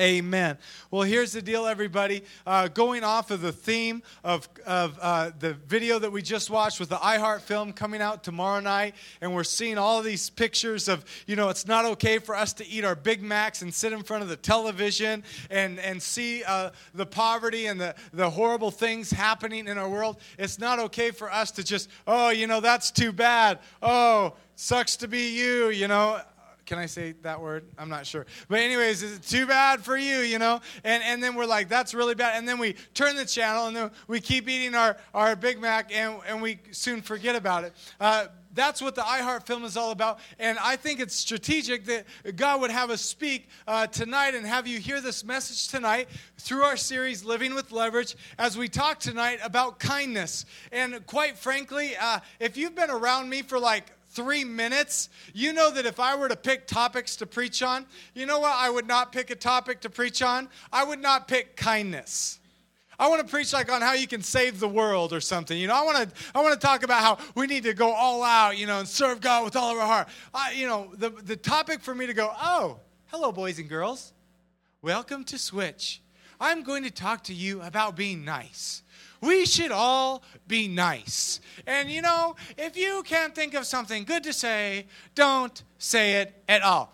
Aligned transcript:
Amen. 0.00 0.56
Well, 0.90 1.02
here's 1.02 1.32
the 1.32 1.42
deal, 1.42 1.66
everybody. 1.66 2.22
Uh, 2.46 2.68
going 2.68 3.04
off 3.04 3.30
of 3.30 3.42
the 3.42 3.52
theme 3.52 4.02
of, 4.24 4.48
of 4.66 4.98
uh, 5.02 5.30
the 5.38 5.52
video 5.52 5.98
that 5.98 6.10
we 6.10 6.22
just 6.22 6.48
watched 6.48 6.80
with 6.80 6.88
the 6.88 6.96
iHeart 6.96 7.42
film 7.42 7.74
coming 7.74 8.00
out 8.00 8.24
tomorrow 8.24 8.60
night, 8.60 8.94
and 9.20 9.34
we're 9.34 9.44
seeing 9.44 9.76
all 9.76 10.00
these 10.00 10.30
pictures 10.30 10.88
of, 10.88 11.04
you 11.26 11.36
know, 11.36 11.50
it's 11.50 11.66
not 11.66 11.84
okay 11.84 12.18
for 12.18 12.34
us 12.34 12.54
to 12.54 12.66
eat 12.66 12.82
our 12.82 12.94
Big 12.94 13.20
Macs 13.22 13.60
and 13.60 13.74
sit 13.74 13.92
in 13.92 14.02
front 14.02 14.22
of 14.22 14.30
the 14.30 14.36
television 14.36 15.22
and, 15.50 15.78
and 15.78 16.02
see 16.02 16.42
uh, 16.44 16.70
the 16.94 17.04
poverty 17.04 17.66
and 17.66 17.78
the, 17.78 17.94
the 18.14 18.30
horrible 18.30 18.70
things 18.70 19.10
happening 19.10 19.68
in 19.68 19.76
our 19.76 19.88
world. 19.88 20.16
It's 20.38 20.58
not 20.58 20.78
okay 20.78 21.10
for 21.10 21.30
us 21.30 21.50
to 21.52 21.62
just, 21.62 21.90
oh, 22.06 22.30
you 22.30 22.46
know, 22.46 22.60
that's 22.60 22.90
too 22.90 23.12
bad. 23.12 23.58
Oh, 23.82 24.32
sucks 24.56 24.96
to 24.96 25.08
be 25.08 25.36
you, 25.36 25.68
you 25.68 25.88
know. 25.88 26.22
Can 26.70 26.78
I 26.78 26.86
say 26.86 27.14
that 27.22 27.40
word? 27.40 27.64
I'm 27.76 27.88
not 27.88 28.06
sure. 28.06 28.26
But 28.48 28.60
anyways, 28.60 29.02
it's 29.02 29.28
too 29.28 29.44
bad 29.44 29.80
for 29.80 29.96
you, 29.96 30.18
you 30.18 30.38
know? 30.38 30.60
And, 30.84 31.02
and 31.02 31.20
then 31.20 31.34
we're 31.34 31.44
like, 31.44 31.68
that's 31.68 31.94
really 31.94 32.14
bad. 32.14 32.38
And 32.38 32.48
then 32.48 32.60
we 32.60 32.76
turn 32.94 33.16
the 33.16 33.24
channel 33.24 33.66
and 33.66 33.76
then 33.76 33.90
we 34.06 34.20
keep 34.20 34.48
eating 34.48 34.76
our, 34.76 34.96
our 35.12 35.34
Big 35.34 35.60
Mac 35.60 35.92
and, 35.92 36.20
and 36.28 36.40
we 36.40 36.60
soon 36.70 37.02
forget 37.02 37.34
about 37.34 37.64
it. 37.64 37.72
Uh, 37.98 38.26
that's 38.54 38.80
what 38.80 38.94
the 38.94 39.02
iHeart 39.02 39.46
film 39.46 39.64
is 39.64 39.76
all 39.76 39.90
about. 39.90 40.20
And 40.38 40.60
I 40.60 40.76
think 40.76 41.00
it's 41.00 41.16
strategic 41.16 41.86
that 41.86 42.06
God 42.36 42.60
would 42.60 42.70
have 42.70 42.90
us 42.90 43.00
speak 43.00 43.48
uh, 43.66 43.88
tonight 43.88 44.36
and 44.36 44.46
have 44.46 44.68
you 44.68 44.78
hear 44.78 45.00
this 45.00 45.24
message 45.24 45.66
tonight 45.66 46.08
through 46.38 46.62
our 46.62 46.76
series, 46.76 47.24
Living 47.24 47.52
with 47.52 47.72
Leverage, 47.72 48.14
as 48.38 48.56
we 48.56 48.68
talk 48.68 49.00
tonight 49.00 49.40
about 49.42 49.80
kindness. 49.80 50.46
And 50.70 51.04
quite 51.06 51.36
frankly, 51.36 51.96
uh, 52.00 52.20
if 52.38 52.56
you've 52.56 52.76
been 52.76 52.90
around 52.90 53.28
me 53.28 53.42
for 53.42 53.58
like 53.58 53.86
three 54.10 54.44
minutes, 54.44 55.08
you 55.32 55.52
know 55.52 55.70
that 55.70 55.86
if 55.86 56.00
I 56.00 56.16
were 56.16 56.28
to 56.28 56.36
pick 56.36 56.66
topics 56.66 57.16
to 57.16 57.26
preach 57.26 57.62
on, 57.62 57.86
you 58.14 58.26
know 58.26 58.40
what? 58.40 58.52
I 58.52 58.68
would 58.70 58.86
not 58.86 59.12
pick 59.12 59.30
a 59.30 59.36
topic 59.36 59.80
to 59.82 59.90
preach 59.90 60.22
on. 60.22 60.48
I 60.72 60.84
would 60.84 61.00
not 61.00 61.28
pick 61.28 61.56
kindness. 61.56 62.38
I 62.98 63.08
want 63.08 63.26
to 63.26 63.26
preach 63.26 63.54
like 63.54 63.72
on 63.72 63.80
how 63.80 63.94
you 63.94 64.06
can 64.06 64.22
save 64.22 64.60
the 64.60 64.68
world 64.68 65.14
or 65.14 65.22
something. 65.22 65.56
You 65.56 65.68
know, 65.68 65.74
I 65.74 65.82
want 65.84 65.96
to 65.96 66.14
I 66.34 66.42
want 66.42 66.60
to 66.60 66.66
talk 66.66 66.82
about 66.82 67.00
how 67.00 67.18
we 67.34 67.46
need 67.46 67.62
to 67.62 67.72
go 67.72 67.90
all 67.90 68.22
out, 68.22 68.58
you 68.58 68.66
know, 68.66 68.78
and 68.78 68.86
serve 68.86 69.22
God 69.22 69.44
with 69.44 69.56
all 69.56 69.72
of 69.72 69.78
our 69.78 69.86
heart. 69.86 70.08
I, 70.34 70.52
you 70.52 70.68
know, 70.68 70.92
the 70.94 71.08
the 71.08 71.36
topic 71.36 71.80
for 71.80 71.94
me 71.94 72.06
to 72.06 72.12
go, 72.12 72.30
"Oh, 72.38 72.78
hello 73.06 73.32
boys 73.32 73.58
and 73.58 73.70
girls. 73.70 74.12
Welcome 74.82 75.24
to 75.24 75.38
Switch. 75.38 76.02
I'm 76.40 76.62
going 76.62 76.84
to 76.84 76.90
talk 76.90 77.24
to 77.24 77.34
you 77.34 77.62
about 77.62 77.96
being 77.96 78.24
nice." 78.24 78.82
We 79.20 79.44
should 79.44 79.70
all 79.70 80.22
be 80.48 80.66
nice. 80.66 81.40
And 81.66 81.90
you 81.90 82.00
know, 82.00 82.36
if 82.56 82.76
you 82.76 83.02
can't 83.04 83.34
think 83.34 83.54
of 83.54 83.66
something 83.66 84.04
good 84.04 84.24
to 84.24 84.32
say, 84.32 84.86
don't 85.14 85.62
say 85.78 86.22
it 86.22 86.42
at 86.48 86.62
all. 86.62 86.92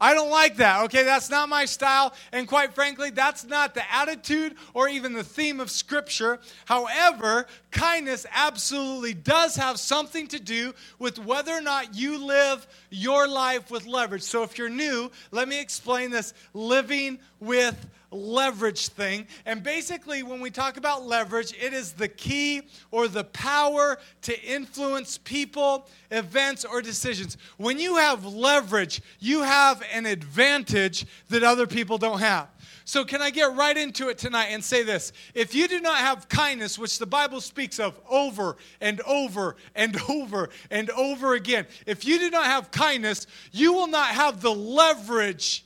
I 0.00 0.12
don't 0.12 0.30
like 0.30 0.56
that, 0.56 0.84
okay? 0.84 1.04
That's 1.04 1.30
not 1.30 1.48
my 1.48 1.64
style. 1.64 2.12
And 2.32 2.48
quite 2.48 2.74
frankly, 2.74 3.10
that's 3.10 3.44
not 3.44 3.74
the 3.74 3.90
attitude 3.94 4.56
or 4.74 4.88
even 4.88 5.12
the 5.12 5.24
theme 5.24 5.60
of 5.60 5.70
Scripture. 5.70 6.40
However, 6.66 7.46
kindness 7.70 8.26
absolutely 8.34 9.14
does 9.14 9.56
have 9.56 9.78
something 9.78 10.26
to 10.28 10.40
do 10.40 10.74
with 10.98 11.18
whether 11.18 11.52
or 11.52 11.60
not 11.60 11.94
you 11.94 12.18
live 12.26 12.66
your 12.90 13.28
life 13.28 13.70
with 13.70 13.86
leverage. 13.86 14.22
So 14.22 14.42
if 14.42 14.58
you're 14.58 14.68
new, 14.68 15.10
let 15.30 15.48
me 15.48 15.60
explain 15.60 16.10
this 16.10 16.34
living 16.52 17.18
with 17.40 17.86
leverage 18.14 18.88
thing. 18.88 19.26
And 19.44 19.62
basically, 19.62 20.22
when 20.22 20.40
we 20.40 20.50
talk 20.50 20.76
about 20.76 21.04
leverage, 21.04 21.52
it 21.60 21.72
is 21.72 21.92
the 21.92 22.08
key 22.08 22.62
or 22.90 23.08
the 23.08 23.24
power 23.24 23.98
to 24.22 24.42
influence 24.42 25.18
people, 25.18 25.88
events, 26.10 26.64
or 26.64 26.80
decisions. 26.80 27.36
When 27.56 27.78
you 27.78 27.96
have 27.96 28.24
leverage, 28.24 29.02
you 29.18 29.42
have 29.42 29.82
an 29.92 30.06
advantage 30.06 31.06
that 31.28 31.42
other 31.42 31.66
people 31.66 31.98
don't 31.98 32.20
have. 32.20 32.48
So, 32.86 33.04
can 33.04 33.22
I 33.22 33.30
get 33.30 33.54
right 33.56 33.76
into 33.76 34.08
it 34.10 34.18
tonight 34.18 34.48
and 34.48 34.62
say 34.62 34.82
this? 34.82 35.12
If 35.32 35.54
you 35.54 35.68
do 35.68 35.80
not 35.80 35.98
have 35.98 36.28
kindness, 36.28 36.78
which 36.78 36.98
the 36.98 37.06
Bible 37.06 37.40
speaks 37.40 37.80
of 37.80 37.98
over 38.08 38.56
and 38.80 39.00
over 39.02 39.56
and 39.74 39.98
over 40.08 40.50
and 40.70 40.90
over 40.90 41.34
again, 41.34 41.66
if 41.86 42.04
you 42.04 42.18
do 42.18 42.30
not 42.30 42.46
have 42.46 42.70
kindness, 42.70 43.26
you 43.52 43.72
will 43.72 43.86
not 43.86 44.08
have 44.08 44.42
the 44.42 44.54
leverage 44.54 45.64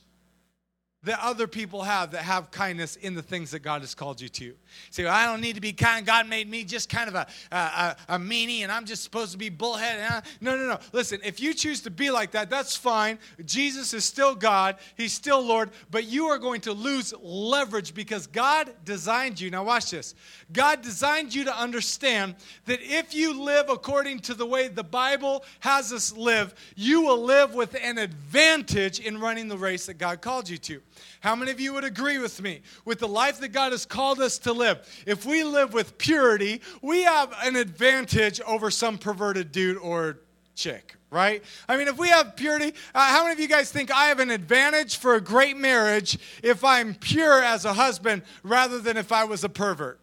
that 1.03 1.17
other 1.21 1.47
people 1.47 1.83
have 1.83 2.11
that 2.11 2.23
have 2.23 2.51
kindness 2.51 2.97
in 2.97 3.13
the 3.13 3.21
things 3.21 3.51
that 3.51 3.59
God 3.59 3.81
has 3.81 3.95
called 3.95 4.19
you 4.19 4.27
to. 4.27 4.53
Say, 4.91 5.05
I 5.05 5.25
don't 5.25 5.39
need 5.39 5.55
to 5.55 5.61
be 5.61 5.71
kind. 5.71 6.05
God 6.05 6.27
made 6.27 6.49
me 6.49 6.65
just 6.65 6.89
kind 6.89 7.07
of 7.07 7.15
a, 7.15 7.27
a, 7.51 7.95
a 8.09 8.17
meanie 8.17 8.61
and 8.61 8.71
I'm 8.71 8.85
just 8.85 9.03
supposed 9.03 9.31
to 9.31 9.37
be 9.37 9.49
bullheaded. 9.49 10.03
No, 10.41 10.57
no, 10.57 10.67
no. 10.67 10.79
Listen, 10.91 11.21
if 11.23 11.39
you 11.39 11.53
choose 11.53 11.81
to 11.83 11.89
be 11.89 12.11
like 12.11 12.31
that, 12.31 12.49
that's 12.49 12.75
fine. 12.75 13.17
Jesus 13.45 13.93
is 13.93 14.03
still 14.03 14.35
God, 14.35 14.75
He's 14.97 15.13
still 15.13 15.41
Lord, 15.41 15.69
but 15.89 16.03
you 16.03 16.25
are 16.25 16.37
going 16.37 16.59
to 16.61 16.73
lose 16.73 17.13
leverage 17.21 17.93
because 17.93 18.27
God 18.27 18.69
designed 18.83 19.39
you. 19.39 19.49
Now, 19.49 19.63
watch 19.63 19.91
this. 19.91 20.15
God 20.51 20.81
designed 20.81 21.33
you 21.33 21.45
to 21.45 21.57
understand 21.57 22.35
that 22.65 22.79
if 22.81 23.13
you 23.13 23.41
live 23.41 23.69
according 23.69 24.19
to 24.19 24.33
the 24.33 24.45
way 24.45 24.67
the 24.67 24.83
Bible 24.83 25.45
has 25.61 25.93
us 25.93 26.11
live, 26.11 26.53
you 26.75 27.01
will 27.01 27.21
live 27.21 27.53
with 27.53 27.75
an 27.81 27.97
advantage 27.97 28.99
in 28.99 29.17
running 29.17 29.47
the 29.47 29.57
race 29.57 29.85
that 29.85 29.97
God 29.97 30.19
called 30.19 30.49
you 30.49 30.57
to. 30.57 30.81
How 31.21 31.35
many 31.35 31.51
of 31.51 31.59
you 31.59 31.73
would 31.73 31.83
agree 31.83 32.17
with 32.17 32.41
me? 32.41 32.61
With 32.85 32.99
the 32.99 33.07
life 33.07 33.39
that 33.39 33.49
God 33.49 33.71
has 33.71 33.85
called 33.85 34.19
us 34.19 34.37
to 34.39 34.53
live, 34.53 34.87
if 35.05 35.25
we 35.25 35.43
live 35.43 35.73
with 35.73 35.97
purity, 35.97 36.61
we 36.81 37.03
have 37.03 37.33
an 37.43 37.55
advantage 37.55 38.41
over 38.41 38.71
some 38.71 38.97
perverted 38.97 39.51
dude 39.51 39.77
or 39.77 40.19
chick, 40.55 40.95
right? 41.09 41.43
I 41.67 41.77
mean, 41.77 41.87
if 41.87 41.97
we 41.97 42.09
have 42.09 42.35
purity, 42.35 42.73
uh, 42.93 43.09
how 43.09 43.23
many 43.23 43.33
of 43.33 43.39
you 43.39 43.47
guys 43.47 43.71
think 43.71 43.91
I 43.91 44.05
have 44.05 44.19
an 44.19 44.29
advantage 44.29 44.97
for 44.97 45.15
a 45.15 45.21
great 45.21 45.57
marriage 45.57 46.17
if 46.43 46.63
I'm 46.63 46.93
pure 46.93 47.41
as 47.41 47.65
a 47.65 47.73
husband 47.73 48.23
rather 48.43 48.79
than 48.79 48.97
if 48.97 49.11
I 49.11 49.23
was 49.23 49.43
a 49.43 49.49
pervert? 49.49 49.99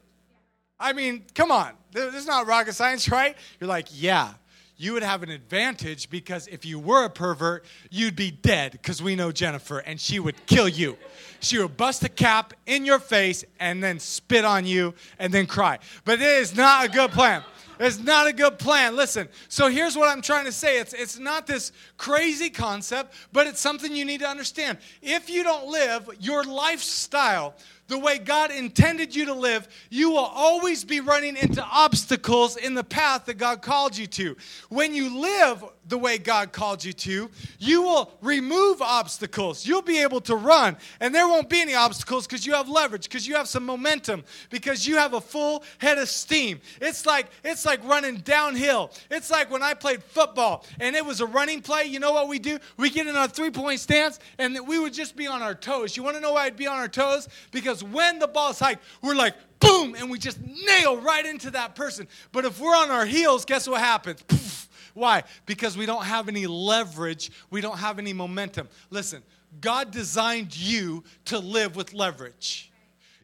I 0.78 0.92
mean, 0.92 1.24
come 1.34 1.50
on. 1.50 1.72
This 1.92 2.14
is 2.14 2.26
not 2.26 2.46
rocket 2.46 2.74
science, 2.74 3.08
right? 3.10 3.36
You're 3.60 3.68
like, 3.68 3.88
yeah, 3.90 4.34
you 4.76 4.92
would 4.92 5.02
have 5.02 5.22
an 5.22 5.30
advantage 5.30 6.10
because 6.10 6.46
if 6.48 6.64
you 6.64 6.78
were 6.78 7.04
a 7.04 7.10
pervert, 7.10 7.64
you'd 7.90 8.16
be 8.16 8.30
dead 8.30 8.72
because 8.72 9.02
we 9.02 9.16
know 9.16 9.32
Jennifer 9.32 9.78
and 9.78 10.00
she 10.00 10.20
would 10.20 10.46
kill 10.46 10.68
you. 10.68 10.96
She 11.40 11.58
would 11.58 11.76
bust 11.76 12.04
a 12.04 12.08
cap 12.08 12.52
in 12.66 12.84
your 12.84 12.98
face 12.98 13.44
and 13.58 13.82
then 13.82 13.98
spit 13.98 14.44
on 14.44 14.66
you 14.66 14.94
and 15.18 15.32
then 15.32 15.46
cry. 15.46 15.78
But 16.04 16.20
it 16.20 16.26
is 16.26 16.54
not 16.54 16.84
a 16.84 16.88
good 16.88 17.10
plan. 17.10 17.42
It's 17.78 17.98
not 17.98 18.26
a 18.26 18.32
good 18.32 18.58
plan. 18.58 18.96
Listen, 18.96 19.28
so 19.48 19.68
here's 19.68 19.96
what 19.96 20.08
I'm 20.08 20.22
trying 20.22 20.46
to 20.46 20.52
say 20.52 20.80
it's, 20.80 20.92
it's 20.92 21.18
not 21.18 21.46
this 21.46 21.72
crazy 21.96 22.50
concept, 22.50 23.14
but 23.32 23.46
it's 23.46 23.60
something 23.60 23.94
you 23.94 24.04
need 24.04 24.20
to 24.20 24.28
understand. 24.28 24.78
If 25.02 25.28
you 25.28 25.42
don't 25.42 25.68
live 25.68 26.08
your 26.18 26.44
lifestyle 26.44 27.54
the 27.88 27.98
way 27.98 28.18
God 28.18 28.50
intended 28.50 29.14
you 29.14 29.26
to 29.26 29.34
live, 29.34 29.68
you 29.90 30.10
will 30.10 30.18
always 30.18 30.84
be 30.84 31.00
running 31.00 31.36
into 31.36 31.64
obstacles 31.64 32.56
in 32.56 32.74
the 32.74 32.84
path 32.84 33.26
that 33.26 33.34
God 33.34 33.62
called 33.62 33.96
you 33.96 34.06
to. 34.08 34.36
When 34.68 34.94
you 34.94 35.20
live 35.20 35.64
the 35.88 35.98
way 35.98 36.18
God 36.18 36.52
called 36.52 36.84
you 36.84 36.92
to, 36.92 37.30
you 37.58 37.82
will 37.82 38.12
remove 38.20 38.82
obstacles. 38.82 39.66
You'll 39.66 39.82
be 39.82 40.02
able 40.02 40.20
to 40.22 40.34
run, 40.34 40.76
and 41.00 41.14
there 41.14 41.28
won't 41.28 41.48
be 41.48 41.60
any 41.60 41.74
obstacles 41.74 42.26
because 42.26 42.44
you 42.44 42.54
have 42.54 42.68
leverage, 42.68 43.04
because 43.04 43.26
you 43.26 43.36
have 43.36 43.46
some 43.46 43.64
momentum, 43.64 44.24
because 44.50 44.86
you 44.86 44.96
have 44.96 45.14
a 45.14 45.20
full 45.20 45.62
head 45.78 45.98
of 45.98 46.08
steam. 46.08 46.60
It's 46.80 47.06
like 47.06 47.28
it's 47.44 47.64
like 47.64 47.84
running 47.84 48.16
downhill. 48.16 48.90
It's 49.10 49.30
like 49.30 49.50
when 49.50 49.62
I 49.62 49.74
played 49.74 50.02
football 50.02 50.64
and 50.80 50.96
it 50.96 51.04
was 51.04 51.20
a 51.20 51.26
running 51.26 51.62
play. 51.62 51.84
You 51.84 52.00
know 52.00 52.12
what 52.12 52.28
we 52.28 52.38
do? 52.38 52.58
We 52.76 52.90
get 52.90 53.06
in 53.06 53.14
a 53.14 53.28
three-point 53.28 53.78
stance, 53.78 54.18
and 54.38 54.58
we 54.66 54.78
would 54.78 54.92
just 54.92 55.14
be 55.14 55.26
on 55.26 55.40
our 55.40 55.54
toes. 55.54 55.96
You 55.96 56.02
want 56.02 56.16
to 56.16 56.20
know 56.20 56.32
why 56.32 56.46
I'd 56.46 56.56
be 56.56 56.66
on 56.66 56.78
our 56.78 56.88
toes? 56.88 57.28
Because 57.52 57.75
when 57.82 58.18
the 58.18 58.28
ball's 58.28 58.58
hiked, 58.58 58.82
we're 59.02 59.14
like 59.14 59.34
boom, 59.60 59.94
and 59.96 60.10
we 60.10 60.18
just 60.18 60.38
nail 60.40 60.98
right 60.98 61.24
into 61.24 61.50
that 61.52 61.74
person. 61.74 62.06
But 62.32 62.44
if 62.44 62.60
we're 62.60 62.76
on 62.76 62.90
our 62.90 63.06
heels, 63.06 63.44
guess 63.44 63.68
what 63.68 63.80
happens? 63.80 64.22
Poof 64.22 64.56
why? 64.96 65.24
Because 65.44 65.76
we 65.76 65.84
don't 65.84 66.04
have 66.04 66.26
any 66.26 66.46
leverage, 66.46 67.30
we 67.50 67.60
don't 67.60 67.76
have 67.76 67.98
any 67.98 68.14
momentum. 68.14 68.66
Listen, 68.88 69.22
God 69.60 69.90
designed 69.90 70.56
you 70.56 71.04
to 71.26 71.38
live 71.38 71.76
with 71.76 71.92
leverage. 71.92 72.72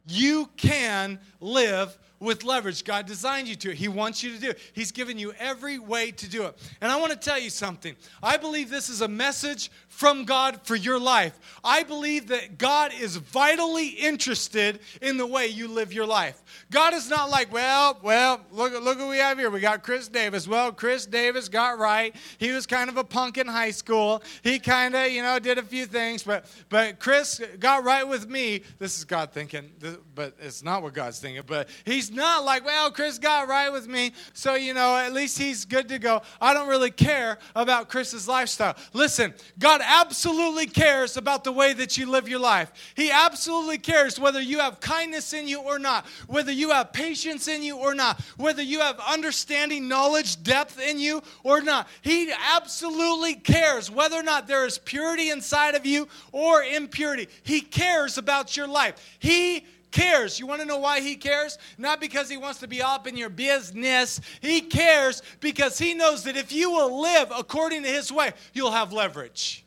You 0.07 0.51
can 0.59 1.19
live 1.41 1.99
with 2.23 2.45
leverage. 2.45 2.85
God 2.85 3.07
designed 3.07 3.49
you 3.49 3.57
to. 3.57 3.73
He 3.73 3.89
wants 3.89 4.23
you 4.23 4.33
to 4.33 4.39
do 4.39 4.51
it. 4.51 4.59
He's 4.73 4.93
given 4.93 5.19
you 5.19 5.33
every 5.39 5.79
way 5.79 6.13
to 6.13 6.31
do 6.31 6.45
it. 6.45 6.57
And 6.81 6.91
I 6.91 7.01
want 7.01 7.13
to 7.13 7.19
tell 7.19 7.39
you 7.39 7.51
something. 7.51 7.97
I 8.23 8.37
believe 8.37 8.71
this 8.71 8.89
is 8.89 9.01
a 9.01 9.09
message 9.09 9.71
from 9.89 10.25
God 10.25 10.61
for 10.63 10.77
your 10.77 11.01
life. 11.01 11.39
I 11.65 11.83
believe 11.83 12.29
that 12.29 12.59
God 12.59 12.93
is 12.99 13.17
vitally 13.17 13.89
interested 13.89 14.81
in 15.03 15.17
the 15.17 15.27
way 15.27 15.49
you 15.49 15.67
live 15.67 15.93
your 15.93 16.07
life. 16.07 16.43
God 16.71 16.95
is 16.95 17.11
not 17.11 17.29
like, 17.29 17.53
well, 17.53 17.99
well, 18.03 18.41
look, 18.53 18.73
look 18.83 18.99
who 18.99 19.09
we 19.09 19.19
have 19.19 19.39
here. 19.39 19.51
We 19.51 19.61
got 19.61 19.83
Chris 19.83 20.07
Davis. 20.07 20.47
Well, 20.47 20.73
Chris 20.73 21.07
Davis 21.07 21.49
got 21.49 21.79
right. 21.79 22.15
He 22.39 22.53
was 22.53 22.67
kind 22.67 22.89
of 22.89 22.97
a 22.97 23.05
punk 23.05 23.37
in 23.37 23.49
high 23.49 23.73
school. 23.73 24.23
He 24.43 24.61
kind 24.61 24.95
of, 24.95 25.11
you 25.11 25.23
know, 25.23 25.39
did 25.41 25.59
a 25.59 25.63
few 25.63 25.87
things, 25.87 26.23
but 26.23 26.47
but 26.69 27.01
Chris 27.01 27.41
got 27.59 27.83
right 27.85 28.07
with 28.07 28.29
me. 28.29 28.63
This 28.79 28.97
is 28.97 29.05
God 29.05 29.33
thinking, 29.33 29.71
but 30.15 30.37
it's 30.39 30.63
not 30.63 30.83
what 30.83 30.95
God's 30.95 31.19
thinking. 31.19 31.43
But 31.47 31.69
he's 31.85 32.12
not 32.13 32.45
like, 32.45 32.65
well, 32.65 32.91
Chris 32.91 33.19
got 33.19 33.49
right 33.49 33.71
with 33.71 33.89
me, 33.89 34.13
so, 34.33 34.55
you 34.55 34.75
know, 34.75 34.97
at 34.97 35.13
least 35.13 35.39
he's 35.39 35.65
good 35.65 35.89
to 35.89 35.99
go. 35.99 36.23
I 36.41 36.55
don't 36.55 36.69
really 36.69 36.91
care 36.91 37.39
about 37.55 37.89
Chris's 37.89 38.29
lifestyle. 38.29 38.77
Listen, 38.93 39.35
God 39.59 39.81
absolutely 39.85 40.67
cares 40.67 41.17
about 41.17 41.45
the 41.45 41.53
way 41.53 41.73
that 41.73 41.97
you 41.97 42.07
live 42.11 42.29
your 42.29 42.39
life. 42.41 42.73
He 42.95 43.11
absolutely 43.11 43.79
cares 43.79 44.19
whether 44.19 44.41
you 44.41 44.59
have 44.59 44.81
kindness 44.81 45.33
in 45.33 45.49
you 45.49 45.61
or 45.61 45.79
not, 45.79 46.07
whether 46.27 46.53
you 46.53 46.71
have 46.71 46.93
patience 46.93 47.49
in 47.49 47.63
you 47.63 47.77
or 47.77 47.95
not, 47.95 48.21
whether 48.37 48.63
you 48.63 48.81
have 48.81 49.01
understanding, 49.01 49.89
knowledge, 49.89 50.43
depth 50.43 50.81
in 50.81 50.99
you 50.99 51.23
or 51.43 51.61
not. 51.61 51.89
He 52.03 52.33
absolutely 52.55 53.35
cares 53.35 53.91
whether 53.91 54.17
or 54.17 54.23
not 54.23 54.47
there 54.47 54.67
is 54.67 54.79
purity 54.79 55.31
inside 55.31 55.75
of 55.75 55.87
you 55.87 56.09
or 56.33 56.63
impurity. 56.63 57.29
He 57.43 57.61
cares 57.61 58.19
about 58.19 58.57
your 58.57 58.67
life. 58.67 59.17
He 59.19 59.65
cares. 59.93 60.41
You 60.41 60.47
want 60.47 60.61
to 60.61 60.67
know 60.67 60.79
why 60.79 61.01
he 61.01 61.15
cares? 61.15 61.59
Not 61.79 62.01
because 62.01 62.29
he 62.29 62.37
wants 62.37 62.61
to 62.61 62.67
be 62.67 62.83
up 62.83 63.07
in 63.07 63.17
your 63.17 63.29
business. 63.29 64.21
He 64.41 64.63
cares 64.63 65.23
because 65.41 65.79
he 65.79 65.95
knows 65.95 66.25
that 66.25 66.37
if 66.37 66.51
you 66.51 66.71
will 66.71 67.01
live 67.01 67.31
according 67.37 67.85
to 67.85 67.89
his 67.89 68.11
way, 68.11 68.33
you'll 68.53 68.73
have 68.73 68.93
leverage. 68.93 69.65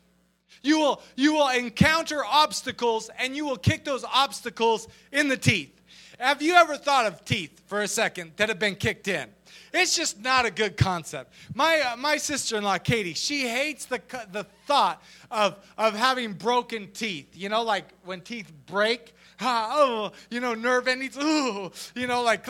You 0.62 0.78
will, 0.80 1.02
you 1.14 1.34
will 1.34 1.48
encounter 1.48 2.24
obstacles 2.24 3.08
and 3.18 3.36
you 3.36 3.46
will 3.46 3.56
kick 3.56 3.84
those 3.84 4.04
obstacles 4.04 4.88
in 5.12 5.28
the 5.28 5.36
teeth. 5.36 5.72
Have 6.18 6.42
you 6.42 6.54
ever 6.54 6.76
thought 6.76 7.06
of 7.06 7.24
teeth 7.24 7.62
for 7.66 7.82
a 7.82 7.88
second 7.88 8.32
that 8.36 8.48
have 8.48 8.58
been 8.58 8.74
kicked 8.74 9.06
in? 9.06 9.28
It's 9.72 9.94
just 9.94 10.20
not 10.20 10.46
a 10.46 10.50
good 10.50 10.76
concept. 10.76 11.32
My, 11.54 11.80
uh, 11.80 11.96
my 11.96 12.16
sister 12.16 12.56
in 12.56 12.64
law, 12.64 12.78
Katie, 12.78 13.14
she 13.14 13.46
hates 13.46 13.84
the, 13.84 14.00
the 14.32 14.44
thought 14.66 15.02
of, 15.30 15.56
of 15.76 15.94
having 15.94 16.32
broken 16.32 16.90
teeth. 16.92 17.28
You 17.34 17.48
know, 17.50 17.62
like 17.62 17.84
when 18.04 18.22
teeth 18.22 18.50
break, 18.66 19.14
ah, 19.40 19.70
oh, 19.72 20.12
you 20.30 20.40
know, 20.40 20.54
nerve 20.54 20.88
endings, 20.88 21.16
ooh, 21.16 21.70
you 21.94 22.06
know, 22.06 22.22
like, 22.22 22.46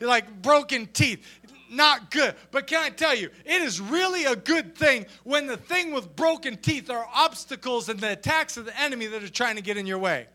like 0.00 0.42
broken 0.42 0.86
teeth 0.86 1.26
not 1.72 2.10
good. 2.10 2.34
But 2.50 2.66
can 2.66 2.82
I 2.82 2.90
tell 2.90 3.14
you, 3.14 3.30
it 3.44 3.62
is 3.62 3.80
really 3.80 4.26
a 4.26 4.36
good 4.36 4.76
thing 4.76 5.06
when 5.24 5.46
the 5.46 5.56
thing 5.56 5.92
with 5.92 6.14
broken 6.14 6.56
teeth 6.58 6.90
are 6.90 7.08
obstacles 7.14 7.88
and 7.88 7.98
the 7.98 8.12
attacks 8.12 8.56
of 8.56 8.66
the 8.66 8.78
enemy 8.78 9.06
that 9.06 9.22
are 9.22 9.30
trying 9.30 9.56
to 9.56 9.62
get 9.62 9.76
in 9.76 9.86
your 9.86 9.98
way. 9.98 10.26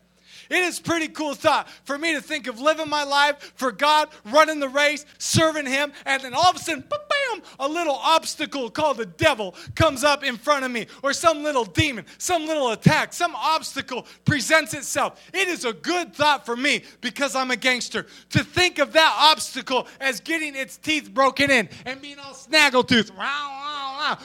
It 0.50 0.62
is 0.62 0.80
pretty 0.80 1.08
cool 1.08 1.34
thought 1.34 1.68
for 1.84 1.98
me 1.98 2.14
to 2.14 2.20
think 2.20 2.46
of 2.46 2.60
living 2.60 2.88
my 2.88 3.04
life 3.04 3.52
for 3.56 3.72
God, 3.72 4.08
running 4.24 4.60
the 4.60 4.68
race, 4.68 5.04
serving 5.18 5.66
Him, 5.66 5.92
and 6.06 6.22
then 6.22 6.34
all 6.34 6.50
of 6.50 6.56
a 6.56 6.58
sudden, 6.58 6.84
bam, 6.88 7.42
a 7.60 7.68
little 7.68 7.94
obstacle 7.94 8.70
called 8.70 8.96
the 8.96 9.06
devil 9.06 9.54
comes 9.74 10.04
up 10.04 10.24
in 10.24 10.36
front 10.36 10.64
of 10.64 10.70
me, 10.70 10.86
or 11.02 11.12
some 11.12 11.42
little 11.42 11.64
demon, 11.64 12.04
some 12.18 12.46
little 12.46 12.70
attack, 12.70 13.12
some 13.12 13.34
obstacle 13.34 14.06
presents 14.24 14.74
itself. 14.74 15.20
It 15.32 15.48
is 15.48 15.64
a 15.64 15.72
good 15.72 16.14
thought 16.14 16.46
for 16.46 16.56
me 16.56 16.82
because 17.00 17.34
I'm 17.36 17.50
a 17.50 17.56
gangster 17.56 18.06
to 18.30 18.44
think 18.44 18.78
of 18.78 18.92
that 18.92 19.16
obstacle 19.18 19.86
as 20.00 20.20
getting 20.20 20.54
its 20.54 20.76
teeth 20.76 21.12
broken 21.12 21.50
in 21.50 21.68
and 21.84 22.00
being 22.00 22.18
all 22.18 22.34
snaggletooth. 22.34 23.10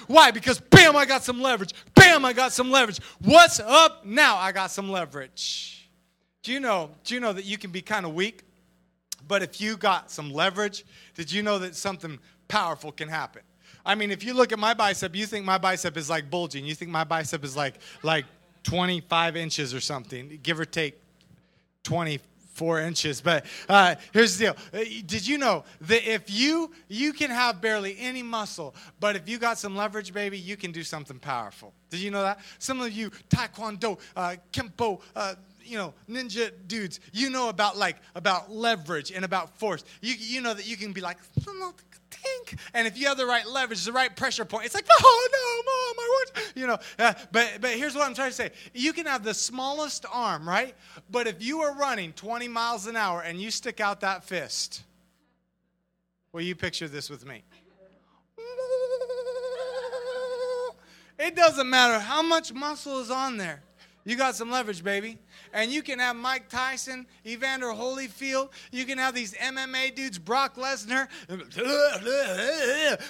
Why? 0.07 0.31
Because 0.31 0.59
bam, 0.59 0.95
I 0.95 1.05
got 1.05 1.23
some 1.23 1.41
leverage. 1.41 1.73
Bam, 1.95 2.23
I 2.25 2.33
got 2.33 2.53
some 2.53 2.71
leverage. 2.71 2.99
What's 3.21 3.59
up 3.59 4.05
now? 4.05 4.37
I 4.37 4.51
got 4.51 4.71
some 4.71 4.89
leverage. 4.89 5.82
Do 6.43 6.51
you 6.51 6.59
know, 6.59 6.91
do 7.05 7.15
you 7.15 7.21
know 7.21 7.31
that 7.31 7.45
you 7.45 7.57
can 7.57 7.71
be 7.71 7.81
kind 7.81 8.05
of 8.05 8.13
weak, 8.13 8.43
but 9.27 9.41
if 9.41 9.61
you 9.61 9.77
got 9.77 10.11
some 10.11 10.31
leverage, 10.31 10.85
did 11.15 11.31
you 11.31 11.41
know 11.41 11.57
that 11.59 11.73
something 11.73 12.19
powerful 12.49 12.91
can 12.91 13.07
happen? 13.07 13.41
I 13.85 13.95
mean, 13.95 14.11
if 14.11 14.23
you 14.23 14.33
look 14.33 14.51
at 14.51 14.59
my 14.59 14.73
bicep, 14.73 15.15
you 15.15 15.25
think 15.25 15.45
my 15.45 15.57
bicep 15.57 15.95
is 15.95 16.09
like 16.09 16.29
bulging. 16.29 16.65
You 16.65 16.75
think 16.75 16.91
my 16.91 17.05
bicep 17.05 17.43
is 17.45 17.55
like 17.55 17.75
like 18.01 18.25
25 18.63 19.35
inches 19.37 19.73
or 19.73 19.79
something, 19.79 20.39
give 20.41 20.59
or 20.59 20.65
take 20.65 20.99
24 21.83 22.81
inches. 22.81 23.19
But 23.21 23.45
uh, 23.67 23.95
here's 24.13 24.37
the 24.37 24.45
deal: 24.45 24.55
uh, 24.73 24.85
Did 25.05 25.27
you 25.27 25.37
know 25.37 25.63
that 25.81 26.09
if 26.09 26.29
you 26.29 26.71
you 26.87 27.13
can 27.13 27.29
have 27.29 27.61
barely 27.61 27.97
any 27.99 28.23
muscle, 28.23 28.75
but 28.99 29.15
if 29.15 29.27
you 29.27 29.37
got 29.37 29.57
some 29.57 29.75
leverage, 29.75 30.13
baby, 30.13 30.37
you 30.37 30.55
can 30.55 30.71
do 30.71 30.83
something 30.83 31.19
powerful. 31.19 31.73
Did 31.89 32.01
you 32.01 32.11
know 32.11 32.21
that? 32.21 32.39
Some 32.59 32.81
of 32.81 32.91
you 32.91 33.11
Taekwondo, 33.29 33.99
uh, 34.15 34.35
Kempo. 34.51 35.01
Uh, 35.15 35.35
you 35.63 35.77
know, 35.77 35.93
ninja 36.09 36.51
dudes, 36.67 36.99
you 37.11 37.29
know 37.29 37.49
about 37.49 37.77
like 37.77 37.97
about 38.15 38.51
leverage 38.51 39.11
and 39.11 39.25
about 39.25 39.57
force. 39.57 39.83
You, 40.01 40.13
you 40.17 40.41
know 40.41 40.53
that 40.53 40.67
you 40.67 40.77
can 40.77 40.93
be 40.93 41.01
like. 41.01 41.17
And 42.73 42.87
if 42.87 42.97
you 42.97 43.07
have 43.07 43.17
the 43.17 43.25
right 43.25 43.45
leverage, 43.47 43.83
the 43.83 43.91
right 43.91 44.15
pressure 44.15 44.45
point, 44.45 44.65
it's 44.65 44.75
like, 44.75 44.87
oh 44.89 45.29
no, 45.31 45.71
mom, 45.71 45.99
I 45.99 46.09
want, 46.09 46.55
you 46.55 46.67
know. 46.67 46.77
Uh, 46.97 47.13
but 47.31 47.59
but 47.59 47.71
here's 47.71 47.95
what 47.95 48.05
I'm 48.07 48.13
trying 48.13 48.29
to 48.29 48.35
say: 48.35 48.51
you 48.73 48.93
can 48.93 49.05
have 49.05 49.23
the 49.23 49.33
smallest 49.33 50.05
arm, 50.11 50.47
right? 50.47 50.73
But 51.11 51.27
if 51.27 51.43
you 51.43 51.61
are 51.61 51.75
running 51.75 52.13
20 52.13 52.47
miles 52.47 52.87
an 52.87 52.95
hour 52.95 53.21
and 53.21 53.41
you 53.41 53.51
stick 53.51 53.79
out 53.81 54.01
that 54.01 54.23
fist, 54.23 54.83
will 56.31 56.41
you 56.41 56.55
picture 56.55 56.87
this 56.87 57.09
with 57.09 57.25
me? 57.25 57.43
It 61.19 61.35
doesn't 61.35 61.69
matter 61.69 61.99
how 61.99 62.21
much 62.21 62.53
muscle 62.53 62.99
is 62.99 63.11
on 63.11 63.37
there. 63.37 63.63
You 64.05 64.17
got 64.17 64.35
some 64.35 64.51
leverage, 64.51 64.83
baby. 64.83 65.17
And 65.53 65.71
you 65.71 65.81
can 65.81 65.99
have 65.99 66.15
Mike 66.15 66.49
Tyson, 66.49 67.07
Evander 67.25 67.67
Holyfield. 67.67 68.49
You 68.71 68.85
can 68.85 68.97
have 68.97 69.15
these 69.15 69.33
MMA 69.35 69.95
dudes, 69.95 70.19
Brock 70.19 70.57
Lesnar. 70.57 71.07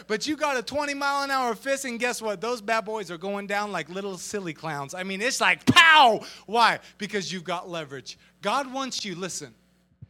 But 0.08 0.28
you 0.28 0.38
got 0.38 0.58
a 0.58 0.64
20 0.64 0.94
mile 0.94 1.24
an 1.24 1.32
hour 1.32 1.56
fist, 1.56 1.86
and 1.86 2.00
guess 2.00 2.22
what? 2.22 2.42
Those 2.42 2.62
bad 2.62 2.86
boys 2.86 3.10
are 3.10 3.18
going 3.18 3.48
down 3.48 3.72
like 3.72 3.90
little 3.90 4.18
silly 4.18 4.54
clowns. 4.54 4.94
I 4.94 5.04
mean, 5.04 5.22
it's 5.22 5.42
like 5.42 5.66
pow! 5.66 6.22
Why? 6.46 6.80
Because 6.98 7.32
you've 7.32 7.44
got 7.44 7.70
leverage. 7.70 8.18
God 8.42 8.72
wants 8.72 9.04
you, 9.04 9.16
listen, 9.16 9.54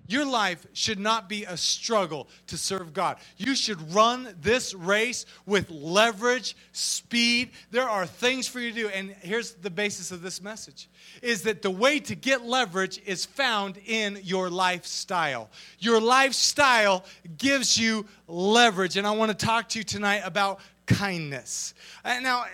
your 0.08 0.26
life 0.26 0.66
should 0.74 1.00
not 1.00 1.30
be 1.30 1.46
a 1.46 1.56
struggle 1.56 2.28
to 2.48 2.58
serve 2.58 2.94
God. 2.94 3.18
You 3.38 3.56
should 3.56 3.94
run 3.94 4.36
this 4.42 4.74
race 4.74 5.26
with 5.46 5.70
leverage, 5.72 6.56
speed. 6.74 7.52
There 7.72 7.88
are 7.88 8.06
things 8.06 8.48
for 8.48 8.60
you 8.60 8.72
to 8.72 8.76
do. 8.76 8.88
And 8.90 9.12
here's 9.22 9.54
the 9.54 9.70
basis 9.70 10.12
of 10.12 10.22
this 10.22 10.42
message 10.42 10.90
is 11.22 11.44
that 11.44 11.62
the 11.62 11.72
way 11.72 12.00
to 12.00 12.16
get 12.16 12.46
leverage 12.46 13.02
is 13.06 13.26
found 13.26 13.78
in 13.86 14.20
your 14.24 14.50
lifestyle. 14.50 15.50
Your 15.80 16.02
lifestyle 16.02 17.06
gives 17.38 17.78
you 17.78 18.06
leverage. 18.28 18.98
And 18.98 19.08
I 19.08 19.12
want 19.12 19.38
to 19.38 19.46
talk 19.46 19.70
to 19.70 19.80
you 19.80 19.84
tonight 19.84 20.22
about 20.26 20.60
kindness. 20.86 21.74
Uh, 22.04 22.20
now, 22.20 22.42
uh, 22.42 22.46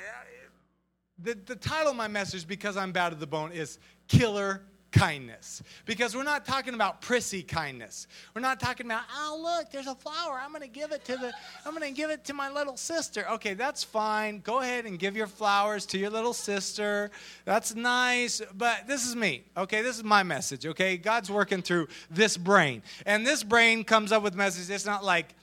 the, 1.18 1.38
the 1.46 1.56
title 1.56 1.92
of 1.92 1.98
my 1.98 2.08
message, 2.08 2.48
because 2.48 2.78
I'm 2.78 2.92
bad 2.92 3.10
to 3.10 3.16
the 3.16 3.28
bone, 3.28 3.52
is 3.52 3.80
Killer 4.08 4.62
kindness. 4.92 5.62
Because 5.86 6.16
we're 6.16 6.24
not 6.24 6.46
talking 6.46 6.74
about 6.74 7.02
prissy 7.02 7.44
kindness. 7.44 8.08
We're 8.34 8.42
not 8.42 8.60
talking 8.60 8.86
about, 8.86 9.04
oh 9.16 9.40
look, 9.42 9.72
there's 9.72 9.88
a 9.88 9.96
flower. 9.96 10.40
I'm 10.44 10.52
gonna 10.52 10.68
give 10.68 10.92
it 10.92 11.06
to 11.06 11.18
the 11.18 11.34
I'm 11.66 11.74
gonna 11.74 11.92
give 11.92 12.10
it 12.10 12.24
to 12.26 12.34
my 12.34 12.50
little 12.50 12.78
sister. 12.78 13.28
Okay, 13.32 13.54
that's 13.54 13.84
fine. 13.84 14.40
Go 14.40 14.62
ahead 14.62 14.86
and 14.86 15.00
give 15.00 15.16
your 15.16 15.28
flowers 15.28 15.86
to 15.88 15.98
your 15.98 16.10
little 16.10 16.34
sister. 16.34 17.12
That's 17.46 17.76
nice. 17.76 18.42
But 18.56 18.88
this 18.88 19.06
is 19.06 19.16
me. 19.16 19.44
Okay, 19.56 19.82
this 19.82 19.98
is 19.98 20.04
my 20.04 20.24
message. 20.24 20.66
Okay, 20.66 20.98
God's 20.98 21.32
working 21.32 21.62
through 21.62 21.88
this 22.10 22.38
brain. 22.38 22.82
And 23.06 23.26
this 23.26 23.44
brain 23.44 23.84
comes 23.84 24.12
up 24.12 24.24
with 24.24 24.36
messages. 24.36 24.70
It's 24.70 24.86
not 24.86 25.04
like 25.04 25.36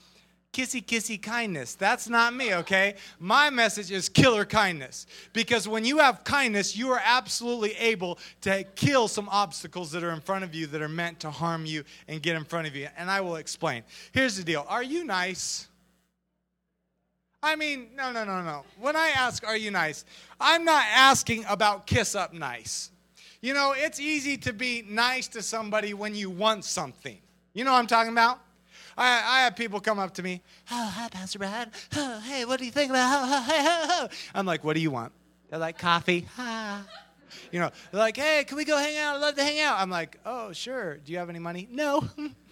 kissy 0.57 0.83
kissy 0.83 1.21
kindness. 1.21 1.75
That's 1.75 2.09
not 2.09 2.33
me, 2.33 2.55
okay? 2.55 2.95
My 3.19 3.51
message 3.51 3.91
is 3.91 4.09
killer 4.09 4.47
kindness. 4.47 5.07
Because 5.35 5.69
when 5.69 5.85
you 5.85 5.99
have 5.99 6.25
kindness, 6.25 6.75
you 6.75 6.89
are 6.91 7.03
absolutely 7.05 7.73
able 7.75 8.19
to 8.41 8.65
kill 8.75 9.07
some 9.07 9.29
obstacles 9.29 9.93
that 9.93 10.03
are 10.03 10.13
in 10.13 10.21
front 10.21 10.45
of 10.45 10.55
you 10.55 10.67
that 10.69 10.81
are 10.81 10.89
meant 10.89 11.21
to 11.21 11.31
harm 11.31 11.67
you 11.67 11.85
and 12.09 12.23
get 12.23 12.37
in 12.37 12.45
front 12.45 12.67
of 12.67 12.75
you. 12.75 12.89
And 12.97 13.11
I 13.11 13.21
will 13.21 13.37
explain. 13.37 13.83
Here's 14.13 14.37
the 14.37 14.45
deal 14.45 14.65
Are 14.69 14.83
you 14.83 15.05
nice? 15.05 15.69
I 17.43 17.55
mean, 17.55 17.89
no, 17.95 18.11
no, 18.11 18.25
no, 18.25 18.43
no. 18.43 18.65
When 18.81 18.97
I 18.97 19.09
ask, 19.11 19.47
are 19.47 19.57
you 19.57 19.71
nice? 19.71 20.07
I'm 20.41 20.65
not 20.65 20.85
asking 20.91 21.45
about 21.49 21.87
kiss 21.87 22.15
up 22.15 22.33
nice. 22.33 22.91
You 23.43 23.53
know, 23.53 23.75
it's 23.77 24.01
easy 24.01 24.39
to 24.39 24.55
be 24.55 24.85
nice 24.89 25.29
to 25.29 25.43
somebody 25.43 25.93
when 25.93 26.15
you 26.15 26.31
want 26.31 26.65
something. 26.65 27.19
You 27.53 27.65
know 27.65 27.73
what 27.73 27.79
I'm 27.79 27.87
talking 27.87 28.11
about? 28.11 28.41
I, 28.97 29.23
I 29.27 29.41
have 29.45 29.57
people 29.57 29.81
come 29.81 29.99
up 29.99 30.15
to 30.15 30.23
me, 30.23 30.43
oh, 30.71 30.93
hi, 30.95 31.09
Pastor 31.09 31.39
Brad. 31.39 31.71
Oh, 31.97 32.21
hey, 32.21 32.45
what 32.45 32.59
do 32.59 32.65
you 32.65 32.71
think 32.73 32.91
about? 32.91 33.07
Oh, 33.49 34.09
I'm 34.35 34.47
like, 34.47 34.65
what 34.65 34.75
do 34.75 34.81
you 34.81 34.91
want? 34.91 35.13
They're 35.51 35.59
like, 35.59 35.79
coffee. 35.79 36.27
Ah. 36.39 36.85
You 37.53 37.61
know, 37.61 37.71
they're 37.91 38.01
like, 38.01 38.17
hey, 38.17 38.45
can 38.45 38.57
we 38.57 38.65
go 38.65 38.79
hang 38.79 38.97
out? 38.97 39.17
I'd 39.17 39.21
love 39.21 39.35
to 39.35 39.45
hang 39.45 39.61
out. 39.61 39.79
I'm 39.79 39.91
like, 39.91 40.19
oh, 40.25 40.53
sure. 40.53 40.97
Do 40.97 41.13
you 41.13 41.19
have 41.19 41.29
any 41.29 41.39
money? 41.39 41.69
No. 41.71 42.03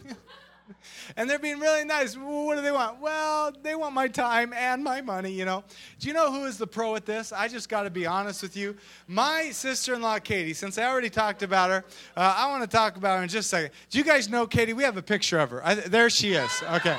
and 1.16 1.28
they're 1.28 1.38
being 1.38 1.58
really 1.58 1.84
nice. 1.84 2.16
what 2.16 2.56
do 2.56 2.62
they 2.62 2.72
want? 2.72 3.00
Well, 3.00 3.52
they 3.62 3.74
want 3.74 3.94
my 3.94 4.08
time 4.08 4.52
and 4.52 4.82
my 4.82 5.00
money, 5.00 5.30
you 5.30 5.44
know. 5.44 5.64
Do 5.98 6.08
you 6.08 6.14
know 6.14 6.32
who 6.32 6.44
is 6.46 6.58
the 6.58 6.66
pro 6.66 6.96
at 6.96 7.06
this? 7.06 7.32
I 7.32 7.48
just 7.48 7.68
got 7.68 7.82
to 7.82 7.90
be 7.90 8.06
honest 8.06 8.42
with 8.42 8.56
you. 8.56 8.76
My 9.06 9.50
sister 9.50 9.94
in 9.94 10.02
law, 10.02 10.18
Katie, 10.18 10.54
since 10.54 10.78
I 10.78 10.84
already 10.84 11.10
talked 11.10 11.42
about 11.42 11.70
her, 11.70 11.84
uh, 12.16 12.34
I 12.36 12.50
want 12.50 12.62
to 12.62 12.76
talk 12.76 12.96
about 12.96 13.18
her 13.18 13.22
in 13.22 13.28
just 13.28 13.46
a 13.46 13.56
second. 13.56 13.70
Do 13.90 13.98
you 13.98 14.04
guys 14.04 14.28
know 14.28 14.46
Katie? 14.46 14.72
We 14.72 14.84
have 14.84 14.96
a 14.96 15.02
picture 15.02 15.38
of 15.38 15.50
her. 15.50 15.66
I, 15.66 15.74
there 15.74 16.10
she 16.10 16.32
is. 16.32 16.62
Okay. 16.72 16.96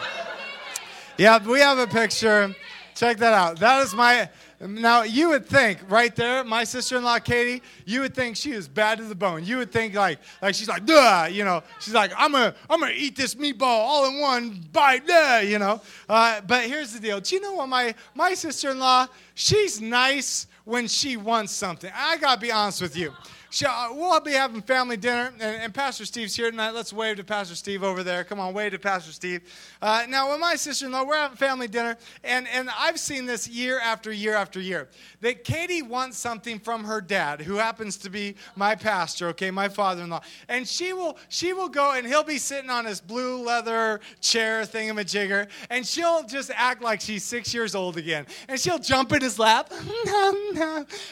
Yeah, 1.17 1.45
we 1.45 1.59
have 1.59 1.77
a 1.77 1.87
picture. 1.87 2.55
Check 2.95 3.17
that 3.17 3.33
out. 3.33 3.59
That 3.59 3.83
is 3.83 3.93
my 3.93 4.29
Now, 4.59 5.03
you 5.03 5.29
would 5.29 5.45
think 5.45 5.79
right 5.89 6.15
there, 6.15 6.43
my 6.43 6.63
sister 6.63 6.97
in 6.97 7.03
law, 7.03 7.19
Katie, 7.19 7.61
you 7.85 8.01
would 8.01 8.15
think 8.15 8.37
she 8.37 8.51
is 8.51 8.67
bad 8.67 8.99
to 8.99 9.03
the 9.03 9.15
bone. 9.15 9.43
You 9.43 9.57
would 9.57 9.71
think 9.71 9.93
like, 9.93 10.19
like 10.41 10.55
she's 10.55 10.69
like, 10.69 10.85
duh, 10.85 11.27
you 11.29 11.43
know, 11.43 11.61
she's 11.79 11.93
like, 11.93 12.11
I'm 12.17 12.31
going 12.31 12.51
to 12.51 12.57
I'm 12.69 12.79
gonna 12.79 12.93
eat 12.95 13.15
this 13.17 13.35
meatball 13.35 13.63
all 13.63 14.07
in 14.07 14.19
one 14.19 14.65
bite, 14.71 15.05
duh, 15.05 15.41
you 15.43 15.59
know. 15.59 15.81
Uh, 16.07 16.41
but 16.47 16.65
here's 16.65 16.93
the 16.93 16.99
deal. 16.99 17.19
Do 17.19 17.35
you 17.35 17.41
know 17.41 17.53
what 17.53 17.67
my, 17.67 17.93
my 18.13 18.33
sister 18.33 18.71
in 18.71 18.79
law, 18.79 19.07
she's 19.33 19.81
nice 19.81 20.47
when 20.63 20.87
she 20.87 21.17
wants 21.17 21.53
something. 21.53 21.91
I 21.93 22.17
got 22.17 22.35
to 22.35 22.41
be 22.41 22.51
honest 22.51 22.81
with 22.81 22.95
you. 22.95 23.13
We'll 23.61 24.19
be 24.19 24.33
having 24.33 24.61
family 24.61 24.97
dinner, 24.97 25.31
and, 25.39 25.61
and, 25.61 25.73
Pastor 25.73 26.05
Steve's 26.05 26.35
here 26.35 26.51
tonight. 26.51 26.71
Let's 26.71 26.91
wave 26.91 27.17
to 27.17 27.23
Pastor 27.23 27.55
Steve 27.55 27.83
over 27.83 28.03
there. 28.03 28.25
Come 28.25 28.37
on, 28.37 28.53
wave 28.53 28.73
to 28.73 28.79
Pastor 28.79 29.13
Steve. 29.13 29.43
Uh, 29.81 30.05
now, 30.09 30.31
with 30.31 30.41
my 30.41 30.55
sister 30.55 30.87
in 30.87 30.91
law, 30.91 31.05
we're 31.05 31.15
having 31.15 31.37
family 31.37 31.69
dinner, 31.69 31.97
and, 32.25 32.49
and 32.49 32.69
I've 32.77 32.99
seen 32.99 33.25
this 33.25 33.47
year 33.47 33.79
after 33.79 34.11
year 34.11 34.35
after 34.35 34.59
year 34.59 34.89
that 35.21 35.45
Katie 35.45 35.81
wants 35.81 36.17
something 36.17 36.59
from 36.59 36.83
her 36.83 36.99
dad, 36.99 37.41
who 37.41 37.55
happens 37.55 37.95
to 37.97 38.09
be 38.09 38.35
my 38.57 38.75
pastor, 38.75 39.29
okay, 39.29 39.51
my 39.51 39.69
father 39.69 40.03
in 40.03 40.09
law. 40.09 40.21
And 40.49 40.67
she 40.67 40.91
will, 40.91 41.17
she 41.29 41.53
will 41.53 41.69
go, 41.69 41.93
and 41.93 42.05
he'll 42.05 42.23
be 42.23 42.39
sitting 42.39 42.69
on 42.69 42.83
his 42.83 42.99
blue 42.99 43.41
leather 43.41 44.01
chair 44.19 44.63
thingamajigger, 44.63 45.47
and 45.69 45.85
she'll 45.85 46.23
just 46.23 46.51
act 46.53 46.81
like 46.81 46.99
she's 46.99 47.23
six 47.23 47.53
years 47.53 47.73
old 47.73 47.95
again. 47.95 48.25
And 48.49 48.59
she'll 48.59 48.79
jump 48.79 49.13
in 49.13 49.21
his 49.21 49.39
lap, 49.39 49.71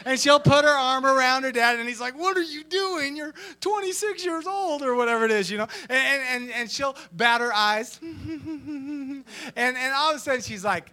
and 0.06 0.20
she'll 0.20 0.42
put 0.42 0.66
her 0.66 0.72
arm 0.72 1.06
around 1.06 1.44
her 1.44 1.52
dad, 1.54 1.80
and 1.80 1.88
he's 1.88 2.02
like, 2.02 2.18
What 2.18 2.33
what 2.34 2.40
are 2.40 2.52
you 2.52 2.64
doing? 2.64 3.16
You're 3.16 3.34
26 3.62 4.26
years 4.26 4.48
old 4.48 4.82
or 4.82 4.96
whatever 4.96 5.24
it 5.24 5.30
is, 5.30 5.52
you 5.52 5.60
know. 5.60 5.68
And, 5.88 6.24
and, 6.24 6.52
and 6.52 6.72
she'll 6.72 6.96
bat 7.12 7.42
her 7.42 7.54
eyes. 7.54 8.00
and, 8.02 9.24
and 9.56 9.94
all 9.94 10.10
of 10.10 10.16
a 10.16 10.20
sudden 10.20 10.42
she's 10.42 10.66
like, 10.66 10.92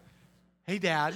hey, 0.66 0.78
dad. 0.78 1.14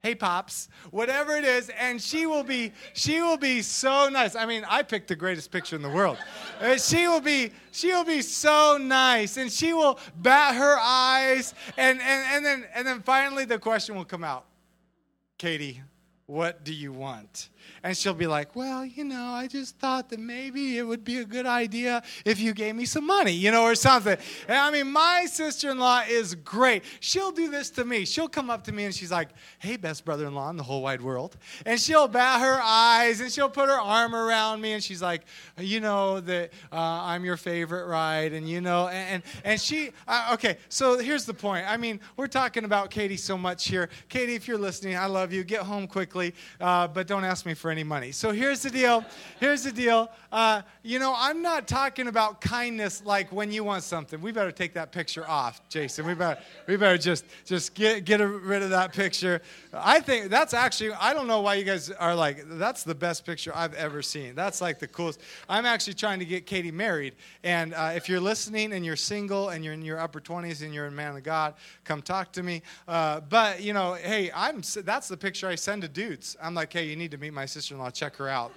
Hey 0.00 0.14
pops, 0.14 0.68
whatever 0.92 1.36
it 1.36 1.44
is, 1.44 1.70
and 1.70 2.00
she 2.00 2.24
will 2.24 2.44
be 2.44 2.72
she 2.92 3.20
will 3.20 3.36
be 3.36 3.62
so 3.62 4.08
nice. 4.08 4.36
I 4.36 4.46
mean, 4.46 4.64
I 4.68 4.84
picked 4.84 5.08
the 5.08 5.16
greatest 5.16 5.50
picture 5.50 5.74
in 5.74 5.82
the 5.82 5.90
world. 5.90 6.18
Uh, 6.60 6.76
she 6.76 7.08
will 7.08 7.20
be 7.20 7.50
she 7.72 7.88
will 7.88 8.04
be 8.04 8.22
so 8.22 8.78
nice, 8.80 9.36
and 9.36 9.50
she 9.50 9.72
will 9.72 9.98
bat 10.14 10.54
her 10.54 10.78
eyes, 10.78 11.52
and 11.76 12.00
and 12.00 12.24
and 12.32 12.46
then 12.46 12.64
and 12.76 12.86
then 12.86 13.02
finally 13.02 13.44
the 13.44 13.58
question 13.58 13.96
will 13.96 14.04
come 14.04 14.22
out. 14.22 14.44
Katie, 15.36 15.82
what 16.26 16.62
do 16.62 16.72
you 16.72 16.92
want? 16.92 17.48
And 17.82 17.96
she'll 17.96 18.14
be 18.14 18.26
like, 18.26 18.54
Well, 18.56 18.84
you 18.84 19.04
know, 19.04 19.32
I 19.32 19.46
just 19.46 19.78
thought 19.78 20.08
that 20.10 20.20
maybe 20.20 20.78
it 20.78 20.82
would 20.82 21.04
be 21.04 21.18
a 21.18 21.24
good 21.24 21.46
idea 21.46 22.02
if 22.24 22.40
you 22.40 22.52
gave 22.52 22.74
me 22.74 22.84
some 22.84 23.06
money, 23.06 23.32
you 23.32 23.50
know, 23.50 23.62
or 23.62 23.74
something. 23.74 24.16
And 24.46 24.56
I 24.56 24.70
mean, 24.70 24.90
my 24.90 25.26
sister 25.26 25.70
in 25.70 25.78
law 25.78 26.02
is 26.08 26.34
great. 26.34 26.84
She'll 27.00 27.32
do 27.32 27.50
this 27.50 27.70
to 27.70 27.84
me. 27.84 28.04
She'll 28.04 28.28
come 28.28 28.50
up 28.50 28.64
to 28.64 28.72
me 28.72 28.84
and 28.84 28.94
she's 28.94 29.10
like, 29.12 29.28
Hey, 29.58 29.76
best 29.76 30.04
brother 30.04 30.26
in 30.26 30.34
law 30.34 30.50
in 30.50 30.56
the 30.56 30.62
whole 30.62 30.82
wide 30.82 31.00
world. 31.00 31.36
And 31.66 31.80
she'll 31.80 32.08
bat 32.08 32.40
her 32.40 32.60
eyes 32.62 33.20
and 33.20 33.30
she'll 33.30 33.48
put 33.48 33.68
her 33.68 33.80
arm 33.80 34.14
around 34.14 34.60
me 34.60 34.72
and 34.72 34.82
she's 34.82 35.02
like, 35.02 35.22
You 35.58 35.80
know, 35.80 36.20
that 36.20 36.52
uh, 36.72 36.76
I'm 36.76 37.24
your 37.24 37.36
favorite, 37.36 37.86
right? 37.86 38.32
And, 38.32 38.48
you 38.48 38.60
know, 38.60 38.88
and, 38.88 39.22
and 39.44 39.60
she, 39.60 39.90
uh, 40.06 40.30
okay, 40.34 40.58
so 40.68 40.98
here's 40.98 41.24
the 41.24 41.34
point. 41.34 41.66
I 41.68 41.76
mean, 41.76 42.00
we're 42.16 42.26
talking 42.26 42.64
about 42.64 42.90
Katie 42.90 43.16
so 43.16 43.38
much 43.38 43.68
here. 43.68 43.88
Katie, 44.08 44.34
if 44.34 44.48
you're 44.48 44.58
listening, 44.58 44.96
I 44.96 45.06
love 45.06 45.32
you. 45.32 45.44
Get 45.44 45.62
home 45.62 45.86
quickly, 45.86 46.34
uh, 46.60 46.88
but 46.88 47.06
don't 47.06 47.24
ask 47.24 47.46
me 47.46 47.54
for 47.58 47.70
any 47.70 47.84
money. 47.84 48.12
So 48.12 48.30
here's 48.30 48.62
the 48.62 48.70
deal. 48.70 49.04
Here's 49.40 49.64
the 49.64 49.72
deal. 49.72 50.10
Uh, 50.30 50.62
you 50.82 50.98
know, 50.98 51.14
I'm 51.16 51.42
not 51.42 51.66
talking 51.66 52.06
about 52.06 52.40
kindness 52.40 53.02
like 53.04 53.30
when 53.32 53.50
you 53.50 53.64
want 53.64 53.82
something. 53.82 54.20
We 54.20 54.32
better 54.32 54.52
take 54.52 54.74
that 54.74 54.92
picture 54.92 55.28
off, 55.28 55.66
Jason. 55.68 56.06
We 56.06 56.14
better, 56.14 56.40
we 56.66 56.76
better 56.76 56.98
just, 56.98 57.24
just 57.44 57.74
get, 57.74 58.04
get 58.04 58.20
rid 58.20 58.62
of 58.62 58.70
that 58.70 58.92
picture. 58.92 59.42
I 59.72 60.00
think 60.00 60.30
that's 60.30 60.54
actually, 60.54 60.92
I 60.92 61.12
don't 61.12 61.26
know 61.26 61.40
why 61.40 61.54
you 61.54 61.64
guys 61.64 61.90
are 61.90 62.14
like, 62.14 62.44
that's 62.46 62.84
the 62.84 62.94
best 62.94 63.26
picture 63.26 63.52
I've 63.54 63.74
ever 63.74 64.02
seen. 64.02 64.34
That's 64.34 64.60
like 64.60 64.78
the 64.78 64.88
coolest. 64.88 65.20
I'm 65.48 65.66
actually 65.66 65.94
trying 65.94 66.20
to 66.20 66.24
get 66.24 66.46
Katie 66.46 66.70
married. 66.70 67.14
And 67.42 67.74
uh, 67.74 67.92
if 67.94 68.08
you're 68.08 68.20
listening 68.20 68.72
and 68.72 68.84
you're 68.84 68.96
single 68.96 69.48
and 69.48 69.64
you're 69.64 69.74
in 69.74 69.82
your 69.82 69.98
upper 69.98 70.20
20s 70.20 70.62
and 70.62 70.72
you're 70.72 70.86
a 70.86 70.90
man 70.90 71.16
of 71.16 71.22
God, 71.22 71.54
come 71.84 72.02
talk 72.02 72.32
to 72.32 72.42
me. 72.42 72.62
Uh, 72.86 73.20
but, 73.20 73.62
you 73.62 73.72
know, 73.72 73.94
hey, 73.94 74.30
I'm, 74.34 74.62
that's 74.84 75.08
the 75.08 75.16
picture 75.16 75.48
I 75.48 75.54
send 75.54 75.82
to 75.82 75.88
dudes. 75.88 76.36
I'm 76.42 76.54
like, 76.54 76.72
hey, 76.72 76.86
you 76.86 76.96
need 76.96 77.10
to 77.10 77.18
meet 77.18 77.32
my 77.32 77.46
sister 77.48 77.74
in 77.74 77.80
law. 77.80 77.90
Check 77.90 78.16
her 78.16 78.28
out. 78.28 78.52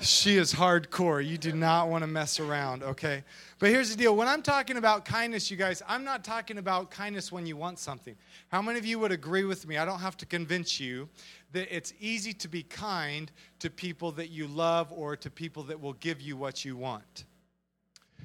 she 0.00 0.36
is 0.36 0.52
hardcore. 0.52 1.24
You 1.24 1.38
do 1.38 1.52
not 1.52 1.88
want 1.88 2.02
to 2.02 2.06
mess 2.06 2.40
around, 2.40 2.82
okay? 2.82 3.22
But 3.58 3.70
here's 3.70 3.90
the 3.90 3.96
deal 3.96 4.16
when 4.16 4.28
I'm 4.28 4.42
talking 4.42 4.76
about 4.76 5.04
kindness, 5.04 5.50
you 5.50 5.56
guys, 5.56 5.82
I'm 5.86 6.04
not 6.04 6.24
talking 6.24 6.58
about 6.58 6.90
kindness 6.90 7.30
when 7.30 7.46
you 7.46 7.56
want 7.56 7.78
something. 7.78 8.16
How 8.48 8.62
many 8.62 8.78
of 8.78 8.86
you 8.86 8.98
would 8.98 9.12
agree 9.12 9.44
with 9.44 9.66
me? 9.66 9.78
I 9.78 9.84
don't 9.84 10.00
have 10.00 10.16
to 10.18 10.26
convince 10.26 10.80
you 10.80 11.08
that 11.52 11.74
it's 11.74 11.92
easy 12.00 12.32
to 12.32 12.48
be 12.48 12.62
kind 12.62 13.30
to 13.60 13.70
people 13.70 14.10
that 14.12 14.30
you 14.30 14.46
love 14.46 14.92
or 14.92 15.16
to 15.16 15.30
people 15.30 15.62
that 15.64 15.80
will 15.80 15.92
give 15.94 16.20
you 16.20 16.36
what 16.36 16.64
you 16.64 16.76
want. 16.76 17.24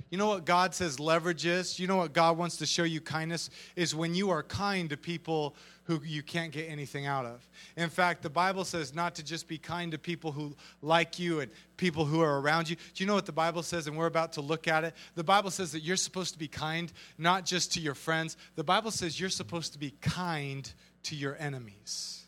You 0.09 0.17
know 0.17 0.27
what 0.27 0.45
God 0.45 0.73
says 0.73 0.99
leverage 0.99 1.45
is? 1.45 1.79
You 1.79 1.87
know 1.87 1.97
what 1.97 2.13
God 2.13 2.37
wants 2.37 2.57
to 2.57 2.65
show 2.65 2.83
you 2.83 3.01
kindness 3.01 3.49
is 3.75 3.93
when 3.93 4.15
you 4.15 4.29
are 4.29 4.41
kind 4.41 4.89
to 4.89 4.97
people 4.97 5.55
who 5.87 6.01
you 6.03 6.21
can't 6.21 6.51
get 6.51 6.69
anything 6.69 7.05
out 7.05 7.25
of. 7.25 7.47
In 7.77 7.89
fact, 7.89 8.21
the 8.21 8.29
Bible 8.29 8.65
says 8.65 8.93
not 8.93 9.15
to 9.15 9.23
just 9.23 9.47
be 9.47 9.57
kind 9.57 9.93
to 9.93 9.97
people 9.97 10.33
who 10.33 10.53
like 10.81 11.17
you 11.17 11.39
and 11.39 11.49
people 11.77 12.03
who 12.03 12.19
are 12.19 12.41
around 12.41 12.69
you. 12.69 12.75
Do 12.75 13.03
you 13.03 13.05
know 13.05 13.15
what 13.15 13.25
the 13.25 13.31
Bible 13.31 13.63
says? 13.63 13.87
And 13.87 13.97
we're 13.97 14.07
about 14.07 14.33
to 14.33 14.41
look 14.41 14.67
at 14.67 14.83
it. 14.83 14.93
The 15.15 15.23
Bible 15.23 15.49
says 15.49 15.71
that 15.71 15.79
you're 15.79 15.95
supposed 15.95 16.33
to 16.33 16.39
be 16.39 16.49
kind 16.49 16.91
not 17.17 17.45
just 17.45 17.73
to 17.73 17.79
your 17.79 17.95
friends, 17.95 18.35
the 18.55 18.65
Bible 18.65 18.91
says 18.91 19.17
you're 19.17 19.29
supposed 19.29 19.73
to 19.73 19.79
be 19.79 19.91
kind 20.01 20.69
to 21.03 21.15
your 21.15 21.37
enemies. 21.39 22.25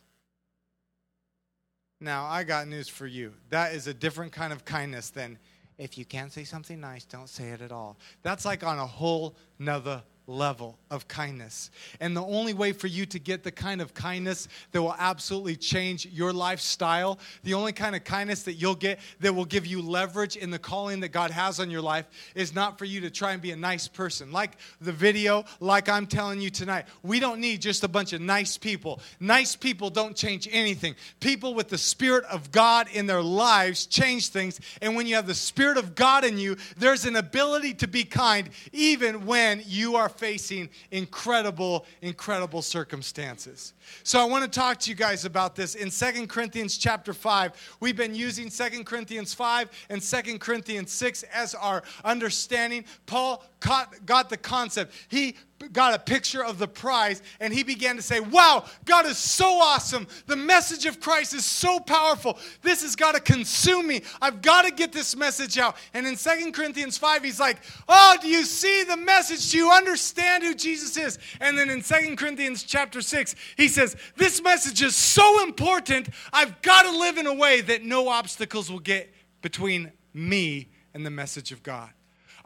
Now, 2.00 2.28
I 2.28 2.44
got 2.46 2.66
news 2.66 2.88
for 2.88 3.06
you. 3.06 3.34
That 3.50 3.74
is 3.74 3.88
a 3.88 3.94
different 3.94 4.32
kind 4.32 4.54
of 4.54 4.64
kindness 4.64 5.10
than 5.10 5.38
if 5.78 5.98
you 5.98 6.06
can't 6.06 6.32
say 6.32 6.46
something 6.46 6.80
nice, 6.80 7.04
don't 7.04 7.28
say 7.28 7.50
it 7.50 7.62
at 7.62 7.74
all. 7.74 7.98
That's 8.22 8.46
like 8.46 8.64
on 8.64 8.80
a 8.80 8.88
whole 8.88 9.36
nother 9.58 10.04
level 10.30 10.78
of 10.92 11.08
kindness. 11.08 11.72
And 12.00 12.16
the 12.16 12.24
only 12.24 12.54
way 12.54 12.72
for 12.72 12.88
you 12.88 13.06
to 13.08 13.20
get 13.20 13.44
the 13.44 13.52
kind 13.52 13.82
of 13.82 13.94
kindness 13.94 14.48
that 14.72 14.82
will 14.82 14.96
absolutely 14.98 15.56
change 15.56 16.06
your 16.06 16.32
lifestyle, 16.32 17.20
the 17.44 17.56
only 17.56 17.74
kind 17.74 17.96
of 17.96 18.04
kindness 18.04 18.44
that 18.44 18.54
you'll 18.54 18.76
get 18.76 19.00
that 19.20 19.34
will 19.34 19.46
give 19.46 19.66
you 19.66 19.82
leverage 19.82 20.38
in 20.38 20.52
the 20.52 20.60
calling 20.60 21.00
that 21.00 21.10
God 21.10 21.32
has 21.32 21.60
on 21.60 21.72
your 21.72 21.82
life 21.82 22.06
is 22.36 22.54
not 22.54 22.78
for 22.78 22.86
you 22.86 23.02
to 23.02 23.10
try 23.10 23.34
and 23.34 23.42
be 23.42 23.52
a 23.52 23.56
nice 23.56 23.88
person. 23.88 24.32
Like 24.32 24.58
the 24.80 24.92
video, 24.92 25.46
like 25.60 25.90
I'm 25.90 26.06
telling 26.06 26.42
you 26.42 26.52
tonight, 26.52 26.86
we 27.02 27.20
don't 27.20 27.40
need 27.40 27.62
just 27.62 27.84
a 27.84 27.88
bunch 27.88 28.14
of 28.14 28.22
nice 28.22 28.58
people. 28.58 29.02
Nice 29.20 29.56
people 29.56 29.90
don't 29.90 30.16
change 30.16 30.48
anything. 30.52 30.96
People 31.20 31.56
with 31.56 31.70
the 31.70 31.78
Spirit 31.78 32.26
of 32.26 32.52
God 32.52 32.88
in 32.94 33.08
their 33.08 33.24
lives 33.24 33.88
change 33.88 34.30
things. 34.30 34.60
And 34.82 34.96
when 34.96 35.08
you 35.08 35.16
have 35.16 35.28
the 35.28 35.34
Spirit 35.34 35.78
of 35.78 35.96
God 35.96 36.24
in 36.24 36.38
you, 36.38 36.58
there's 36.78 37.06
an 37.06 37.16
ability 37.16 37.74
to 37.76 37.88
be 37.88 38.04
kind 38.04 38.50
even 38.72 39.26
when 39.26 39.64
you 39.66 39.96
are 39.96 40.10
facing 40.20 40.70
incredible, 40.92 41.86
incredible 42.02 42.62
circumstances. 42.62 43.74
So 44.04 44.20
I 44.20 44.26
want 44.26 44.44
to 44.44 44.50
talk 44.50 44.78
to 44.80 44.90
you 44.90 44.96
guys 44.96 45.24
about 45.24 45.56
this 45.56 45.76
in 45.76 45.90
Second 45.90 46.28
Corinthians 46.28 46.78
chapter 46.78 47.14
5. 47.14 47.78
We've 47.80 47.96
been 47.96 48.14
using 48.14 48.50
Second 48.50 48.86
Corinthians 48.86 49.34
5 49.34 49.70
and 49.90 50.04
Second 50.04 50.40
Corinthians 50.42 50.92
6 50.92 51.24
as 51.34 51.56
our 51.56 51.84
understanding. 52.04 52.84
Paul 53.06 53.44
caught, 53.62 54.06
got 54.06 54.30
the 54.30 54.38
concept. 54.38 54.94
He 55.08 55.36
got 55.72 55.94
a 55.94 56.00
picture 56.00 56.44
of 56.44 56.58
the 56.58 56.68
prize 56.68 57.22
and 57.40 57.54
he 57.54 57.64
began 57.64 57.96
to 57.96 58.02
say, 58.02 58.20
Wow, 58.20 58.66
God 58.86 59.06
is 59.06 59.18
so 59.18 59.60
awesome. 59.60 60.08
The 60.26 60.36
message 60.36 60.86
of 60.86 61.00
Christ 61.00 61.34
is 61.34 61.46
so 61.46 61.80
powerful. 61.80 62.38
This 62.62 62.82
has 62.82 62.96
got 62.96 63.16
to 63.16 63.22
consume 63.22 63.88
me. 63.88 64.04
I've 64.22 64.42
got 64.42 64.66
to 64.66 64.72
get 64.72 64.92
this 64.92 65.16
message 65.16 65.58
out. 65.58 65.76
And 65.94 66.08
in 66.08 66.16
Second 66.16 66.54
Corinthians 66.54 66.98
5, 66.98 67.24
he's 67.24 67.40
like, 67.40 67.58
Oh, 67.88 68.18
do 68.22 68.28
you 68.28 68.44
see 68.44 68.84
the 68.84 68.98
message? 68.98 69.52
Do 69.52 69.58
you 69.58 69.72
understand 69.72 70.44
who 70.44 70.56
Jesus 70.56 70.98
is? 70.98 71.20
And 71.40 71.58
then 71.58 71.70
in 71.70 71.82
Second 71.82 72.18
Corinthians 72.18 72.64
chapter 72.64 73.02
6, 73.02 73.36
he 73.58 73.68
says, 73.68 73.96
This 74.16 74.42
message 74.42 74.82
is 74.82 74.96
so 74.96 75.44
important, 75.44 76.10
I've 76.34 76.62
got 76.62 76.84
to 76.84 76.92
live 76.92 77.18
in 77.18 77.28
a 77.28 77.34
way 77.34 77.62
that 77.62 77.84
no 77.84 78.10
obstacles 78.10 78.72
will 78.72 78.80
get 78.80 79.14
between 79.42 79.92
me 80.14 80.70
and 80.94 81.06
the 81.06 81.12
message 81.12 81.52
of 81.52 81.64
God. 81.64 81.90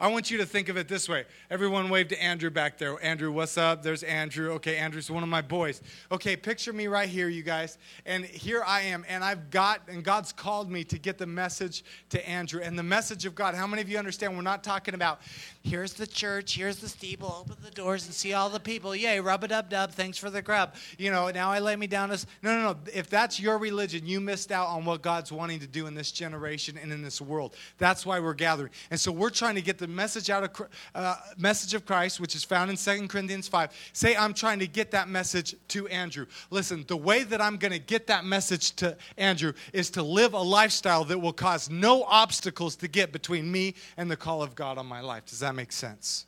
I 0.00 0.08
want 0.08 0.30
you 0.30 0.38
to 0.38 0.46
think 0.46 0.68
of 0.68 0.76
it 0.76 0.88
this 0.88 1.08
way. 1.08 1.24
Everyone 1.50 1.88
wave 1.88 2.08
to 2.08 2.22
Andrew 2.22 2.50
back 2.50 2.78
there. 2.78 3.02
Andrew, 3.04 3.30
what's 3.30 3.56
up? 3.56 3.82
There's 3.82 4.02
Andrew. 4.02 4.52
Okay, 4.52 4.76
Andrew's 4.76 5.10
one 5.10 5.22
of 5.22 5.28
my 5.28 5.42
boys. 5.42 5.82
Okay, 6.10 6.36
picture 6.36 6.72
me 6.72 6.86
right 6.86 7.08
here, 7.08 7.28
you 7.28 7.42
guys. 7.42 7.78
And 8.04 8.24
here 8.24 8.62
I 8.66 8.82
am. 8.82 9.04
And 9.08 9.22
I've 9.22 9.50
got, 9.50 9.82
and 9.88 10.02
God's 10.02 10.32
called 10.32 10.70
me 10.70 10.84
to 10.84 10.98
get 10.98 11.18
the 11.18 11.26
message 11.26 11.84
to 12.10 12.28
Andrew. 12.28 12.60
And 12.62 12.78
the 12.78 12.82
message 12.82 13.24
of 13.24 13.34
God, 13.34 13.54
how 13.54 13.66
many 13.66 13.82
of 13.82 13.88
you 13.88 13.98
understand 13.98 14.34
we're 14.34 14.42
not 14.42 14.64
talking 14.64 14.94
about 14.94 15.20
here's 15.62 15.92
the 15.94 16.06
church, 16.06 16.54
here's 16.54 16.78
the 16.78 16.88
steeple, 16.88 17.36
open 17.40 17.56
the 17.62 17.70
doors 17.70 18.06
and 18.06 18.14
see 18.14 18.32
all 18.32 18.50
the 18.50 18.60
people. 18.60 18.94
Yay, 18.96 19.20
rub 19.20 19.44
a 19.44 19.48
dub 19.48 19.70
dub, 19.70 19.92
thanks 19.92 20.18
for 20.18 20.30
the 20.30 20.42
grub. 20.42 20.74
You 20.98 21.10
know, 21.10 21.30
now 21.30 21.50
I 21.50 21.60
lay 21.60 21.76
me 21.76 21.86
down 21.86 22.10
as. 22.10 22.26
No, 22.42 22.56
no, 22.56 22.72
no. 22.72 22.78
If 22.92 23.08
that's 23.08 23.38
your 23.38 23.58
religion, 23.58 24.06
you 24.06 24.20
missed 24.20 24.50
out 24.50 24.68
on 24.68 24.84
what 24.84 25.02
God's 25.02 25.30
wanting 25.30 25.60
to 25.60 25.66
do 25.66 25.86
in 25.86 25.94
this 25.94 26.10
generation 26.10 26.78
and 26.80 26.92
in 26.92 27.02
this 27.02 27.20
world. 27.20 27.54
That's 27.78 28.04
why 28.04 28.20
we're 28.20 28.34
gathering. 28.34 28.70
And 28.90 28.98
so 28.98 29.12
we're 29.12 29.30
trying 29.30 29.54
to 29.54 29.62
get 29.62 29.78
the 29.78 29.83
the 29.84 29.92
message 29.92 30.30
out 30.30 30.44
of 30.44 30.68
uh, 30.94 31.16
message 31.36 31.74
of 31.74 31.84
Christ, 31.84 32.18
which 32.18 32.34
is 32.34 32.42
found 32.42 32.70
in 32.70 32.76
2 32.78 33.06
Corinthians 33.06 33.48
5. 33.48 33.70
Say, 33.92 34.16
I'm 34.16 34.32
trying 34.32 34.58
to 34.60 34.66
get 34.66 34.92
that 34.92 35.08
message 35.08 35.54
to 35.68 35.86
Andrew. 35.88 36.24
Listen, 36.50 36.86
the 36.88 36.96
way 36.96 37.22
that 37.24 37.42
I'm 37.42 37.58
going 37.58 37.72
to 37.72 37.78
get 37.78 38.06
that 38.06 38.24
message 38.24 38.72
to 38.76 38.96
Andrew 39.18 39.52
is 39.74 39.90
to 39.90 40.02
live 40.02 40.32
a 40.32 40.40
lifestyle 40.40 41.04
that 41.04 41.18
will 41.18 41.34
cause 41.34 41.68
no 41.68 42.04
obstacles 42.04 42.76
to 42.76 42.88
get 42.88 43.12
between 43.12 43.52
me 43.52 43.74
and 43.98 44.10
the 44.10 44.16
call 44.16 44.42
of 44.42 44.54
God 44.54 44.78
on 44.78 44.86
my 44.86 45.02
life. 45.02 45.26
Does 45.26 45.40
that 45.40 45.54
make 45.54 45.70
sense? 45.70 46.24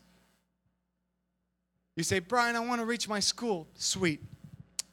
You 1.97 2.03
say, 2.03 2.19
Brian, 2.19 2.57
I 2.57 2.61
want 2.61 2.83
to 2.83 2.85
reach 2.85 3.09
my 3.09 3.21
school. 3.21 3.69
Sweet. 3.75 4.21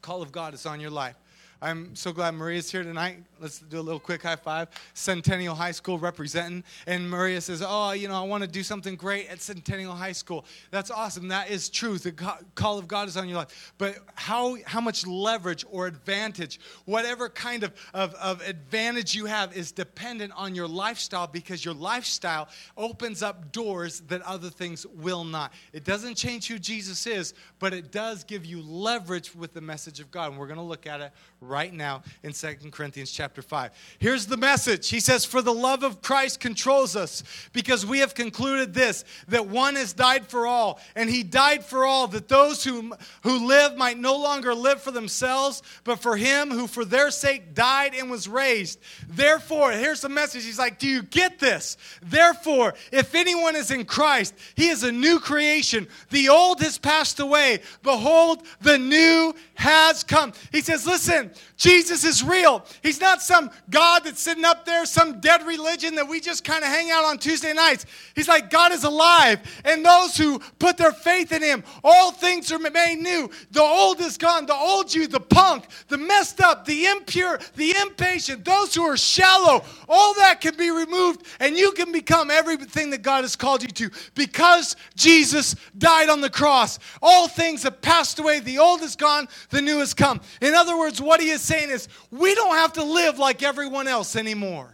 Call 0.02 0.22
of 0.22 0.32
God 0.32 0.54
is 0.54 0.66
on 0.66 0.80
your 0.80 0.90
life. 0.90 1.18
I'm 1.64 1.96
so 1.96 2.12
glad 2.12 2.34
Maria's 2.34 2.70
here 2.70 2.84
tonight. 2.84 3.24
Let's 3.40 3.60
do 3.60 3.80
a 3.80 3.82
little 3.82 4.00
quick 4.00 4.22
high 4.22 4.36
five. 4.36 4.68
Centennial 4.94 5.56
High 5.56 5.72
School 5.72 5.98
representing. 5.98 6.62
And 6.88 7.10
Maria 7.10 7.40
says, 7.40 7.64
Oh, 7.66 7.92
you 7.92 8.10
know, 8.10 8.22
I 8.22 8.28
want 8.28 8.44
to 8.44 8.50
do 8.50 8.64
something 8.64 8.98
great 8.98 9.30
at 9.30 9.42
Centennial 9.42 9.94
High 9.94 10.12
School. 10.12 10.44
That's 10.72 10.92
awesome. 10.92 11.30
That 11.30 11.50
is 11.50 11.70
truth. 11.70 12.04
The 12.04 12.12
call 12.56 12.78
of 12.78 12.90
God 12.90 13.08
is 13.08 13.16
on 13.16 13.30
your 13.30 13.38
life. 13.38 13.74
But 13.78 14.00
how, 14.16 14.58
how 14.66 14.82
much 14.82 15.08
leverage 15.08 15.64
or 15.72 15.88
advantage, 15.88 16.60
whatever 16.84 17.30
kind 17.30 17.64
of, 17.64 17.74
of, 17.94 18.14
of 18.16 18.42
advantage 18.42 19.16
you 19.16 19.26
have, 19.26 19.56
is 19.56 19.72
dependent 19.72 20.34
on 20.36 20.56
your 20.56 20.68
lifestyle 20.68 21.28
because 21.28 21.64
your 21.64 21.76
lifestyle 21.76 22.50
opens 22.76 23.24
up 23.24 23.54
doors 23.54 24.02
that 24.10 24.22
other 24.24 24.50
things 24.50 24.86
will 24.86 25.24
not. 25.24 25.54
It 25.72 25.86
doesn't 25.86 26.16
change 26.16 26.48
who 26.48 26.60
Jesus 26.60 27.08
is, 27.08 27.34
but 27.60 27.74
it 27.74 27.94
does 27.94 28.26
give 28.26 28.46
you 28.46 28.62
leverage 28.62 29.34
with 29.34 29.54
the 29.54 29.62
message 29.62 30.02
of 30.02 30.12
God. 30.12 30.32
And 30.32 30.38
we're 30.38 30.48
going 30.48 30.58
to 30.58 30.64
look 30.64 30.88
at 30.88 31.00
it 31.00 31.14
right 31.40 31.53
now 31.74 32.02
in 32.24 32.34
Second 32.34 32.72
Corinthians 32.72 33.12
chapter 33.12 33.44
5. 33.44 33.72
Here's 34.00 34.26
the 34.26 34.38
message. 34.38 34.90
He 34.90 35.00
says, 35.00 35.24
For 35.24 35.42
the 35.42 35.54
love 35.54 35.84
of 35.84 36.02
Christ 36.02 36.40
controls 36.40 36.96
us, 36.96 37.24
because 37.54 37.86
we 37.86 38.00
have 38.00 38.16
concluded 38.16 38.74
this, 38.74 39.06
that 39.28 39.48
one 39.48 39.76
has 39.76 39.94
died 39.94 40.26
for 40.26 40.48
all, 40.48 40.80
and 40.96 41.10
he 41.10 41.22
died 41.22 41.64
for 41.64 41.86
all, 41.86 42.08
that 42.08 42.28
those 42.28 42.64
who, 42.64 42.94
who 43.22 43.48
live 43.48 43.78
might 43.78 44.00
no 44.00 44.18
longer 44.18 44.56
live 44.56 44.82
for 44.82 44.90
themselves, 44.90 45.62
but 45.84 46.00
for 46.00 46.18
him 46.18 46.50
who 46.50 46.66
for 46.66 46.86
their 46.86 47.12
sake 47.12 47.54
died 47.54 47.94
and 47.94 48.10
was 48.10 48.28
raised. 48.28 48.80
Therefore, 49.08 49.72
here's 49.72 50.02
the 50.02 50.10
message. 50.10 50.44
He's 50.44 50.58
like, 50.60 50.80
Do 50.80 50.88
you 50.88 51.04
get 51.04 51.38
this? 51.38 51.78
Therefore, 52.02 52.74
if 52.92 53.14
anyone 53.14 53.56
is 53.56 53.70
in 53.70 53.86
Christ, 53.86 54.34
he 54.56 54.70
is 54.70 54.84
a 54.84 54.92
new 54.92 55.20
creation. 55.20 55.88
The 56.10 56.30
old 56.30 56.62
has 56.62 56.80
passed 56.80 57.20
away. 57.20 57.60
Behold, 57.84 58.42
the 58.62 58.80
new 58.80 59.36
has 59.54 60.04
come. 60.04 60.34
He 60.52 60.62
says, 60.62 60.88
Listen, 60.88 61.32
Jesus 61.58 62.04
is 62.04 62.24
real. 62.24 62.66
He's 62.82 63.00
not 63.00 63.22
some 63.22 63.52
God 63.70 64.04
that's 64.04 64.22
sitting 64.22 64.46
up 64.46 64.66
there, 64.66 64.86
some 64.86 65.20
dead 65.20 65.46
religion 65.46 65.96
that 65.96 66.08
we 66.08 66.20
just 66.20 66.44
kind 66.44 66.64
of 66.64 66.70
hang 66.70 66.92
out 66.92 67.06
on 67.06 67.18
Tuesday 67.18 67.54
nights. 67.54 67.86
He's 68.16 68.28
like, 68.28 68.50
God 68.50 68.72
is 68.72 68.84
alive. 68.84 69.40
And 69.64 69.86
those 69.86 70.18
who 70.18 70.40
put 70.60 70.78
their 70.78 70.92
faith 70.92 71.32
in 71.32 71.42
Him, 71.42 71.64
all 71.84 72.12
things 72.12 72.52
are 72.52 72.60
made 72.60 73.00
new. 73.00 73.30
The 73.52 73.62
old 73.62 74.00
is 74.02 74.18
gone. 74.18 74.46
The 74.46 74.56
old 74.56 74.94
you, 74.94 75.08
the 75.08 75.20
punk, 75.20 75.66
the 75.88 75.98
messed 75.98 76.42
up, 76.42 76.66
the 76.66 76.86
impure, 76.86 77.40
the 77.56 77.76
impatient, 77.82 78.46
those 78.46 78.74
who 78.74 78.84
are 78.84 78.98
shallow, 78.98 79.64
all 79.88 80.14
that 80.16 80.42
can 80.42 80.56
be 80.56 80.72
removed. 80.72 81.26
And 81.40 81.58
you 81.58 81.72
can 81.72 81.92
become 81.92 82.32
everything 82.32 82.90
that 82.92 83.04
God 83.04 83.24
has 83.24 83.36
called 83.36 83.62
you 83.62 83.70
to 83.70 83.92
because 84.16 84.76
Jesus 84.96 85.56
died 85.78 86.10
on 86.10 86.22
the 86.22 86.30
cross. 86.30 86.80
All 87.02 87.28
things 87.28 87.64
have 87.64 87.82
passed 87.82 88.20
away. 88.20 88.40
The 88.40 88.58
old 88.58 88.82
is 88.82 88.96
gone, 88.96 89.28
the 89.50 89.62
new 89.62 89.80
has 89.80 89.94
come. 89.94 90.22
In 90.42 90.54
other 90.54 90.78
words, 90.78 91.02
what 91.02 91.20
He 91.24 91.30
is 91.30 91.42
saying 91.42 91.70
is, 91.70 91.88
we 92.12 92.36
don't 92.36 92.56
have 92.56 92.74
to 92.74 92.84
live 92.84 93.18
like 93.18 93.44
everyone 93.44 93.88
else 93.88 94.18
anymore. 94.18 94.73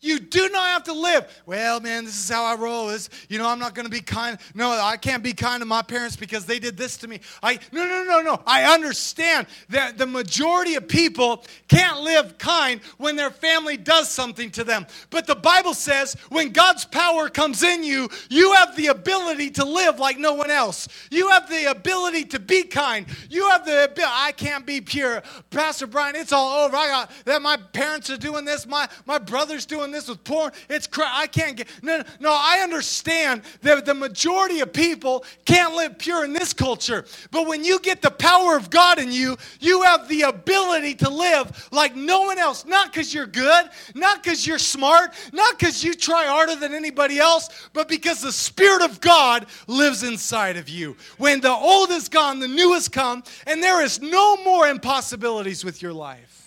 You 0.00 0.20
do 0.20 0.48
not 0.50 0.68
have 0.68 0.84
to 0.84 0.92
live. 0.92 1.42
Well, 1.44 1.80
man, 1.80 2.04
this 2.04 2.16
is 2.16 2.28
how 2.28 2.44
I 2.44 2.54
roll. 2.54 2.88
You 3.28 3.38
know, 3.38 3.48
I'm 3.48 3.58
not 3.58 3.74
going 3.74 3.84
to 3.84 3.90
be 3.90 4.00
kind. 4.00 4.38
No, 4.54 4.70
I 4.70 4.96
can't 4.96 5.22
be 5.22 5.32
kind 5.32 5.60
to 5.60 5.66
my 5.66 5.82
parents 5.82 6.16
because 6.16 6.46
they 6.46 6.58
did 6.58 6.76
this 6.76 6.96
to 6.98 7.08
me. 7.08 7.20
I 7.42 7.58
no, 7.72 7.84
no, 7.84 8.04
no, 8.04 8.22
no. 8.22 8.42
I 8.46 8.72
understand 8.72 9.46
that 9.70 9.98
the 9.98 10.06
majority 10.06 10.76
of 10.76 10.86
people 10.86 11.44
can't 11.66 12.00
live 12.00 12.38
kind 12.38 12.80
when 12.98 13.16
their 13.16 13.30
family 13.30 13.76
does 13.76 14.08
something 14.08 14.50
to 14.52 14.64
them. 14.64 14.86
But 15.10 15.26
the 15.26 15.34
Bible 15.34 15.74
says 15.74 16.14
when 16.28 16.50
God's 16.50 16.84
power 16.84 17.28
comes 17.28 17.62
in 17.62 17.82
you, 17.82 18.08
you 18.30 18.52
have 18.52 18.76
the 18.76 18.86
ability 18.86 19.50
to 19.52 19.64
live 19.64 19.98
like 19.98 20.18
no 20.18 20.34
one 20.34 20.50
else. 20.50 20.88
You 21.10 21.28
have 21.30 21.50
the 21.50 21.70
ability 21.70 22.24
to 22.26 22.38
be 22.38 22.62
kind. 22.62 23.06
You 23.28 23.48
have 23.50 23.64
the 23.64 23.84
ability. 23.84 24.12
I 24.14 24.32
can't 24.32 24.64
be 24.64 24.80
pure, 24.80 25.22
Pastor 25.50 25.86
Brian. 25.86 26.14
It's 26.14 26.32
all 26.32 26.64
over. 26.64 26.76
I 26.76 26.86
got 26.86 27.10
that. 27.24 27.42
My 27.42 27.56
parents 27.56 28.10
are 28.10 28.16
doing 28.16 28.44
this. 28.44 28.66
My 28.66 28.88
my 29.04 29.18
brother's 29.18 29.66
doing 29.66 29.87
doing 29.88 29.92
this 30.00 30.08
with 30.08 30.22
porn. 30.24 30.52
It's 30.68 30.86
cra- 30.86 31.10
I 31.10 31.26
can't 31.26 31.56
get. 31.56 31.68
No, 31.82 32.02
no, 32.20 32.30
I 32.32 32.60
understand 32.62 33.42
that 33.62 33.84
the 33.84 33.94
majority 33.94 34.60
of 34.60 34.72
people 34.72 35.24
can't 35.44 35.74
live 35.74 35.98
pure 35.98 36.24
in 36.24 36.32
this 36.32 36.52
culture. 36.52 37.04
But 37.30 37.46
when 37.46 37.64
you 37.64 37.80
get 37.80 38.02
the 38.02 38.10
power 38.10 38.56
of 38.56 38.70
God 38.70 38.98
in 38.98 39.10
you, 39.10 39.36
you 39.60 39.82
have 39.82 40.08
the 40.08 40.22
ability 40.22 40.94
to 40.96 41.10
live 41.10 41.68
like 41.72 41.96
no 41.96 42.22
one 42.22 42.38
else. 42.38 42.64
Not 42.64 42.92
because 42.92 43.12
you're 43.14 43.26
good, 43.26 43.70
not 43.94 44.22
because 44.22 44.46
you're 44.46 44.58
smart, 44.58 45.12
not 45.32 45.58
because 45.58 45.82
you 45.82 45.94
try 45.94 46.26
harder 46.26 46.56
than 46.56 46.74
anybody 46.74 47.18
else, 47.18 47.48
but 47.72 47.88
because 47.88 48.20
the 48.20 48.32
Spirit 48.32 48.82
of 48.82 49.00
God 49.00 49.46
lives 49.66 50.02
inside 50.02 50.56
of 50.56 50.68
you. 50.68 50.96
When 51.16 51.40
the 51.40 51.50
old 51.52 51.90
is 51.90 52.08
gone, 52.08 52.40
the 52.40 52.48
new 52.48 52.74
has 52.74 52.88
come, 52.88 53.22
and 53.46 53.62
there 53.62 53.82
is 53.82 54.00
no 54.00 54.36
more 54.44 54.68
impossibilities 54.68 55.64
with 55.64 55.82
your 55.82 55.92
life. 55.92 56.37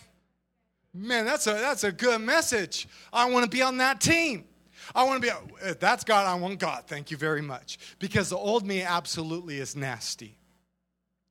Man, 0.93 1.25
that's 1.25 1.47
a, 1.47 1.51
that's 1.51 1.83
a 1.83 1.91
good 1.91 2.21
message. 2.21 2.87
I 3.13 3.29
want 3.29 3.43
to 3.45 3.49
be 3.49 3.61
on 3.61 3.77
that 3.77 4.01
team. 4.01 4.45
I 4.93 5.03
want 5.03 5.21
to 5.21 5.27
be, 5.29 5.67
if 5.67 5.79
that's 5.79 6.03
God, 6.03 6.27
I 6.27 6.35
want 6.35 6.59
God. 6.59 6.83
Thank 6.87 7.11
you 7.11 7.17
very 7.17 7.41
much. 7.41 7.79
Because 7.99 8.29
the 8.29 8.37
old 8.37 8.65
me 8.65 8.81
absolutely 8.81 9.59
is 9.59 9.75
nasty. 9.75 10.37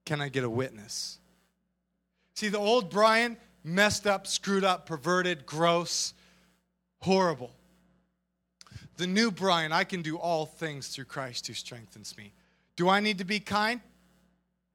Can 0.06 0.20
I 0.20 0.28
get 0.28 0.44
a 0.44 0.50
witness? 0.50 1.18
See, 2.34 2.48
the 2.48 2.58
old 2.58 2.90
Brian, 2.90 3.36
messed 3.62 4.06
up, 4.06 4.26
screwed 4.26 4.64
up, 4.64 4.86
perverted, 4.86 5.44
gross, 5.44 6.14
horrible. 7.00 7.50
The 8.96 9.06
new 9.06 9.30
Brian, 9.30 9.72
I 9.72 9.84
can 9.84 10.00
do 10.00 10.16
all 10.16 10.46
things 10.46 10.88
through 10.88 11.06
Christ 11.06 11.46
who 11.46 11.52
strengthens 11.52 12.16
me. 12.16 12.32
Do 12.76 12.88
I 12.88 13.00
need 13.00 13.18
to 13.18 13.24
be 13.24 13.40
kind? 13.40 13.80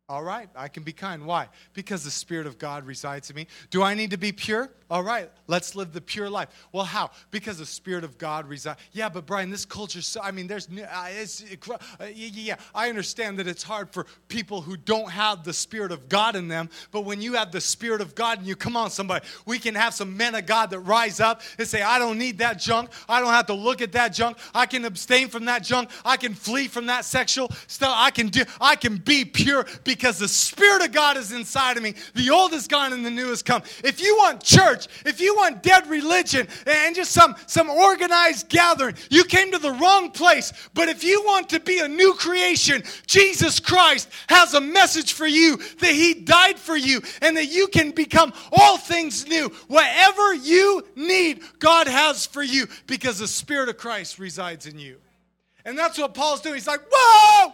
All 0.08 0.24
right, 0.24 0.50
I 0.56 0.68
can 0.68 0.84
be 0.84 0.94
kind. 0.94 1.26
Why? 1.26 1.50
Because 1.74 2.04
the 2.04 2.12
Spirit 2.12 2.46
of 2.46 2.60
God 2.60 2.86
resides 2.86 3.32
in 3.32 3.36
me. 3.36 3.48
Do 3.72 3.82
I 3.82 3.96
need 3.96 4.12
to 4.12 4.18
be 4.18 4.32
pure? 4.32 4.70
All 4.88 5.02
right, 5.02 5.32
let's 5.48 5.74
live 5.76 5.94
the 5.94 6.02
pure 6.02 6.30
life. 6.30 6.50
Well, 6.72 6.86
how? 6.86 7.10
Because 7.32 7.58
the 7.58 7.66
Spirit 7.66 8.04
of 8.04 8.20
God 8.20 8.48
resides. 8.48 8.80
Yeah, 8.92 9.10
but 9.10 9.26
Brian, 9.26 9.50
this 9.50 9.66
culture, 9.66 10.00
so, 10.00 10.22
I 10.22 10.30
mean, 10.30 10.46
there's, 10.46 10.68
uh, 10.68 11.08
it's, 11.10 11.44
uh, 11.44 11.78
yeah, 12.02 12.30
yeah, 12.32 12.56
I 12.74 12.90
understand 12.90 13.40
that 13.40 13.48
it's 13.48 13.64
hard 13.64 13.90
for 13.90 14.06
people 14.28 14.62
who 14.62 14.78
don't 14.78 15.10
have 15.10 15.44
the 15.44 15.54
Spirit 15.54 15.92
of 15.92 16.08
God 16.08 16.36
in 16.36 16.48
them, 16.48 16.70
but 16.92 17.02
when 17.02 17.20
you 17.20 17.34
have 17.34 17.52
the 17.52 17.62
Spirit 17.62 18.00
of 18.00 18.14
God 18.14 18.38
and 18.38 18.48
you, 18.48 18.56
come 18.56 18.78
on, 18.78 18.92
somebody, 18.92 19.26
we 19.48 19.58
can 19.58 19.74
have 19.74 19.96
some 19.96 20.16
men 20.16 20.36
of 20.36 20.46
God 20.46 20.70
that 20.70 20.82
rise 20.82 21.20
up 21.20 21.42
and 21.58 21.68
say, 21.68 21.82
I 21.82 21.98
don't 21.98 22.20
need 22.20 22.38
that 22.38 22.60
junk. 22.60 22.92
I 23.10 23.20
don't 23.20 23.30
have 23.30 23.48
to 23.48 23.56
look 23.56 23.82
at 23.82 23.92
that 23.94 24.14
junk. 24.14 24.38
I 24.54 24.68
can 24.68 24.86
abstain 24.86 25.30
from 25.30 25.46
that 25.46 25.64
junk. 25.64 25.90
I 26.04 26.16
can 26.16 26.36
flee 26.36 26.68
from 26.68 26.86
that 26.88 27.06
sexual 27.06 27.50
stuff. 27.66 27.96
I 27.96 28.12
can 28.12 28.28
do, 28.28 28.44
I 28.62 28.76
can 28.76 28.98
be 28.98 29.26
pure 29.26 29.66
because 29.84 30.20
the 30.20 30.28
Spirit 30.28 30.84
of 30.86 30.92
God 30.92 31.18
is 31.18 31.32
inside 31.32 31.76
of 31.76 31.82
me. 31.82 31.96
The 32.14 32.30
old 32.30 32.54
is 32.54 32.68
gone 32.68 32.94
and 32.94 33.04
the 33.04 33.10
new 33.10 33.30
has 33.30 33.42
come. 33.42 33.64
If 33.84 34.00
you 34.00 34.16
want 34.18 34.44
church, 34.44 34.75
if 35.06 35.20
you 35.20 35.36
want 35.36 35.64
dead 35.64 35.88
religion 35.88 36.48
and 36.66 36.96
just 36.96 37.12
some, 37.12 37.36
some 37.48 37.70
organized 37.70 38.50
gathering, 38.50 38.96
you 39.10 39.24
came 39.24 39.52
to 39.52 39.58
the 39.58 39.72
wrong 39.72 40.12
place. 40.12 40.52
But 40.74 40.90
if 40.90 41.04
you 41.04 41.22
want 41.26 41.50
to 41.50 41.60
be 41.60 41.80
a 41.80 41.88
new 41.88 42.14
creation, 42.14 42.84
Jesus 43.08 43.60
Christ 43.60 44.10
has 44.28 44.54
a 44.54 44.62
message 44.62 45.14
for 45.14 45.28
you 45.28 45.58
that 45.58 45.94
He 45.94 46.14
died 46.14 46.60
for 46.60 46.76
you 46.76 47.02
and 47.22 47.36
that 47.38 47.48
you 47.48 47.68
can 47.68 47.92
become 47.92 48.34
all 48.52 48.78
things 48.78 49.28
new. 49.28 49.50
Whatever 49.68 50.34
you 50.34 50.86
need, 50.96 51.42
God 51.60 51.88
has 51.88 52.26
for 52.26 52.44
you 52.44 52.68
because 52.88 53.20
the 53.20 53.28
Spirit 53.28 53.70
of 53.70 53.78
Christ 53.78 54.20
resides 54.20 54.66
in 54.66 54.80
you. 54.80 54.98
And 55.66 55.78
that's 55.78 55.98
what 55.98 56.14
Paul's 56.14 56.42
doing. 56.42 56.56
He's 56.56 56.68
like, 56.68 56.82
whoa! 56.92 57.54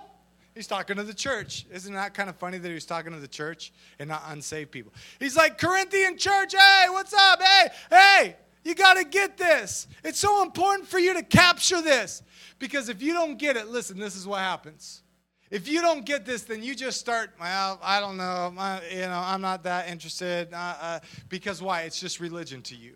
He's 0.53 0.67
talking 0.67 0.97
to 0.97 1.03
the 1.03 1.13
church. 1.13 1.65
Isn't 1.71 1.93
that 1.93 2.13
kind 2.13 2.29
of 2.29 2.35
funny 2.35 2.57
that 2.57 2.69
he's 2.69 2.85
talking 2.85 3.13
to 3.13 3.19
the 3.19 3.27
church 3.27 3.71
and 3.99 4.09
not 4.09 4.23
unsaved 4.27 4.71
people? 4.71 4.93
He's 5.19 5.37
like, 5.37 5.57
Corinthian 5.57 6.17
church, 6.17 6.53
hey, 6.53 6.85
what's 6.89 7.13
up? 7.13 7.41
Hey, 7.41 7.69
hey, 7.89 8.35
you 8.63 8.75
got 8.75 8.95
to 8.95 9.05
get 9.05 9.37
this. 9.37 9.87
It's 10.03 10.19
so 10.19 10.41
important 10.43 10.87
for 10.87 10.99
you 10.99 11.13
to 11.13 11.23
capture 11.23 11.81
this. 11.81 12.21
Because 12.59 12.89
if 12.89 13.01
you 13.01 13.13
don't 13.13 13.37
get 13.37 13.55
it, 13.55 13.69
listen, 13.69 13.97
this 13.97 14.15
is 14.15 14.27
what 14.27 14.39
happens. 14.39 15.03
If 15.49 15.67
you 15.67 15.81
don't 15.81 16.05
get 16.05 16.25
this, 16.25 16.43
then 16.43 16.63
you 16.63 16.75
just 16.75 16.99
start, 16.99 17.31
well, 17.39 17.79
I 17.83 17.99
don't 17.99 18.15
know, 18.15 18.53
I, 18.57 18.81
you 18.89 19.01
know, 19.01 19.21
I'm 19.23 19.41
not 19.41 19.63
that 19.63 19.89
interested. 19.89 20.53
Uh, 20.53 20.75
uh, 20.81 20.99
because 21.27 21.61
why? 21.61 21.81
It's 21.81 21.99
just 21.99 22.19
religion 22.19 22.61
to 22.63 22.75
you. 22.75 22.95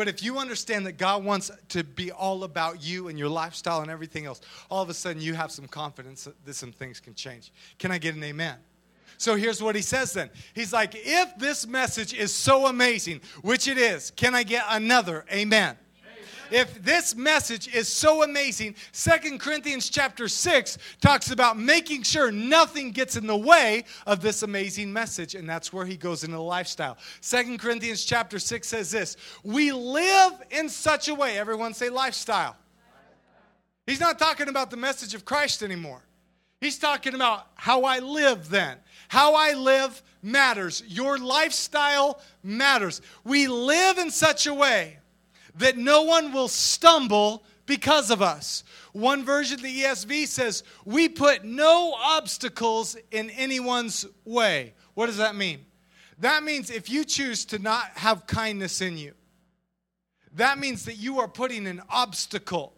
But 0.00 0.08
if 0.08 0.22
you 0.22 0.38
understand 0.38 0.86
that 0.86 0.92
God 0.92 1.24
wants 1.24 1.50
to 1.68 1.84
be 1.84 2.10
all 2.10 2.44
about 2.44 2.82
you 2.82 3.08
and 3.08 3.18
your 3.18 3.28
lifestyle 3.28 3.82
and 3.82 3.90
everything 3.90 4.24
else, 4.24 4.40
all 4.70 4.82
of 4.82 4.88
a 4.88 4.94
sudden 4.94 5.20
you 5.20 5.34
have 5.34 5.52
some 5.52 5.68
confidence 5.68 6.26
that 6.46 6.54
some 6.54 6.72
things 6.72 7.00
can 7.00 7.14
change. 7.14 7.52
Can 7.78 7.92
I 7.92 7.98
get 7.98 8.14
an 8.14 8.24
amen? 8.24 8.56
So 9.18 9.36
here's 9.36 9.62
what 9.62 9.76
he 9.76 9.82
says 9.82 10.14
then. 10.14 10.30
He's 10.54 10.72
like, 10.72 10.92
if 10.94 11.36
this 11.36 11.66
message 11.66 12.14
is 12.14 12.34
so 12.34 12.68
amazing, 12.68 13.20
which 13.42 13.68
it 13.68 13.76
is, 13.76 14.10
can 14.12 14.34
I 14.34 14.42
get 14.42 14.64
another 14.70 15.26
amen? 15.30 15.76
If 16.52 16.82
this 16.82 17.14
message 17.14 17.72
is 17.74 17.88
so 17.88 18.22
amazing, 18.22 18.74
Second 18.92 19.40
Corinthians 19.40 19.88
chapter 19.90 20.28
6 20.28 20.78
talks 21.00 21.30
about 21.30 21.58
making 21.58 22.02
sure 22.02 22.30
nothing 22.30 22.90
gets 22.90 23.16
in 23.16 23.26
the 23.26 23.36
way 23.36 23.84
of 24.06 24.20
this 24.20 24.42
amazing 24.42 24.92
message. 24.92 25.34
And 25.34 25.48
that's 25.48 25.72
where 25.72 25.84
he 25.84 25.96
goes 25.96 26.24
into 26.24 26.36
the 26.36 26.42
lifestyle. 26.42 26.96
Second 27.20 27.58
Corinthians 27.58 28.04
chapter 28.04 28.38
6 28.38 28.66
says 28.66 28.90
this 28.90 29.16
We 29.42 29.72
live 29.72 30.32
in 30.50 30.68
such 30.68 31.08
a 31.08 31.14
way, 31.14 31.38
everyone 31.38 31.74
say 31.74 31.88
lifestyle. 31.88 32.56
He's 33.86 34.00
not 34.00 34.18
talking 34.18 34.48
about 34.48 34.70
the 34.70 34.76
message 34.76 35.14
of 35.14 35.24
Christ 35.24 35.62
anymore. 35.62 36.02
He's 36.60 36.78
talking 36.78 37.14
about 37.14 37.48
how 37.54 37.82
I 37.82 37.98
live 37.98 38.50
then. 38.50 38.76
How 39.08 39.34
I 39.34 39.54
live 39.54 40.00
matters. 40.22 40.82
Your 40.86 41.18
lifestyle 41.18 42.20
matters. 42.44 43.00
We 43.24 43.48
live 43.48 43.98
in 43.98 44.10
such 44.10 44.46
a 44.46 44.54
way 44.54 44.99
that 45.60 45.76
no 45.76 46.02
one 46.02 46.32
will 46.32 46.48
stumble 46.48 47.44
because 47.66 48.10
of 48.10 48.20
us. 48.20 48.64
One 48.92 49.24
version 49.24 49.56
of 49.56 49.62
the 49.62 49.82
ESV 49.82 50.26
says, 50.26 50.64
We 50.84 51.08
put 51.08 51.44
no 51.44 51.94
obstacles 51.96 52.96
in 53.10 53.30
anyone's 53.30 54.06
way. 54.24 54.74
What 54.94 55.06
does 55.06 55.18
that 55.18 55.36
mean? 55.36 55.60
That 56.18 56.42
means 56.42 56.70
if 56.70 56.90
you 56.90 57.04
choose 57.04 57.44
to 57.46 57.58
not 57.58 57.84
have 57.94 58.26
kindness 58.26 58.80
in 58.80 58.98
you, 58.98 59.12
that 60.34 60.58
means 60.58 60.84
that 60.84 60.96
you 60.96 61.20
are 61.20 61.28
putting 61.28 61.66
an 61.66 61.82
obstacle 61.88 62.74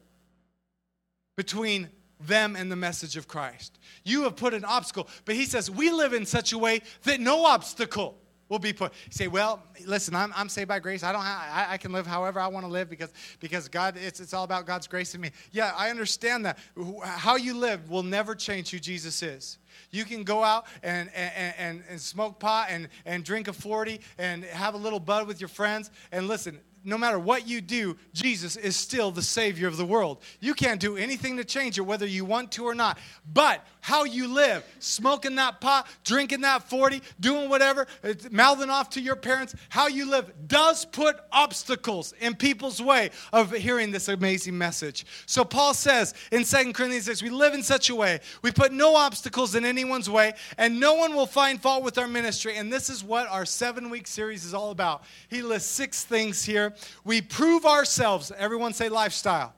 between 1.37 1.89
them 2.21 2.57
and 2.57 2.71
the 2.71 2.77
message 2.77 3.17
of 3.17 3.27
Christ. 3.27 3.79
You 4.05 4.23
have 4.25 4.37
put 4.37 4.55
an 4.55 4.65
obstacle, 4.65 5.09
but 5.25 5.35
he 5.35 5.45
says, 5.45 5.71
We 5.71 5.91
live 5.91 6.13
in 6.13 6.27
such 6.27 6.53
a 6.53 6.59
way 6.59 6.83
that 7.05 7.21
no 7.21 7.47
obstacle 7.47 8.19
will 8.53 8.59
be 8.59 8.73
put. 8.75 8.93
Say, 9.09 9.29
well, 9.29 9.63
listen, 9.87 10.15
I'm, 10.15 10.31
I'm 10.37 10.51
saved 10.51 10.69
by 10.69 10.79
grace. 10.79 11.03
I 11.03 11.11
don't 11.11 11.23
have, 11.23 11.41
I, 11.51 11.73
I 11.73 11.77
can 11.79 11.91
live 11.91 12.07
however 12.07 12.39
I 12.39 12.49
want 12.49 12.67
to 12.67 12.71
live 12.71 12.91
because, 12.91 13.11
because 13.41 13.67
God, 13.67 13.97
it's, 13.97 14.21
it's 14.21 14.35
all 14.35 14.45
about 14.45 14.67
God's 14.67 14.87
grace 14.87 15.15
in 15.15 15.23
me. 15.23 15.31
Yeah, 15.53 15.73
I 15.75 15.89
understand 15.89 16.45
that. 16.45 16.59
How 17.03 17.37
you 17.37 17.57
live 17.57 17.89
will 17.89 18.03
never 18.03 18.35
change 18.35 18.71
who 18.71 18.79
Jesus 18.79 19.23
is. 19.23 19.57
You 19.91 20.05
can 20.05 20.23
go 20.23 20.45
out 20.45 20.67
and, 20.83 21.09
and, 21.15 21.55
and, 21.57 21.83
and 21.89 21.99
smoke 21.99 22.39
pot 22.39 22.67
and, 22.69 22.89
and 23.07 23.25
drink 23.25 23.49
a 23.49 23.55
40 23.55 24.01
and 24.19 24.45
have 24.45 24.75
a 24.75 24.79
little 24.79 25.01
bud 25.01 25.27
with 25.27 25.41
your 25.41 25.49
friends. 25.49 25.91
And 26.13 26.29
listen, 26.29 26.61
no 26.85 26.99
matter 26.99 27.19
what 27.19 27.47
you 27.47 27.61
do, 27.61 27.97
Jesus 28.13 28.57
is 28.57 28.77
still 28.77 29.11
the 29.11 29.23
Savior 29.23 29.69
of 29.69 29.77
the 29.77 29.85
world. 29.85 30.23
You 30.41 30.55
can't 30.55 30.81
do 30.81 30.97
anything 30.97 31.37
to 31.37 31.45
change 31.45 31.79
it, 31.79 31.83
whether 31.83 32.07
you 32.07 32.25
want 32.25 32.53
to 32.53 32.65
or 32.65 32.75
not. 32.75 32.99
But 33.33 33.65
how 33.81 34.05
you 34.05 34.29
live, 34.29 34.65
smoking 34.79 35.35
that 35.37 35.61
pot, 35.61 35.89
drinking 36.05 36.43
that 36.43 36.63
40, 36.69 37.03
doing 37.19 37.49
whatever, 37.49 37.87
mouthing 38.31 38.71
off 38.71 38.91
to 38.91 39.01
your 39.01 39.17
parents, 39.17 39.55
how 39.69 39.89
you 39.89 40.09
live 40.09 40.33
does 40.47 40.85
put 40.85 41.17
obstacles 41.33 42.15
in 42.21 42.35
people's 42.35 42.81
way 42.81 43.11
of 43.33 43.51
hearing 43.53 43.91
this 43.91 44.09
amazing 44.09 44.57
message. 44.57 45.05
So 45.27 45.45
Paul 45.45 45.75
says 45.75 46.15
in 46.31 46.45
2 46.45 46.73
Corinthians 46.73 47.07
6, 47.07 47.23
we 47.23 47.31
live 47.31 47.55
in 47.55 47.63
such 47.63 47.91
a 47.91 47.95
way, 47.95 48.21
we 48.43 48.53
put 48.53 48.73
no 48.73 48.95
obstacles 48.95 49.57
in 49.57 49.65
anyone's 49.65 50.09
way, 50.09 50.35
and 50.59 50.79
no 50.79 50.95
one 50.95 51.15
will 51.15 51.27
find 51.27 51.61
fault 51.61 51.83
with 51.83 51.99
our 51.99 52.09
ministry. 52.09 52.57
And 52.57 52.73
this 52.73 52.89
is 52.89 53.03
what 53.03 53.29
our 53.29 53.45
seven 53.45 53.91
week 53.91 54.07
series 54.07 54.45
is 54.45 54.55
all 54.55 54.71
about. 54.71 55.03
He 55.29 55.43
lists 55.43 55.71
six 55.71 56.05
things 56.05 56.45
here. 56.45 56.72
We 57.05 57.21
prove 57.21 57.65
ourselves, 57.65 58.33
everyone 58.37 58.73
say 58.73 58.89
lifestyle. 58.89 59.55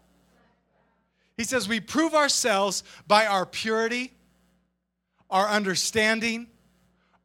He 1.37 1.45
says, 1.45 1.69
We 1.69 1.81
prove 1.81 2.15
ourselves 2.15 2.85
by 3.07 3.27
our 3.27 3.47
purity, 3.47 4.13
our 5.31 5.49
understanding, 5.49 6.47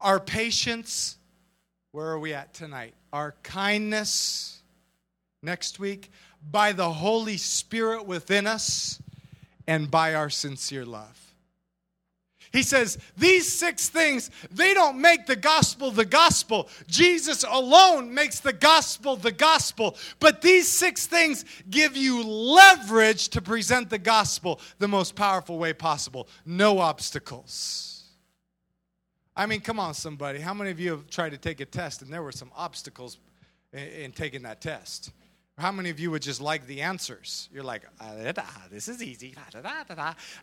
our 0.01 0.19
patience. 0.19 1.17
Where 1.91 2.07
are 2.07 2.19
we 2.19 2.33
at 2.33 2.53
tonight? 2.53 2.93
Our 3.13 3.35
kindness. 3.43 4.61
Next 5.41 5.79
week, 5.79 6.11
by 6.51 6.73
the 6.73 6.91
Holy 6.91 7.37
Spirit 7.37 8.05
within 8.05 8.45
us, 8.45 9.01
and 9.67 9.89
by 9.89 10.15
our 10.15 10.29
sincere 10.29 10.85
love. 10.85 11.28
He 12.51 12.63
says, 12.63 12.97
These 13.17 13.51
six 13.51 13.89
things, 13.89 14.31
they 14.51 14.73
don't 14.73 14.99
make 14.99 15.25
the 15.25 15.35
gospel 15.35 15.91
the 15.91 16.05
gospel. 16.05 16.67
Jesus 16.87 17.43
alone 17.47 18.13
makes 18.13 18.39
the 18.39 18.53
gospel 18.53 19.15
the 19.15 19.31
gospel. 19.31 19.95
But 20.19 20.41
these 20.41 20.67
six 20.67 21.05
things 21.05 21.45
give 21.69 21.95
you 21.95 22.23
leverage 22.23 23.29
to 23.29 23.41
present 23.41 23.89
the 23.89 23.99
gospel 23.99 24.59
the 24.79 24.87
most 24.87 25.15
powerful 25.15 25.59
way 25.59 25.73
possible. 25.73 26.27
No 26.45 26.79
obstacles. 26.79 28.03
I 29.35 29.45
mean, 29.45 29.61
come 29.61 29.79
on, 29.79 29.93
somebody. 29.93 30.39
How 30.39 30.53
many 30.53 30.71
of 30.71 30.79
you 30.79 30.91
have 30.91 31.09
tried 31.09 31.29
to 31.31 31.37
take 31.37 31.61
a 31.61 31.65
test 31.65 32.01
and 32.01 32.11
there 32.11 32.23
were 32.23 32.31
some 32.31 32.51
obstacles 32.57 33.19
in, 33.71 33.79
in 33.79 34.11
taking 34.11 34.41
that 34.41 34.59
test? 34.59 35.11
How 35.59 35.73
many 35.73 35.89
of 35.89 35.99
you 35.99 36.09
would 36.11 36.21
just 36.21 36.39
like 36.39 36.65
the 36.67 36.81
answers? 36.81 37.49
You're 37.51 37.63
like, 37.63 37.83
ah, 37.99 38.13
this 38.71 38.87
is 38.87 39.03
easy. 39.03 39.35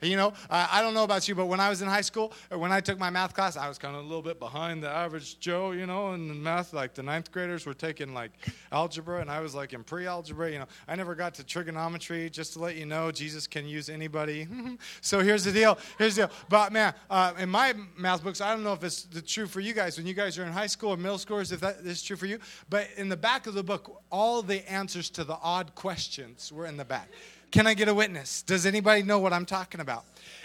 You 0.02 0.16
know, 0.16 0.34
I 0.50 0.82
don't 0.82 0.92
know 0.92 1.04
about 1.04 1.26
you, 1.26 1.34
but 1.34 1.46
when 1.46 1.58
I 1.58 1.70
was 1.70 1.80
in 1.80 1.88
high 1.88 2.02
school, 2.02 2.34
when 2.50 2.70
I 2.70 2.80
took 2.80 2.98
my 2.98 3.08
math 3.08 3.34
class, 3.34 3.56
I 3.56 3.66
was 3.66 3.78
kind 3.78 3.96
of 3.96 4.02
a 4.02 4.06
little 4.06 4.22
bit 4.22 4.38
behind 4.38 4.82
the 4.82 4.90
average 4.90 5.40
Joe, 5.40 5.72
you 5.72 5.86
know, 5.86 6.12
in 6.12 6.42
math. 6.42 6.74
Like 6.74 6.92
the 6.92 7.02
ninth 7.02 7.32
graders 7.32 7.64
were 7.64 7.72
taking 7.72 8.12
like 8.12 8.32
algebra, 8.70 9.22
and 9.22 9.30
I 9.30 9.40
was 9.40 9.54
like 9.54 9.72
in 9.72 9.84
pre 9.84 10.06
algebra. 10.06 10.52
You 10.52 10.58
know, 10.58 10.66
I 10.86 10.96
never 10.96 11.14
got 11.14 11.32
to 11.34 11.44
trigonometry, 11.44 12.28
just 12.28 12.52
to 12.52 12.58
let 12.58 12.76
you 12.76 12.84
know, 12.84 13.10
Jesus 13.10 13.46
can 13.46 13.66
use 13.66 13.88
anybody. 13.88 14.46
so 15.00 15.20
here's 15.20 15.44
the 15.44 15.52
deal. 15.52 15.78
Here's 15.98 16.16
the 16.16 16.26
deal. 16.26 16.36
But 16.50 16.72
man, 16.72 16.92
uh, 17.08 17.32
in 17.38 17.48
my 17.48 17.74
math 17.96 18.22
books, 18.22 18.42
I 18.42 18.52
don't 18.52 18.62
know 18.62 18.74
if 18.74 18.84
it's 18.84 19.06
true 19.26 19.46
for 19.46 19.60
you 19.60 19.72
guys. 19.72 19.96
When 19.96 20.06
you 20.06 20.14
guys 20.14 20.38
are 20.38 20.44
in 20.44 20.52
high 20.52 20.66
school 20.66 20.90
or 20.90 20.96
middle 20.98 21.18
schoolers, 21.18 21.52
if 21.52 21.60
that 21.60 21.78
is 21.84 22.02
true 22.02 22.16
for 22.16 22.26
you, 22.26 22.38
but 22.68 22.88
in 22.96 23.08
the 23.08 23.16
back 23.16 23.46
of 23.46 23.54
the 23.54 23.62
book, 23.62 24.02
all 24.10 24.42
the 24.42 24.68
answers 24.70 25.05
answers 25.06 25.10
to 25.10 25.24
the 25.24 25.38
odd 25.42 25.74
questions 25.74 26.52
were 26.52 26.66
in 26.66 26.76
the 26.76 26.84
back. 26.84 27.08
Can 27.50 27.66
I 27.66 27.74
get 27.74 27.88
a 27.88 27.94
witness? 27.94 28.42
Does 28.42 28.66
anybody 28.66 29.02
know 29.02 29.18
what 29.18 29.32
I'm 29.32 29.46
talking 29.46 29.80
about? 29.80 30.04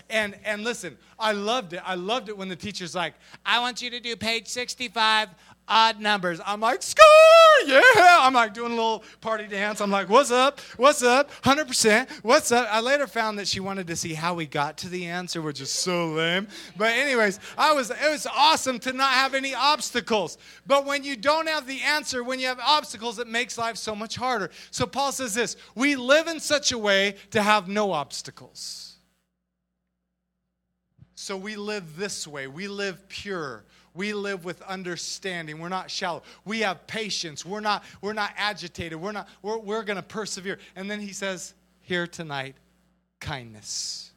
And 0.09 0.35
and 0.45 0.63
listen, 0.63 0.97
I 1.19 1.33
loved 1.33 1.73
it. 1.73 1.81
I 1.85 1.95
loved 1.95 2.29
it 2.29 2.37
when 2.37 2.47
the 2.47 2.55
teacher's 2.55 2.93
like, 2.95 3.13
"I 3.45 3.59
want 3.59 3.81
you 3.81 3.89
to 3.89 3.99
do 3.99 4.15
page 4.15 4.47
65 4.47 5.29
odd 5.71 6.01
numbers. 6.01 6.41
I'm 6.45 6.59
like, 6.59 6.83
score, 6.83 7.05
yeah. 7.65 7.81
I'm 8.19 8.33
like 8.33 8.53
doing 8.53 8.73
a 8.73 8.75
little 8.75 9.03
party 9.21 9.47
dance. 9.47 9.79
I'm 9.79 9.89
like, 9.89 10.09
what's 10.09 10.29
up? 10.29 10.59
What's 10.75 11.01
up? 11.01 11.31
100%. 11.43 12.09
What's 12.23 12.51
up? 12.51 12.67
I 12.69 12.81
later 12.81 13.07
found 13.07 13.39
that 13.39 13.47
she 13.47 13.61
wanted 13.61 13.87
to 13.87 13.95
see 13.95 14.13
how 14.13 14.33
we 14.33 14.45
got 14.45 14.77
to 14.79 14.89
the 14.89 15.07
answer, 15.07 15.41
which 15.41 15.61
is 15.61 15.71
so 15.71 16.09
lame. 16.09 16.47
But 16.77 16.91
anyways, 16.91 17.39
I 17.57 17.71
was 17.73 17.89
it 17.89 18.11
was 18.11 18.27
awesome 18.27 18.79
to 18.79 18.91
not 18.91 19.13
have 19.13 19.33
any 19.33 19.55
obstacles. 19.55 20.37
But 20.67 20.85
when 20.85 21.05
you 21.05 21.15
don't 21.15 21.47
have 21.47 21.65
the 21.65 21.81
answer, 21.81 22.23
when 22.23 22.39
you 22.39 22.47
have 22.47 22.59
obstacles, 22.59 23.17
it 23.17 23.27
makes 23.27 23.57
life 23.57 23.77
so 23.77 23.95
much 23.95 24.17
harder. 24.17 24.51
So 24.71 24.85
Paul 24.85 25.13
says 25.13 25.33
this, 25.33 25.55
we 25.73 25.95
live 25.95 26.27
in 26.27 26.41
such 26.41 26.73
a 26.73 26.77
way 26.77 27.15
to 27.31 27.41
have 27.41 27.69
no 27.69 27.93
obstacles. 27.93 28.91
So 31.15 31.37
we 31.37 31.55
live 31.55 31.97
this 31.97 32.27
way. 32.27 32.47
We 32.47 32.67
live 32.67 33.07
pure. 33.07 33.63
We 33.93 34.13
live 34.13 34.45
with 34.45 34.61
understanding. 34.61 35.59
We're 35.59 35.69
not 35.69 35.91
shallow. 35.91 36.23
We 36.45 36.61
have 36.61 36.87
patience. 36.87 37.45
We're 37.45 37.59
not, 37.59 37.83
we're 38.01 38.13
not 38.13 38.31
agitated. 38.37 38.99
We're 38.99 39.11
not, 39.11 39.27
we're, 39.41 39.57
we're 39.57 39.83
going 39.83 39.97
to 39.97 40.03
persevere. 40.03 40.59
And 40.75 40.89
then 40.89 40.99
he 40.99 41.13
says, 41.13 41.53
here 41.81 42.07
tonight, 42.07 42.55
kindness. 43.19 44.11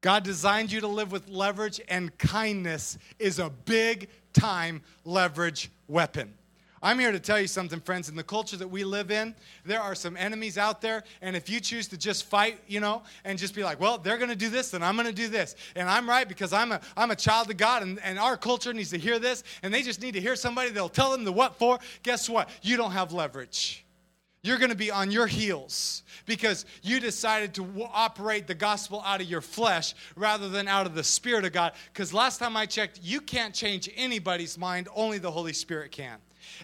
God 0.00 0.24
designed 0.24 0.72
you 0.72 0.80
to 0.80 0.88
live 0.88 1.12
with 1.12 1.28
leverage, 1.28 1.80
and 1.88 2.16
kindness 2.16 2.98
is 3.18 3.38
a 3.38 3.50
big 3.50 4.08
time 4.32 4.82
leverage 5.04 5.70
weapon. 5.88 6.32
I'm 6.82 6.98
here 6.98 7.12
to 7.12 7.20
tell 7.20 7.38
you 7.38 7.46
something, 7.46 7.78
friends. 7.78 8.08
In 8.08 8.16
the 8.16 8.22
culture 8.22 8.56
that 8.56 8.68
we 8.68 8.84
live 8.84 9.10
in, 9.10 9.34
there 9.66 9.82
are 9.82 9.94
some 9.94 10.16
enemies 10.16 10.56
out 10.56 10.80
there. 10.80 11.04
And 11.20 11.36
if 11.36 11.50
you 11.50 11.60
choose 11.60 11.88
to 11.88 11.98
just 11.98 12.24
fight, 12.24 12.58
you 12.66 12.80
know, 12.80 13.02
and 13.24 13.38
just 13.38 13.54
be 13.54 13.62
like, 13.62 13.78
well, 13.78 13.98
they're 13.98 14.16
going 14.16 14.30
to 14.30 14.36
do 14.36 14.48
this, 14.48 14.70
then 14.70 14.82
I'm 14.82 14.96
going 14.96 15.06
to 15.06 15.12
do 15.12 15.28
this. 15.28 15.56
And 15.76 15.90
I'm 15.90 16.08
right 16.08 16.26
because 16.26 16.54
I'm 16.54 16.72
a, 16.72 16.80
I'm 16.96 17.10
a 17.10 17.16
child 17.16 17.50
of 17.50 17.58
God, 17.58 17.82
and, 17.82 18.00
and 18.02 18.18
our 18.18 18.38
culture 18.38 18.72
needs 18.72 18.90
to 18.90 18.98
hear 18.98 19.18
this. 19.18 19.44
And 19.62 19.74
they 19.74 19.82
just 19.82 20.00
need 20.00 20.14
to 20.14 20.22
hear 20.22 20.36
somebody 20.36 20.70
that'll 20.70 20.88
tell 20.88 21.10
them 21.12 21.24
the 21.24 21.32
what 21.32 21.56
for. 21.56 21.78
Guess 22.02 22.30
what? 22.30 22.48
You 22.62 22.78
don't 22.78 22.92
have 22.92 23.12
leverage. 23.12 23.84
You're 24.42 24.56
going 24.56 24.70
to 24.70 24.76
be 24.76 24.90
on 24.90 25.10
your 25.10 25.26
heels 25.26 26.02
because 26.24 26.64
you 26.82 26.98
decided 26.98 27.52
to 27.54 27.62
w- 27.62 27.86
operate 27.92 28.46
the 28.46 28.54
gospel 28.54 29.02
out 29.04 29.20
of 29.20 29.28
your 29.28 29.42
flesh 29.42 29.94
rather 30.16 30.48
than 30.48 30.66
out 30.66 30.86
of 30.86 30.94
the 30.94 31.04
Spirit 31.04 31.44
of 31.44 31.52
God. 31.52 31.72
Because 31.92 32.14
last 32.14 32.38
time 32.38 32.56
I 32.56 32.64
checked, 32.64 33.00
you 33.02 33.20
can't 33.20 33.54
change 33.54 33.90
anybody's 33.96 34.56
mind, 34.56 34.88
only 34.94 35.18
the 35.18 35.30
Holy 35.30 35.52
Spirit 35.52 35.92
can. 35.92 36.16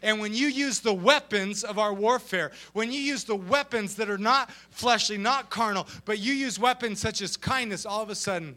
And 0.03 0.20
when 0.20 0.35
you 0.35 0.49
use 0.49 0.81
the 0.81 0.94
weapons 0.94 1.64
of 1.64 1.79
our 1.79 1.92
warfare, 1.92 2.53
when 2.72 2.92
you 2.92 3.01
use 3.01 3.25
the 3.25 3.37
weapons 3.37 3.96
that 3.96 4.11
are 4.11 4.18
not 4.18 4.51
fleshly, 4.70 5.18
not 5.18 5.51
carnal, 5.51 5.87
but 6.05 6.18
you 6.18 6.33
use 6.33 6.59
weapons 6.59 7.01
such 7.01 7.20
as 7.22 7.37
kindness, 7.37 7.87
all 7.87 8.03
of 8.03 8.11
a 8.11 8.14
sudden, 8.14 8.57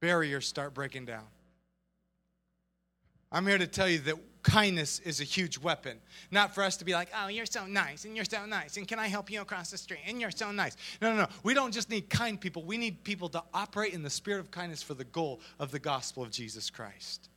barriers 0.00 0.46
start 0.46 0.74
breaking 0.74 1.06
down. 1.06 1.24
I'm 3.30 3.46
here 3.46 3.58
to 3.58 3.66
tell 3.66 3.88
you 3.88 3.98
that 4.00 4.16
kindness 4.42 4.98
is 5.00 5.20
a 5.20 5.24
huge 5.24 5.58
weapon. 5.58 5.98
Not 6.30 6.54
for 6.54 6.62
us 6.62 6.76
to 6.78 6.84
be 6.84 6.92
like, 6.92 7.08
oh, 7.16 7.28
you're 7.28 7.46
so 7.46 7.66
nice, 7.66 8.04
and 8.04 8.14
you're 8.14 8.24
so 8.24 8.44
nice, 8.44 8.76
and 8.76 8.86
can 8.86 8.98
I 8.98 9.06
help 9.06 9.30
you 9.30 9.40
across 9.40 9.70
the 9.70 9.78
street? 9.78 10.00
And 10.06 10.20
you're 10.20 10.30
so 10.30 10.52
nice. 10.52 10.76
No, 11.00 11.10
no, 11.10 11.22
no. 11.22 11.28
We 11.42 11.54
don't 11.54 11.72
just 11.72 11.88
need 11.88 12.10
kind 12.10 12.40
people, 12.40 12.62
we 12.62 12.76
need 12.76 13.02
people 13.04 13.28
to 13.30 13.42
operate 13.54 13.94
in 13.94 14.02
the 14.02 14.10
spirit 14.10 14.40
of 14.40 14.50
kindness 14.50 14.82
for 14.82 14.94
the 14.94 15.04
goal 15.04 15.40
of 15.58 15.70
the 15.70 15.78
gospel 15.78 16.22
of 16.22 16.30
Jesus 16.30 16.68
Christ. 16.70 17.30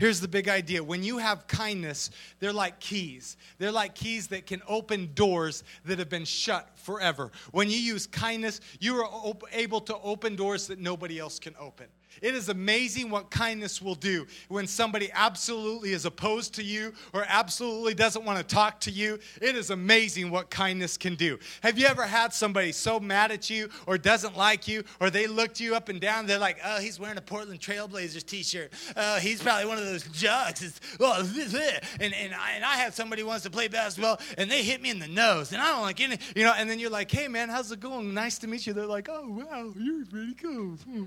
Here's 0.00 0.18
the 0.18 0.28
big 0.28 0.48
idea. 0.48 0.82
When 0.82 1.02
you 1.02 1.18
have 1.18 1.46
kindness, 1.46 2.10
they're 2.38 2.54
like 2.54 2.80
keys. 2.80 3.36
They're 3.58 3.70
like 3.70 3.94
keys 3.94 4.28
that 4.28 4.46
can 4.46 4.62
open 4.66 5.10
doors 5.12 5.62
that 5.84 5.98
have 5.98 6.08
been 6.08 6.24
shut 6.24 6.70
forever. 6.78 7.30
When 7.50 7.68
you 7.68 7.76
use 7.76 8.06
kindness, 8.06 8.62
you 8.80 8.96
are 8.96 9.34
able 9.52 9.82
to 9.82 9.98
open 9.98 10.36
doors 10.36 10.68
that 10.68 10.78
nobody 10.78 11.18
else 11.18 11.38
can 11.38 11.54
open. 11.60 11.84
It 12.22 12.34
is 12.34 12.48
amazing 12.48 13.10
what 13.10 13.30
kindness 13.30 13.80
will 13.80 13.94
do 13.94 14.26
when 14.48 14.66
somebody 14.66 15.10
absolutely 15.12 15.92
is 15.92 16.04
opposed 16.04 16.54
to 16.54 16.62
you 16.62 16.92
or 17.12 17.24
absolutely 17.28 17.94
doesn't 17.94 18.24
want 18.24 18.38
to 18.38 18.54
talk 18.54 18.80
to 18.80 18.90
you. 18.90 19.18
It 19.40 19.56
is 19.56 19.70
amazing 19.70 20.30
what 20.30 20.50
kindness 20.50 20.96
can 20.96 21.14
do. 21.14 21.38
Have 21.62 21.78
you 21.78 21.86
ever 21.86 22.04
had 22.04 22.32
somebody 22.32 22.72
so 22.72 23.00
mad 23.00 23.30
at 23.30 23.50
you 23.50 23.68
or 23.86 23.98
doesn't 23.98 24.36
like 24.36 24.68
you 24.68 24.84
or 25.00 25.10
they 25.10 25.26
looked 25.26 25.60
you 25.60 25.74
up 25.74 25.88
and 25.88 26.00
down? 26.00 26.26
They're 26.26 26.38
like, 26.38 26.58
oh, 26.64 26.80
he's 26.80 26.98
wearing 26.98 27.18
a 27.18 27.22
Portland 27.22 27.60
Trailblazers 27.60 28.24
t 28.24 28.42
shirt. 28.42 28.72
Oh, 28.96 29.18
he's 29.18 29.42
probably 29.42 29.66
one 29.66 29.78
of 29.78 29.84
those 29.84 30.04
jocks. 30.08 30.80
Well, 30.98 31.20
and, 32.00 32.14
and, 32.14 32.34
I, 32.34 32.52
and 32.52 32.64
I 32.64 32.76
have 32.76 32.94
somebody 32.94 33.22
wants 33.22 33.44
to 33.44 33.50
play 33.50 33.68
basketball 33.68 34.20
and 34.36 34.50
they 34.50 34.62
hit 34.62 34.82
me 34.82 34.90
in 34.90 34.98
the 34.98 35.08
nose 35.08 35.52
and 35.52 35.60
I 35.60 35.68
don't 35.68 35.82
like 35.82 36.00
any, 36.00 36.18
you 36.34 36.44
know, 36.44 36.52
and 36.56 36.68
then 36.68 36.78
you're 36.78 36.90
like, 36.90 37.10
hey, 37.10 37.28
man, 37.28 37.48
how's 37.48 37.72
it 37.72 37.80
going? 37.80 38.12
Nice 38.14 38.38
to 38.38 38.46
meet 38.46 38.66
you. 38.66 38.72
They're 38.72 38.86
like, 38.86 39.08
oh, 39.10 39.28
wow, 39.28 39.72
you're 39.76 40.04
pretty 40.06 40.34
cool. 40.34 40.76
Hmm. 40.76 41.04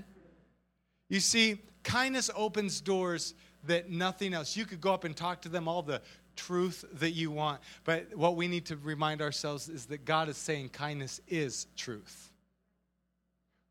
You 1.14 1.20
see, 1.20 1.58
kindness 1.84 2.28
opens 2.34 2.80
doors 2.80 3.34
that 3.68 3.88
nothing 3.88 4.34
else. 4.34 4.56
You 4.56 4.64
could 4.64 4.80
go 4.80 4.92
up 4.92 5.04
and 5.04 5.16
talk 5.16 5.42
to 5.42 5.48
them 5.48 5.68
all 5.68 5.80
the 5.80 6.02
truth 6.34 6.84
that 6.94 7.12
you 7.12 7.30
want. 7.30 7.60
But 7.84 8.16
what 8.16 8.34
we 8.34 8.48
need 8.48 8.66
to 8.66 8.76
remind 8.76 9.22
ourselves 9.22 9.68
is 9.68 9.86
that 9.86 10.04
God 10.04 10.28
is 10.28 10.36
saying 10.36 10.70
kindness 10.70 11.20
is 11.28 11.68
truth. 11.76 12.32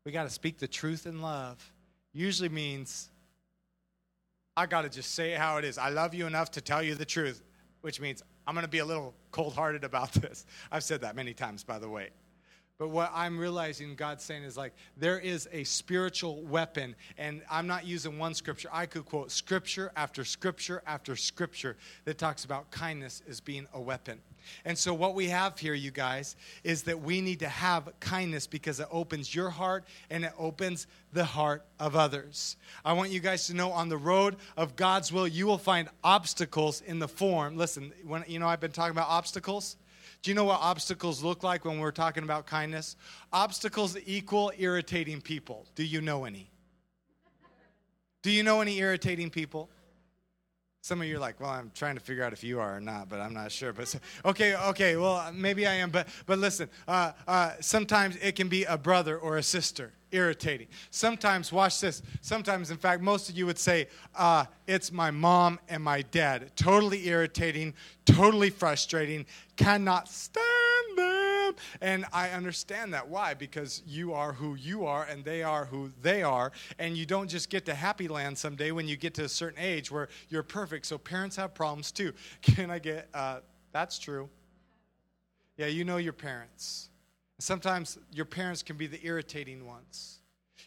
We 0.06 0.12
got 0.12 0.22
to 0.22 0.30
speak 0.30 0.56
the 0.56 0.66
truth 0.66 1.04
in 1.04 1.20
love. 1.20 1.70
Usually 2.14 2.48
means 2.48 3.10
I 4.56 4.64
got 4.64 4.82
to 4.82 4.88
just 4.88 5.14
say 5.14 5.32
how 5.32 5.58
it 5.58 5.66
is. 5.66 5.76
I 5.76 5.90
love 5.90 6.14
you 6.14 6.26
enough 6.26 6.50
to 6.52 6.62
tell 6.62 6.82
you 6.82 6.94
the 6.94 7.04
truth, 7.04 7.42
which 7.82 8.00
means 8.00 8.22
I'm 8.46 8.54
going 8.54 8.64
to 8.64 8.70
be 8.70 8.78
a 8.78 8.86
little 8.86 9.12
cold 9.32 9.54
hearted 9.54 9.84
about 9.84 10.12
this. 10.14 10.46
I've 10.72 10.82
said 10.82 11.02
that 11.02 11.14
many 11.14 11.34
times, 11.34 11.62
by 11.62 11.78
the 11.78 11.90
way. 11.90 12.08
But 12.76 12.88
what 12.88 13.12
I'm 13.14 13.38
realizing 13.38 13.94
God's 13.94 14.24
saying 14.24 14.42
is 14.42 14.56
like, 14.56 14.74
there 14.96 15.20
is 15.20 15.48
a 15.52 15.62
spiritual 15.62 16.42
weapon. 16.42 16.96
And 17.16 17.42
I'm 17.48 17.68
not 17.68 17.86
using 17.86 18.18
one 18.18 18.34
scripture. 18.34 18.68
I 18.72 18.86
could 18.86 19.04
quote 19.04 19.30
scripture 19.30 19.92
after 19.94 20.24
scripture 20.24 20.82
after 20.84 21.14
scripture 21.14 21.76
that 22.04 22.18
talks 22.18 22.44
about 22.44 22.72
kindness 22.72 23.22
as 23.28 23.40
being 23.40 23.68
a 23.72 23.80
weapon. 23.80 24.20
And 24.64 24.76
so, 24.76 24.92
what 24.92 25.14
we 25.14 25.28
have 25.28 25.58
here, 25.58 25.72
you 25.72 25.90
guys, 25.90 26.36
is 26.64 26.82
that 26.82 27.00
we 27.00 27.22
need 27.22 27.38
to 27.40 27.48
have 27.48 27.88
kindness 28.00 28.46
because 28.46 28.78
it 28.78 28.88
opens 28.90 29.34
your 29.34 29.48
heart 29.48 29.84
and 30.10 30.24
it 30.24 30.32
opens 30.36 30.86
the 31.14 31.24
heart 31.24 31.64
of 31.80 31.96
others. 31.96 32.56
I 32.84 32.92
want 32.92 33.10
you 33.10 33.20
guys 33.20 33.46
to 33.46 33.54
know 33.54 33.72
on 33.72 33.88
the 33.88 33.96
road 33.96 34.36
of 34.56 34.76
God's 34.76 35.12
will, 35.12 35.26
you 35.26 35.46
will 35.46 35.56
find 35.56 35.88
obstacles 36.02 36.82
in 36.82 36.98
the 36.98 37.08
form. 37.08 37.56
Listen, 37.56 37.92
when 38.04 38.24
you 38.26 38.38
know 38.38 38.48
I've 38.48 38.60
been 38.60 38.72
talking 38.72 38.90
about 38.90 39.08
obstacles. 39.08 39.76
Do 40.24 40.30
you 40.30 40.34
know 40.34 40.44
what 40.44 40.60
obstacles 40.62 41.22
look 41.22 41.42
like 41.42 41.66
when 41.66 41.78
we're 41.78 41.90
talking 41.90 42.22
about 42.22 42.46
kindness? 42.46 42.96
Obstacles 43.30 43.94
equal 44.06 44.52
irritating 44.56 45.20
people. 45.20 45.66
Do 45.74 45.84
you 45.84 46.00
know 46.00 46.24
any? 46.24 46.50
Do 48.22 48.30
you 48.30 48.42
know 48.42 48.62
any 48.62 48.78
irritating 48.78 49.28
people? 49.28 49.68
Some 50.80 51.02
of 51.02 51.06
you 51.06 51.16
are 51.16 51.18
like, 51.18 51.40
well, 51.40 51.50
I'm 51.50 51.70
trying 51.74 51.96
to 51.96 52.00
figure 52.00 52.24
out 52.24 52.32
if 52.32 52.42
you 52.42 52.58
are 52.58 52.76
or 52.76 52.80
not, 52.80 53.10
but 53.10 53.20
I'm 53.20 53.34
not 53.34 53.52
sure. 53.52 53.74
But 53.74 53.94
okay, 54.24 54.56
okay, 54.56 54.96
well, 54.96 55.30
maybe 55.30 55.66
I 55.66 55.74
am. 55.74 55.90
But 55.90 56.08
but 56.24 56.38
listen, 56.38 56.70
uh, 56.88 57.12
uh, 57.28 57.52
sometimes 57.60 58.16
it 58.16 58.34
can 58.34 58.48
be 58.48 58.64
a 58.64 58.78
brother 58.78 59.18
or 59.18 59.36
a 59.36 59.42
sister 59.42 59.92
irritating. 60.14 60.68
Sometimes, 60.90 61.52
watch 61.52 61.80
this. 61.80 62.02
Sometimes, 62.20 62.70
in 62.70 62.76
fact, 62.76 63.02
most 63.02 63.28
of 63.28 63.36
you 63.36 63.46
would 63.46 63.58
say, 63.58 63.88
uh, 64.14 64.44
it's 64.66 64.92
my 64.92 65.10
mom 65.10 65.58
and 65.68 65.82
my 65.82 66.02
dad. 66.02 66.52
Totally 66.56 67.08
irritating, 67.08 67.74
totally 68.04 68.50
frustrating, 68.50 69.26
cannot 69.56 70.08
stand 70.08 70.44
them. 70.96 71.54
And 71.80 72.04
I 72.12 72.30
understand 72.30 72.94
that. 72.94 73.08
Why? 73.08 73.34
Because 73.34 73.82
you 73.86 74.12
are 74.12 74.32
who 74.32 74.54
you 74.54 74.86
are 74.86 75.04
and 75.04 75.24
they 75.24 75.42
are 75.42 75.64
who 75.64 75.90
they 76.02 76.22
are. 76.22 76.52
And 76.78 76.96
you 76.96 77.06
don't 77.06 77.28
just 77.28 77.50
get 77.50 77.66
to 77.66 77.74
happy 77.74 78.08
land 78.08 78.38
someday 78.38 78.70
when 78.70 78.88
you 78.88 78.96
get 78.96 79.14
to 79.14 79.24
a 79.24 79.28
certain 79.28 79.60
age 79.60 79.90
where 79.90 80.08
you're 80.28 80.42
perfect. 80.42 80.86
So 80.86 80.98
parents 80.98 81.36
have 81.36 81.54
problems 81.54 81.92
too. 81.92 82.12
Can 82.42 82.70
I 82.70 82.78
get, 82.78 83.08
uh, 83.14 83.40
that's 83.72 83.98
true. 83.98 84.28
Yeah, 85.56 85.66
you 85.66 85.84
know 85.84 85.98
your 85.98 86.12
parents. 86.12 86.88
Sometimes 87.38 87.98
your 88.12 88.24
parents 88.24 88.62
can 88.62 88.76
be 88.76 88.86
the 88.86 89.04
irritating 89.04 89.66
ones. 89.66 90.20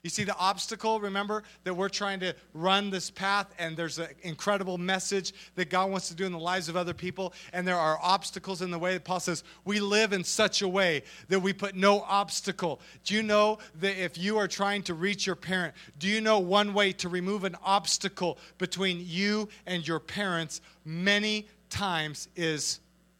You 0.03 0.09
see, 0.09 0.23
the 0.23 0.37
obstacle, 0.37 0.99
remember 0.99 1.43
that 1.63 1.73
we're 1.73 1.89
trying 1.89 2.19
to 2.19 2.35
run 2.53 2.89
this 2.89 3.09
path, 3.09 3.47
and 3.57 3.75
there's 3.75 3.97
an 3.97 4.09
incredible 4.21 4.77
message 4.77 5.33
that 5.55 5.69
God 5.69 5.89
wants 5.89 6.07
to 6.09 6.15
do 6.15 6.25
in 6.25 6.31
the 6.31 6.39
lives 6.39 6.69
of 6.69 6.77
other 6.77 6.93
people, 6.93 7.33
and 7.51 7.67
there 7.67 7.77
are 7.77 7.97
obstacles 8.01 8.61
in 8.61 8.69
the 8.69 8.77
way. 8.77 8.99
Paul 8.99 9.19
says, 9.19 9.43
We 9.65 9.79
live 9.79 10.13
in 10.13 10.23
such 10.23 10.61
a 10.61 10.67
way 10.67 11.03
that 11.29 11.39
we 11.39 11.51
put 11.51 11.75
no 11.75 12.01
obstacle. 12.01 12.79
Do 13.03 13.15
you 13.15 13.23
know 13.23 13.57
that 13.79 14.01
if 14.01 14.17
you 14.17 14.37
are 14.37 14.47
trying 14.47 14.83
to 14.83 14.93
reach 14.93 15.25
your 15.25 15.35
parent, 15.35 15.73
do 15.97 16.07
you 16.07 16.21
know 16.21 16.39
one 16.39 16.73
way 16.73 16.93
to 16.93 17.09
remove 17.09 17.43
an 17.43 17.55
obstacle 17.63 18.37
between 18.57 18.99
you 19.01 19.49
and 19.65 19.87
your 19.87 19.99
parents 19.99 20.61
many 20.85 21.47
times 21.69 22.27
is 22.35 22.79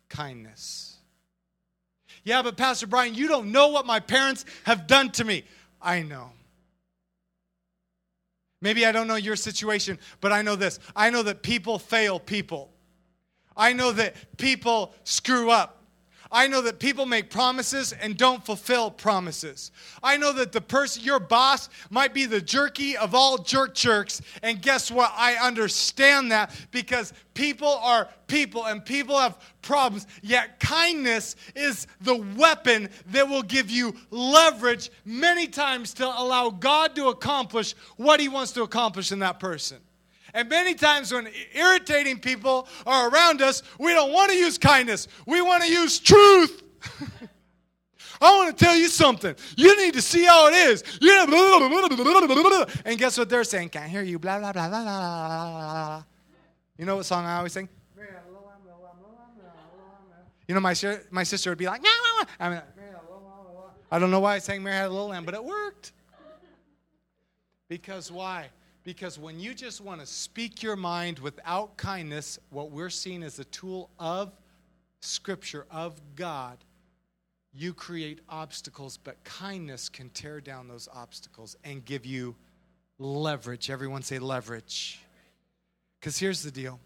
kindness? 0.09 0.96
Yeah, 2.27 2.41
but 2.41 2.57
Pastor 2.57 2.87
Brian, 2.87 3.15
you 3.15 3.29
don't 3.29 3.53
know 3.53 3.69
what 3.69 3.85
my 3.85 4.01
parents 4.01 4.43
have 4.65 4.85
done 4.85 5.11
to 5.11 5.23
me. 5.23 5.45
I 5.81 6.01
know. 6.01 6.31
Maybe 8.61 8.85
I 8.85 8.91
don't 8.91 9.07
know 9.07 9.15
your 9.15 9.37
situation, 9.37 9.97
but 10.19 10.33
I 10.33 10.41
know 10.41 10.57
this. 10.57 10.77
I 10.93 11.09
know 11.09 11.23
that 11.23 11.41
people 11.41 11.79
fail 11.79 12.19
people. 12.19 12.73
I 13.55 13.71
know 13.71 13.93
that 13.93 14.37
people 14.37 14.93
screw 15.05 15.49
up. 15.49 15.76
I 16.31 16.47
know 16.47 16.61
that 16.61 16.79
people 16.79 17.05
make 17.05 17.29
promises 17.29 17.93
and 17.93 18.17
don't 18.17 18.45
fulfill 18.45 18.91
promises. 18.91 19.71
I 20.03 20.17
know 20.17 20.33
that 20.33 20.51
the 20.51 20.61
person, 20.61 21.03
your 21.03 21.19
boss, 21.19 21.69
might 21.89 22.13
be 22.13 22.25
the 22.25 22.41
jerky 22.41 22.97
of 22.97 23.15
all 23.15 23.37
jerk 23.37 23.75
jerks. 23.75 24.21
And 24.43 24.61
guess 24.61 24.91
what? 24.91 25.13
I 25.15 25.35
understand 25.35 26.31
that 26.31 26.51
because 26.71 27.13
people 27.33 27.67
are 27.67 28.09
people 28.27 28.65
and 28.65 28.83
people 28.83 29.17
have 29.17 29.37
problems. 29.61 30.07
Yet 30.21 30.59
kindness 30.59 31.35
is 31.55 31.87
the 32.01 32.15
weapon 32.37 32.89
that 33.07 33.27
will 33.27 33.43
give 33.43 33.69
you 33.69 33.95
leverage 34.11 34.89
many 35.05 35.47
times 35.47 35.93
to 35.95 36.05
allow 36.05 36.49
God 36.49 36.95
to 36.95 37.07
accomplish 37.07 37.73
what 37.95 38.19
He 38.19 38.27
wants 38.27 38.51
to 38.53 38.63
accomplish 38.63 39.11
in 39.11 39.19
that 39.19 39.39
person. 39.39 39.77
And 40.33 40.49
many 40.49 40.73
times 40.73 41.11
when 41.11 41.27
irritating 41.53 42.19
people 42.19 42.67
are 42.85 43.09
around 43.09 43.41
us, 43.41 43.63
we 43.79 43.93
don't 43.93 44.11
want 44.11 44.31
to 44.31 44.37
use 44.37 44.57
kindness. 44.57 45.07
We 45.25 45.41
want 45.41 45.63
to 45.63 45.69
use 45.69 45.99
truth. 45.99 46.63
I 48.21 48.35
want 48.35 48.57
to 48.57 48.65
tell 48.65 48.75
you 48.75 48.87
something. 48.87 49.35
You 49.55 49.77
need 49.77 49.93
to 49.93 50.01
see 50.01 50.25
how 50.25 50.47
it 50.47 50.53
is. 50.53 50.83
And 52.85 52.97
guess 52.97 53.17
what 53.17 53.29
they're 53.29 53.43
saying? 53.43 53.69
Can't 53.69 53.89
hear 53.89 54.01
you. 54.01 54.17
Blah 54.19 54.39
blah 54.39 54.51
blah 54.53 54.69
blah 54.69 54.83
blah. 54.83 56.03
You 56.77 56.85
know 56.85 56.97
what 56.97 57.05
song 57.05 57.25
I 57.25 57.37
always 57.37 57.53
sing? 57.53 57.69
You 60.47 60.55
know, 60.55 60.61
my, 60.61 60.73
my 61.11 61.23
sister 61.23 61.49
would 61.51 61.57
be 61.57 61.65
like, 61.65 61.81
I 62.39 62.49
mean, 62.49 62.61
I 63.91 63.99
don't 63.99 64.11
know 64.11 64.21
why 64.21 64.35
I 64.35 64.39
sang 64.39 64.63
Mary 64.63 64.77
Had 64.77 64.87
a 64.87 64.89
Little 64.89 65.07
Lamb, 65.07 65.25
but 65.25 65.33
it 65.33 65.43
worked. 65.43 65.91
Because 67.67 68.11
why? 68.11 68.47
Because 68.87 69.19
when 69.19 69.37
you 69.37 69.53
just 69.53 69.81
want 69.81 69.99
to 69.99 70.07
speak 70.07 70.63
your 70.63 70.77
mind 70.77 71.19
without 71.19 71.75
kindness, 71.75 72.39
what 72.51 72.71
we're 72.71 72.89
seeing 72.89 73.21
as 73.21 73.37
a 73.37 73.43
tool 73.43 73.89
of 73.99 74.31
Scripture, 75.01 75.65
of 75.69 75.99
God, 76.15 76.57
you 77.53 77.73
create 77.73 78.21
obstacles, 78.29 78.95
but 78.95 79.21
kindness 79.25 79.89
can 79.89 80.09
tear 80.11 80.39
down 80.39 80.69
those 80.69 80.87
obstacles 80.95 81.57
and 81.65 81.83
give 81.83 82.05
you 82.05 82.33
leverage. 82.97 83.69
Everyone 83.69 84.03
say 84.03 84.19
leverage. 84.19 85.01
Because 85.99 86.17
here's 86.17 86.41
the 86.41 86.51
deal 86.51 86.79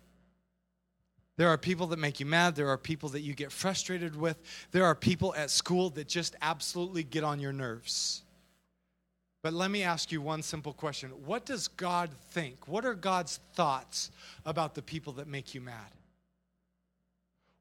there 1.38 1.50
are 1.50 1.58
people 1.60 1.86
that 1.86 2.00
make 2.00 2.20
you 2.20 2.26
mad. 2.26 2.56
There 2.56 2.70
are 2.70 2.80
people 2.80 3.10
that 3.10 3.22
you 3.22 3.36
get 3.36 3.52
frustrated 3.52 4.16
with. 4.16 4.42
There 4.72 4.86
are 4.86 4.96
people 4.96 5.36
at 5.36 5.52
school 5.52 5.92
that 5.92 6.08
just 6.08 6.36
absolutely 6.42 7.04
get 7.04 7.24
on 7.24 7.40
your 7.40 7.54
nerves. 7.54 8.24
But 9.44 9.54
let 9.54 9.72
me 9.72 9.82
ask 9.82 10.12
you 10.12 10.22
one 10.22 10.44
simple 10.44 10.74
question 10.74 11.10
What 11.26 11.46
does 11.46 11.68
God 11.68 12.10
think? 12.32 12.68
What 12.68 12.86
are 12.86 12.94
God's 12.94 13.40
thoughts 13.54 14.12
about 14.46 14.76
the 14.76 14.82
people 14.82 15.14
that 15.14 15.28
make 15.28 15.54
you 15.54 15.62
mad? 15.62 15.92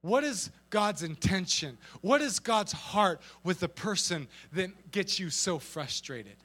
What 0.02 0.24
is 0.24 0.50
God's 0.70 1.02
intention? 1.02 1.76
What 2.00 2.22
is 2.22 2.38
God's 2.38 2.72
heart 2.72 3.20
with 3.44 3.60
the 3.60 3.68
person 3.68 4.28
that 4.52 4.90
gets 4.92 5.18
you 5.18 5.28
so 5.28 5.58
frustrated? 5.58 6.36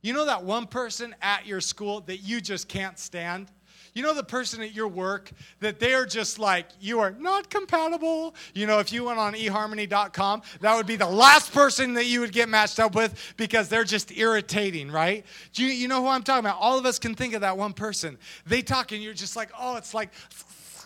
You 0.00 0.12
know 0.12 0.26
that 0.26 0.44
one 0.44 0.66
person 0.66 1.14
at 1.20 1.46
your 1.46 1.60
school 1.60 2.00
that 2.02 2.18
you 2.18 2.40
just 2.40 2.68
can't 2.68 2.98
stand? 2.98 3.50
You 3.96 4.02
know 4.02 4.12
the 4.12 4.22
person 4.22 4.60
at 4.60 4.74
your 4.74 4.88
work 4.88 5.30
that 5.60 5.80
they 5.80 5.94
are 5.94 6.04
just 6.04 6.38
like, 6.38 6.66
you 6.82 7.00
are 7.00 7.12
not 7.12 7.48
compatible. 7.48 8.34
You 8.52 8.66
know, 8.66 8.78
if 8.78 8.92
you 8.92 9.04
went 9.04 9.18
on 9.18 9.32
eharmony.com, 9.32 10.42
that 10.60 10.76
would 10.76 10.86
be 10.86 10.96
the 10.96 11.06
last 11.06 11.50
person 11.50 11.94
that 11.94 12.04
you 12.04 12.20
would 12.20 12.32
get 12.32 12.50
matched 12.50 12.78
up 12.78 12.94
with 12.94 13.32
because 13.38 13.70
they're 13.70 13.84
just 13.84 14.12
irritating, 14.14 14.90
right? 14.90 15.24
Do 15.54 15.64
you, 15.64 15.72
you 15.72 15.88
know 15.88 16.02
who 16.02 16.08
I'm 16.08 16.22
talking 16.22 16.40
about? 16.40 16.58
All 16.60 16.78
of 16.78 16.84
us 16.84 16.98
can 16.98 17.14
think 17.14 17.32
of 17.32 17.40
that 17.40 17.56
one 17.56 17.72
person. 17.72 18.18
They 18.44 18.60
talk 18.60 18.92
and 18.92 19.02
you're 19.02 19.14
just 19.14 19.34
like, 19.34 19.48
oh, 19.58 19.76
it's 19.76 19.94
like, 19.94 20.10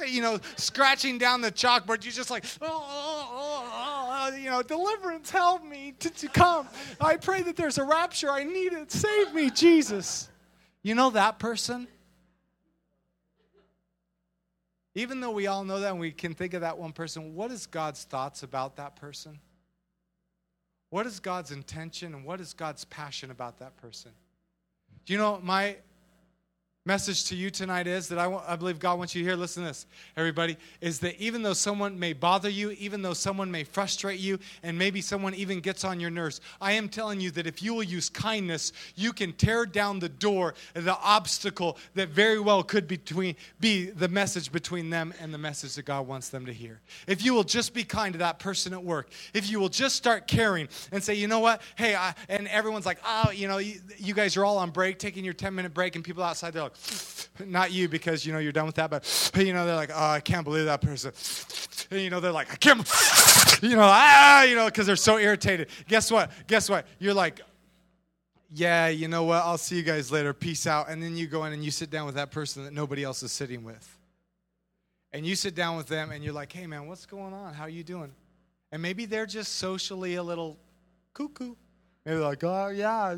you 0.06 0.22
know, 0.22 0.38
scratching 0.54 1.18
down 1.18 1.40
the 1.40 1.50
chalkboard. 1.50 2.04
You're 2.04 2.12
just 2.12 2.30
like, 2.30 2.44
oh, 2.62 2.68
oh, 2.70 3.28
oh, 3.34 4.30
oh, 4.32 4.36
you 4.36 4.48
know, 4.48 4.62
deliverance, 4.62 5.30
help 5.30 5.64
me 5.64 5.94
to, 5.98 6.10
to 6.10 6.28
come. 6.28 6.68
I 7.00 7.16
pray 7.16 7.42
that 7.42 7.56
there's 7.56 7.78
a 7.78 7.84
rapture. 7.84 8.30
I 8.30 8.44
need 8.44 8.72
it. 8.72 8.92
Save 8.92 9.34
me, 9.34 9.50
Jesus. 9.50 10.28
You 10.84 10.94
know 10.94 11.10
that 11.10 11.40
person? 11.40 11.88
Even 14.94 15.20
though 15.20 15.30
we 15.30 15.46
all 15.46 15.64
know 15.64 15.80
that 15.80 15.90
and 15.90 16.00
we 16.00 16.10
can 16.10 16.34
think 16.34 16.54
of 16.54 16.62
that 16.62 16.76
one 16.76 16.92
person, 16.92 17.34
what 17.34 17.50
is 17.52 17.66
God's 17.66 18.04
thoughts 18.04 18.42
about 18.42 18.76
that 18.76 18.96
person? 18.96 19.38
What 20.90 21.06
is 21.06 21.20
God's 21.20 21.52
intention 21.52 22.14
and 22.14 22.24
what 22.24 22.40
is 22.40 22.52
God's 22.52 22.84
passion 22.84 23.30
about 23.30 23.58
that 23.58 23.76
person? 23.76 24.10
Do 25.06 25.12
you 25.12 25.18
know 25.18 25.40
my 25.42 25.76
message 26.86 27.24
to 27.24 27.36
you 27.36 27.50
tonight 27.50 27.86
is 27.86 28.08
that 28.08 28.18
I, 28.18 28.26
want, 28.26 28.42
I 28.48 28.56
believe 28.56 28.78
God 28.78 28.96
wants 28.96 29.14
you 29.14 29.22
to 29.22 29.28
hear. 29.28 29.36
Listen 29.36 29.64
to 29.64 29.68
this, 29.68 29.86
everybody. 30.16 30.56
Is 30.80 30.98
that 31.00 31.20
even 31.20 31.42
though 31.42 31.52
someone 31.52 31.98
may 31.98 32.14
bother 32.14 32.48
you, 32.48 32.70
even 32.70 33.02
though 33.02 33.12
someone 33.12 33.50
may 33.50 33.64
frustrate 33.64 34.18
you, 34.18 34.38
and 34.62 34.78
maybe 34.78 35.02
someone 35.02 35.34
even 35.34 35.60
gets 35.60 35.84
on 35.84 36.00
your 36.00 36.08
nerves, 36.08 36.40
I 36.58 36.72
am 36.72 36.88
telling 36.88 37.20
you 37.20 37.32
that 37.32 37.46
if 37.46 37.62
you 37.62 37.74
will 37.74 37.82
use 37.82 38.08
kindness, 38.08 38.72
you 38.96 39.12
can 39.12 39.34
tear 39.34 39.66
down 39.66 39.98
the 39.98 40.08
door, 40.08 40.54
the 40.72 40.96
obstacle 40.96 41.76
that 41.96 42.08
very 42.08 42.40
well 42.40 42.62
could 42.62 42.88
between, 42.88 43.36
be 43.60 43.90
the 43.90 44.08
message 44.08 44.50
between 44.50 44.88
them 44.88 45.12
and 45.20 45.34
the 45.34 45.38
message 45.38 45.74
that 45.74 45.84
God 45.84 46.06
wants 46.06 46.30
them 46.30 46.46
to 46.46 46.52
hear. 46.52 46.80
If 47.06 47.22
you 47.22 47.34
will 47.34 47.44
just 47.44 47.74
be 47.74 47.84
kind 47.84 48.14
to 48.14 48.18
that 48.20 48.38
person 48.38 48.72
at 48.72 48.82
work, 48.82 49.10
if 49.34 49.50
you 49.50 49.60
will 49.60 49.68
just 49.68 49.96
start 49.96 50.26
caring 50.26 50.66
and 50.92 51.04
say, 51.04 51.12
you 51.12 51.28
know 51.28 51.40
what, 51.40 51.60
hey, 51.76 51.94
I, 51.94 52.14
and 52.30 52.48
everyone's 52.48 52.86
like, 52.86 53.00
oh, 53.06 53.32
you 53.32 53.48
know, 53.48 53.58
you, 53.58 53.80
you 53.98 54.14
guys 54.14 54.38
are 54.38 54.46
all 54.46 54.56
on 54.56 54.70
break, 54.70 54.98
taking 54.98 55.26
your 55.26 55.34
10 55.34 55.54
minute 55.54 55.74
break, 55.74 55.94
and 55.94 56.02
people 56.02 56.22
outside, 56.22 56.54
they're 56.54 56.62
like, 56.62 56.69
not 57.46 57.72
you 57.72 57.88
because 57.88 58.26
you 58.26 58.32
know 58.32 58.38
you're 58.38 58.52
done 58.52 58.66
with 58.66 58.74
that, 58.76 58.90
but 58.90 59.34
you 59.36 59.52
know 59.52 59.66
they're 59.66 59.76
like, 59.76 59.90
oh, 59.94 60.10
I 60.10 60.20
can't 60.20 60.44
believe 60.44 60.66
that 60.66 60.80
person. 60.80 61.12
And, 61.90 62.00
you 62.00 62.10
know 62.10 62.20
they're 62.20 62.32
like, 62.32 62.52
I 62.52 62.56
can't, 62.56 62.78
you 63.62 63.76
know, 63.76 63.82
ah, 63.82 64.42
you 64.44 64.54
know, 64.54 64.66
because 64.66 64.86
they're 64.86 64.96
so 64.96 65.18
irritated. 65.18 65.68
Guess 65.88 66.10
what? 66.10 66.30
Guess 66.46 66.70
what? 66.70 66.86
You're 66.98 67.14
like, 67.14 67.40
yeah, 68.52 68.88
you 68.88 69.08
know 69.08 69.24
what? 69.24 69.44
I'll 69.44 69.58
see 69.58 69.76
you 69.76 69.82
guys 69.82 70.10
later. 70.10 70.32
Peace 70.32 70.66
out. 70.66 70.88
And 70.88 71.02
then 71.02 71.16
you 71.16 71.26
go 71.26 71.44
in 71.44 71.52
and 71.52 71.64
you 71.64 71.70
sit 71.70 71.90
down 71.90 72.06
with 72.06 72.16
that 72.16 72.30
person 72.30 72.64
that 72.64 72.72
nobody 72.72 73.04
else 73.04 73.22
is 73.22 73.32
sitting 73.32 73.62
with. 73.64 73.98
And 75.12 75.26
you 75.26 75.34
sit 75.34 75.54
down 75.54 75.76
with 75.76 75.88
them 75.88 76.10
and 76.10 76.22
you're 76.22 76.32
like, 76.32 76.52
hey 76.52 76.66
man, 76.66 76.86
what's 76.86 77.06
going 77.06 77.32
on? 77.32 77.54
How 77.54 77.64
are 77.64 77.70
you 77.70 77.84
doing? 77.84 78.12
And 78.72 78.80
maybe 78.80 79.04
they're 79.04 79.26
just 79.26 79.56
socially 79.56 80.16
a 80.16 80.22
little 80.22 80.58
cuckoo. 81.14 81.54
Maybe 82.06 82.18
like, 82.18 82.42
oh 82.44 82.68
yeah, 82.68 83.14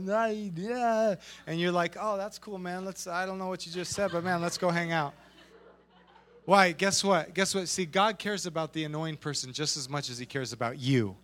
yeah, 0.56 1.14
and 1.46 1.60
you're 1.60 1.70
like, 1.70 1.96
oh, 2.00 2.16
that's 2.16 2.38
cool, 2.38 2.58
man. 2.58 2.84
Let's. 2.84 3.06
I 3.06 3.26
don't 3.26 3.38
know 3.38 3.46
what 3.46 3.64
you 3.64 3.72
just 3.72 3.92
said, 3.92 4.10
but 4.10 4.24
man, 4.24 4.40
let's 4.40 4.58
go 4.58 4.70
hang 4.70 4.90
out. 4.90 5.14
Why? 6.44 6.72
Guess 6.72 7.04
what? 7.04 7.32
Guess 7.32 7.54
what? 7.54 7.68
See, 7.68 7.86
God 7.86 8.18
cares 8.18 8.46
about 8.46 8.72
the 8.72 8.82
annoying 8.82 9.16
person 9.16 9.52
just 9.52 9.76
as 9.76 9.88
much 9.88 10.10
as 10.10 10.18
He 10.18 10.26
cares 10.26 10.52
about 10.52 10.78
you. 10.78 11.16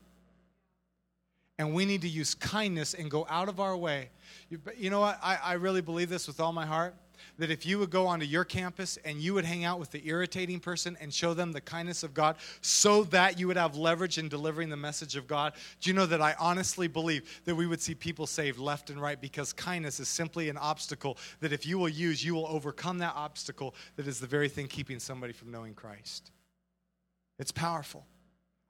And 1.59 1.75
we 1.75 1.85
need 1.85 2.03
to 2.03 2.09
use 2.09 2.37
kindness 2.37 2.95
and 2.95 3.11
go 3.11 3.27
out 3.29 3.49
of 3.49 3.59
our 3.59 3.77
way. 3.77 4.11
You, 4.49 4.61
you 4.77 4.91
know 4.91 5.01
what? 5.01 5.19
I, 5.21 5.39
I 5.43 5.53
really 5.55 5.81
believe 5.81 6.09
this 6.09 6.29
with 6.29 6.39
all 6.39 6.53
my 6.53 6.65
heart 6.65 6.95
that 7.39 7.51
if 7.51 7.65
you 7.67 7.79
would 7.79 7.91
go 7.91 8.07
onto 8.07 8.27
your 8.27 8.45
campus 8.45 8.99
and 9.05 9.21
you 9.21 9.35
would 9.35 9.45
hang 9.45 9.65
out 9.65 9.79
with 9.79 9.91
the 9.91 10.07
irritating 10.07 10.61
person 10.61 10.97
and 11.01 11.13
show 11.13 11.35
them 11.35 11.53
the 11.53 11.61
kindness 11.61 12.03
of 12.03 12.15
God 12.15 12.37
so 12.61 13.05
that 13.05 13.39
you 13.39 13.47
would 13.47 13.57
have 13.57 13.77
leverage 13.77 14.19
in 14.19 14.29
delivering 14.29 14.69
the 14.69 14.77
message 14.77 15.17
of 15.17 15.27
God, 15.27 15.53
do 15.81 15.91
you 15.91 15.95
know 15.95 16.07
that 16.07 16.21
I 16.21 16.35
honestly 16.39 16.89
believe 16.89 17.43
that 17.45 17.55
we 17.55 17.67
would 17.67 17.81
see 17.81 17.95
people 17.95 18.27
saved 18.27 18.59
left 18.59 18.91
and 18.91 19.01
right 19.01 19.21
because 19.21 19.53
kindness 19.53 20.01
is 20.01 20.09
simply 20.09 20.49
an 20.49 20.57
obstacle 20.57 21.19
that 21.41 21.53
if 21.53 21.67
you 21.67 21.79
will 21.79 21.89
use, 21.89 22.25
you 22.25 22.35
will 22.35 22.47
overcome 22.47 22.99
that 22.99 23.15
obstacle 23.15 23.75
that 23.97 24.07
is 24.07 24.21
the 24.21 24.27
very 24.27 24.49
thing 24.49 24.67
keeping 24.67 24.99
somebody 24.99 25.33
from 25.33 25.51
knowing 25.51 25.75
Christ. 25.75 26.31
It's 27.39 27.53
powerful. 27.53 28.05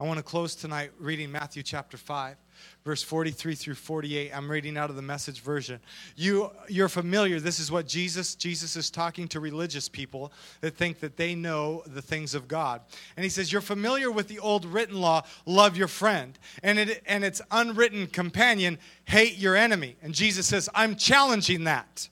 I 0.01 0.05
want 0.05 0.19
to 0.19 0.23
close 0.23 0.55
tonight 0.55 0.93
reading 1.01 1.33
Matthew 1.33 1.65
chapter 1.65 1.97
5, 1.97 2.37
verse 2.85 3.03
43 3.03 3.57
through 3.57 3.75
48. 3.75 4.31
I'm 4.33 4.49
reading 4.49 4.77
out 4.77 4.91
of 4.91 4.97
the 4.97 5.03
message 5.03 5.41
version. 5.41 5.81
You, 6.15 6.53
you're 6.69 6.89
familiar. 6.89 7.41
This 7.41 7.59
is 7.59 7.73
what 7.73 7.89
Jesus, 7.89 8.37
Jesus 8.37 8.77
is 8.77 8.91
talking 8.91 9.27
to 9.27 9.41
religious 9.41 9.89
people 9.89 10.33
that 10.61 10.77
think 10.77 11.01
that 11.01 11.17
they 11.17 11.35
know 11.35 11.83
the 11.85 12.01
things 12.01 12.37
of 12.37 12.47
God. 12.47 12.81
And 13.17 13.25
he 13.25 13.29
says, 13.29 13.51
You're 13.51 13.61
familiar 13.61 14.09
with 14.09 14.29
the 14.29 14.39
old 14.39 14.67
written 14.67 15.01
law, 15.01 15.25
love 15.47 15.77
your 15.77 15.89
friend, 15.89 16.39
and, 16.63 16.79
it, 16.79 17.03
and 17.05 17.25
its 17.25 17.43
unwritten 17.51 18.07
companion, 18.07 18.79
hate 19.05 19.37
your 19.37 19.57
enemy. 19.57 19.97
And 20.01 20.15
Jesus 20.15 20.47
says, 20.47 20.69
I'm 20.77 20.95
challenging 20.95 21.65
that. 21.65 22.09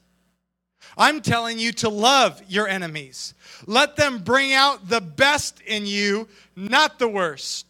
I'm 0.99 1.21
telling 1.21 1.61
you 1.61 1.73
to 1.75 1.89
love 1.89 2.43
your 2.49 2.67
enemies. 2.67 3.35
Let 3.67 3.97
them 3.97 4.19
bring 4.19 4.53
out 4.53 4.89
the 4.89 5.01
best 5.01 5.61
in 5.61 5.87
you, 5.87 6.27
not 6.57 6.99
the 6.99 7.09
worst. 7.09 7.66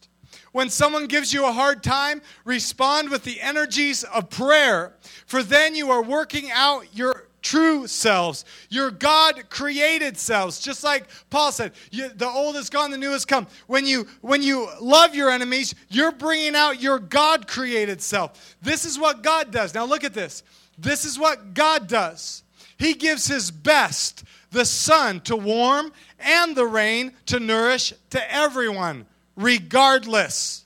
When 0.57 0.71
someone 0.71 1.05
gives 1.05 1.31
you 1.31 1.45
a 1.45 1.51
hard 1.51 1.83
time, 1.83 2.19
respond 2.43 3.11
with 3.11 3.23
the 3.23 3.39
energies 3.41 4.03
of 4.03 4.31
prayer, 4.31 4.93
for 5.27 5.43
then 5.43 5.75
you 5.75 5.91
are 5.91 6.01
working 6.01 6.49
out 6.49 6.87
your 6.97 7.27
true 7.43 7.85
selves, 7.85 8.43
your 8.67 8.89
God 8.89 9.51
created 9.51 10.17
selves. 10.17 10.59
Just 10.59 10.83
like 10.83 11.05
Paul 11.29 11.51
said, 11.51 11.73
you, 11.91 12.09
the 12.09 12.27
old 12.27 12.55
is 12.55 12.71
gone, 12.71 12.89
the 12.89 12.97
new 12.97 13.11
has 13.11 13.23
come. 13.23 13.45
When 13.67 13.85
you 13.85 14.07
when 14.21 14.41
you 14.41 14.67
love 14.81 15.13
your 15.13 15.29
enemies, 15.29 15.75
you're 15.89 16.11
bringing 16.11 16.55
out 16.55 16.81
your 16.81 16.97
God 16.97 17.47
created 17.47 18.01
self. 18.01 18.55
This 18.59 18.83
is 18.83 18.97
what 18.97 19.21
God 19.21 19.51
does. 19.51 19.75
Now 19.75 19.85
look 19.85 20.03
at 20.03 20.15
this. 20.15 20.41
This 20.75 21.05
is 21.05 21.19
what 21.19 21.53
God 21.53 21.87
does. 21.87 22.41
He 22.79 22.95
gives 22.95 23.27
his 23.27 23.51
best, 23.51 24.23
the 24.49 24.65
sun 24.65 25.21
to 25.21 25.35
warm 25.35 25.93
and 26.17 26.55
the 26.55 26.65
rain 26.65 27.11
to 27.27 27.39
nourish 27.39 27.93
to 28.09 28.33
everyone 28.33 29.05
regardless 29.37 30.65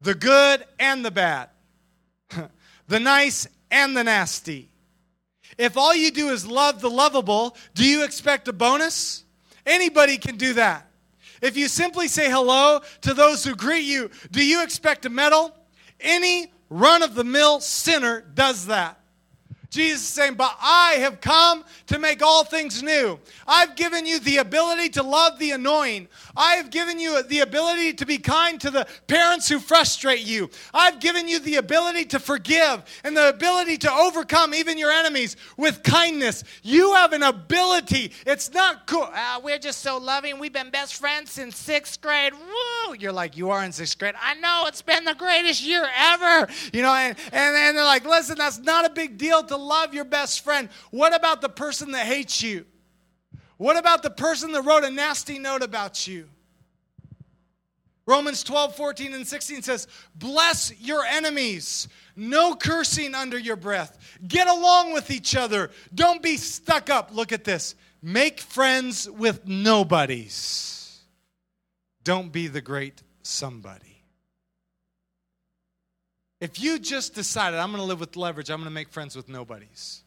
the 0.00 0.14
good 0.14 0.64
and 0.80 1.04
the 1.04 1.10
bad, 1.12 1.50
the 2.88 2.98
nice 2.98 3.46
and 3.70 3.96
the 3.96 4.02
nasty. 4.02 4.70
If 5.58 5.76
all 5.76 5.94
you 5.94 6.10
do 6.10 6.30
is 6.30 6.46
love 6.46 6.80
the 6.80 6.90
lovable, 6.90 7.56
do 7.74 7.84
you 7.84 8.04
expect 8.04 8.48
a 8.48 8.52
bonus? 8.52 9.24
Anybody 9.64 10.18
can 10.18 10.36
do 10.36 10.54
that. 10.54 10.90
If 11.40 11.56
you 11.56 11.68
simply 11.68 12.08
say 12.08 12.30
hello 12.30 12.80
to 13.02 13.14
those 13.14 13.44
who 13.44 13.54
greet 13.54 13.84
you, 13.84 14.10
do 14.30 14.44
you 14.44 14.62
expect 14.62 15.06
a 15.06 15.10
medal? 15.10 15.54
Any 16.00 16.52
run 16.68 17.02
of 17.02 17.14
the 17.14 17.24
mill 17.24 17.60
sinner 17.60 18.22
does 18.34 18.66
that. 18.66 18.98
Jesus 19.70 20.02
is 20.02 20.08
saying, 20.08 20.34
But 20.34 20.56
I 20.60 20.96
have 21.00 21.20
come 21.20 21.64
to 21.88 21.98
make 21.98 22.22
all 22.22 22.44
things 22.44 22.82
new. 22.82 23.18
I've 23.46 23.76
given 23.76 24.06
you 24.06 24.20
the 24.20 24.38
ability 24.38 24.90
to 24.90 25.02
love 25.02 25.38
the 25.38 25.50
annoying. 25.52 26.08
I 26.36 26.54
have 26.56 26.70
given 26.70 26.98
you 26.98 27.22
the 27.22 27.40
ability 27.40 27.94
to 27.94 28.06
be 28.06 28.18
kind 28.18 28.60
to 28.60 28.70
the 28.70 28.86
parents 29.06 29.48
who 29.48 29.58
frustrate 29.58 30.26
you. 30.26 30.50
I've 30.72 31.00
given 31.00 31.28
you 31.28 31.38
the 31.40 31.56
ability 31.56 32.04
to 32.06 32.18
forgive 32.18 32.84
and 33.04 33.16
the 33.16 33.28
ability 33.28 33.78
to 33.78 33.92
overcome 33.92 34.54
even 34.54 34.78
your 34.78 34.90
enemies 34.90 35.36
with 35.56 35.82
kindness. 35.82 36.44
You 36.62 36.94
have 36.94 37.12
an 37.12 37.22
ability. 37.22 38.12
It's 38.26 38.52
not 38.52 38.86
cool. 38.86 39.08
Uh, 39.12 39.40
we're 39.42 39.58
just 39.58 39.80
so 39.80 39.98
loving. 39.98 40.38
We've 40.38 40.52
been 40.52 40.70
best 40.70 40.96
friends 40.96 41.30
since 41.30 41.56
sixth 41.56 42.00
grade. 42.00 42.34
Woo! 42.34 42.94
You're 42.98 43.12
like, 43.12 43.36
You 43.36 43.50
are 43.50 43.64
in 43.64 43.72
sixth 43.72 43.98
grade. 43.98 44.14
I 44.20 44.34
know 44.34 44.64
it's 44.66 44.82
been 44.82 45.04
the 45.04 45.14
greatest 45.14 45.64
year 45.64 45.86
ever. 45.96 46.48
You 46.72 46.82
know, 46.82 46.94
and, 46.94 47.16
and, 47.32 47.56
and 47.56 47.76
they're 47.76 47.84
like, 47.84 48.04
Listen, 48.04 48.38
that's 48.38 48.58
not 48.58 48.84
a 48.84 48.90
big 48.90 49.18
deal 49.18 49.42
to 49.44 49.55
love 49.56 49.94
your 49.94 50.04
best 50.04 50.42
friend. 50.42 50.68
What 50.90 51.14
about 51.14 51.40
the 51.40 51.48
person 51.48 51.92
that 51.92 52.06
hates 52.06 52.42
you? 52.42 52.66
What 53.56 53.76
about 53.76 54.02
the 54.02 54.10
person 54.10 54.52
that 54.52 54.62
wrote 54.62 54.84
a 54.84 54.90
nasty 54.90 55.38
note 55.38 55.62
about 55.62 56.06
you? 56.06 56.28
Romans 58.06 58.44
12, 58.44 58.76
14, 58.76 59.14
and 59.14 59.26
16 59.26 59.62
says, 59.62 59.88
Bless 60.14 60.72
your 60.80 61.04
enemies. 61.04 61.88
No 62.14 62.54
cursing 62.54 63.14
under 63.14 63.36
your 63.36 63.56
breath. 63.56 63.98
Get 64.26 64.46
along 64.46 64.92
with 64.92 65.10
each 65.10 65.34
other. 65.34 65.70
Don't 65.92 66.22
be 66.22 66.36
stuck 66.36 66.88
up. 66.88 67.10
Look 67.12 67.32
at 67.32 67.44
this. 67.44 67.74
Make 68.00 68.40
friends 68.40 69.10
with 69.10 69.46
nobodies. 69.48 71.00
Don't 72.04 72.30
be 72.30 72.46
the 72.46 72.60
great 72.60 73.02
somebody. 73.22 73.95
If 76.46 76.60
you 76.60 76.78
just 76.78 77.12
decided, 77.12 77.58
I'm 77.58 77.72
going 77.72 77.82
to 77.82 77.86
live 77.88 77.98
with 77.98 78.14
leverage, 78.14 78.50
I'm 78.50 78.58
going 78.58 78.68
to 78.68 78.70
make 78.70 78.88
friends 78.88 79.16
with 79.16 79.28
nobodies. 79.28 80.04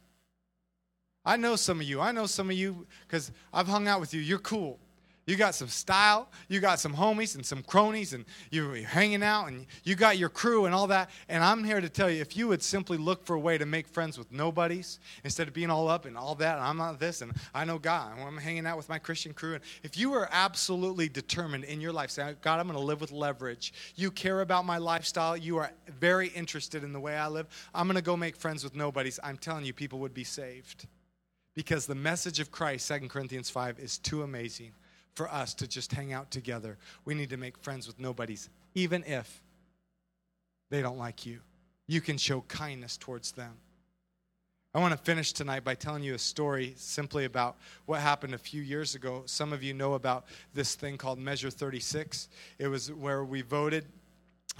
I 1.25 1.35
know 1.35 1.57
some 1.57 1.81
of 1.81 1.85
you. 1.85 1.99
I 1.99 2.13
know 2.13 2.27
some 2.27 2.49
of 2.49 2.55
you 2.55 2.87
because 3.05 3.33
I've 3.51 3.67
hung 3.67 3.89
out 3.89 3.99
with 3.99 4.13
you. 4.13 4.21
You're 4.21 4.39
cool. 4.39 4.79
You 5.29 5.35
got 5.35 5.53
some 5.53 5.67
style, 5.67 6.27
you 6.47 6.59
got 6.59 6.79
some 6.79 6.91
homies 6.91 7.35
and 7.35 7.45
some 7.45 7.61
cronies, 7.61 8.13
and 8.13 8.25
you're 8.49 8.77
hanging 8.77 9.21
out, 9.21 9.45
and 9.45 9.67
you 9.83 9.93
got 9.93 10.17
your 10.17 10.27
crew 10.27 10.65
and 10.65 10.73
all 10.73 10.87
that. 10.87 11.11
And 11.29 11.43
I'm 11.43 11.63
here 11.63 11.79
to 11.79 11.87
tell 11.87 12.09
you 12.09 12.19
if 12.19 12.35
you 12.35 12.47
would 12.47 12.63
simply 12.63 12.97
look 12.97 13.23
for 13.23 13.35
a 13.35 13.39
way 13.39 13.55
to 13.59 13.67
make 13.67 13.87
friends 13.87 14.17
with 14.17 14.31
nobodies 14.31 14.99
instead 15.23 15.47
of 15.47 15.53
being 15.53 15.69
all 15.69 15.87
up 15.87 16.05
and 16.05 16.17
all 16.17 16.33
that, 16.33 16.57
and 16.57 16.65
I'm 16.65 16.77
not 16.77 16.99
this, 16.99 17.21
and 17.21 17.31
I 17.53 17.63
know 17.63 17.77
God, 17.77 18.17
and 18.17 18.27
I'm 18.27 18.37
hanging 18.37 18.65
out 18.65 18.75
with 18.75 18.89
my 18.89 18.97
Christian 18.97 19.35
crew. 19.35 19.53
And 19.53 19.63
if 19.83 19.99
you 19.99 20.13
are 20.13 20.27
absolutely 20.31 21.07
determined 21.09 21.65
in 21.65 21.79
your 21.79 21.93
life, 21.93 22.09
saying, 22.09 22.37
God, 22.41 22.59
I'm 22.59 22.65
going 22.65 22.79
to 22.79 22.83
live 22.83 22.99
with 22.99 23.11
leverage, 23.11 23.71
you 23.95 24.09
care 24.09 24.41
about 24.41 24.65
my 24.65 24.79
lifestyle, 24.79 25.37
you 25.37 25.57
are 25.57 25.69
very 25.99 26.29
interested 26.29 26.83
in 26.83 26.91
the 26.91 26.99
way 26.99 27.15
I 27.15 27.27
live, 27.27 27.45
I'm 27.75 27.85
going 27.85 27.97
to 27.97 28.01
go 28.01 28.17
make 28.17 28.35
friends 28.35 28.63
with 28.63 28.75
nobodies. 28.75 29.19
I'm 29.23 29.37
telling 29.37 29.63
you, 29.63 29.73
people 29.73 29.99
would 29.99 30.15
be 30.15 30.23
saved 30.23 30.87
because 31.53 31.85
the 31.85 31.93
message 31.93 32.39
of 32.39 32.49
Christ, 32.49 32.87
2 32.87 33.09
Corinthians 33.09 33.51
5, 33.51 33.77
is 33.77 33.99
too 33.99 34.23
amazing 34.23 34.71
for 35.19 35.29
us 35.33 35.53
to 35.53 35.67
just 35.67 35.91
hang 35.91 36.13
out 36.13 36.31
together. 36.31 36.77
We 37.03 37.13
need 37.13 37.31
to 37.31 37.35
make 37.35 37.57
friends 37.57 37.87
with 37.87 37.99
nobodies, 37.99 38.49
even 38.73 39.03
if 39.03 39.43
they 40.69 40.81
don't 40.81 40.97
like 40.97 41.25
you. 41.25 41.41
You 41.87 41.99
can 41.99 42.17
show 42.17 42.39
kindness 42.47 42.95
towards 42.95 43.33
them. 43.33 43.57
I 44.73 44.79
want 44.79 44.93
to 44.93 44.97
finish 44.97 45.33
tonight 45.33 45.65
by 45.65 45.75
telling 45.75 46.03
you 46.03 46.13
a 46.13 46.17
story 46.17 46.73
simply 46.77 47.25
about 47.25 47.57
what 47.85 47.99
happened 47.99 48.33
a 48.33 48.37
few 48.37 48.61
years 48.61 48.95
ago. 48.95 49.23
Some 49.25 49.51
of 49.51 49.61
you 49.61 49.73
know 49.73 49.95
about 49.95 50.23
this 50.53 50.75
thing 50.75 50.97
called 50.97 51.19
Measure 51.19 51.49
36. 51.49 52.29
It 52.57 52.69
was 52.69 52.89
where 52.89 53.25
we 53.25 53.41
voted 53.41 53.87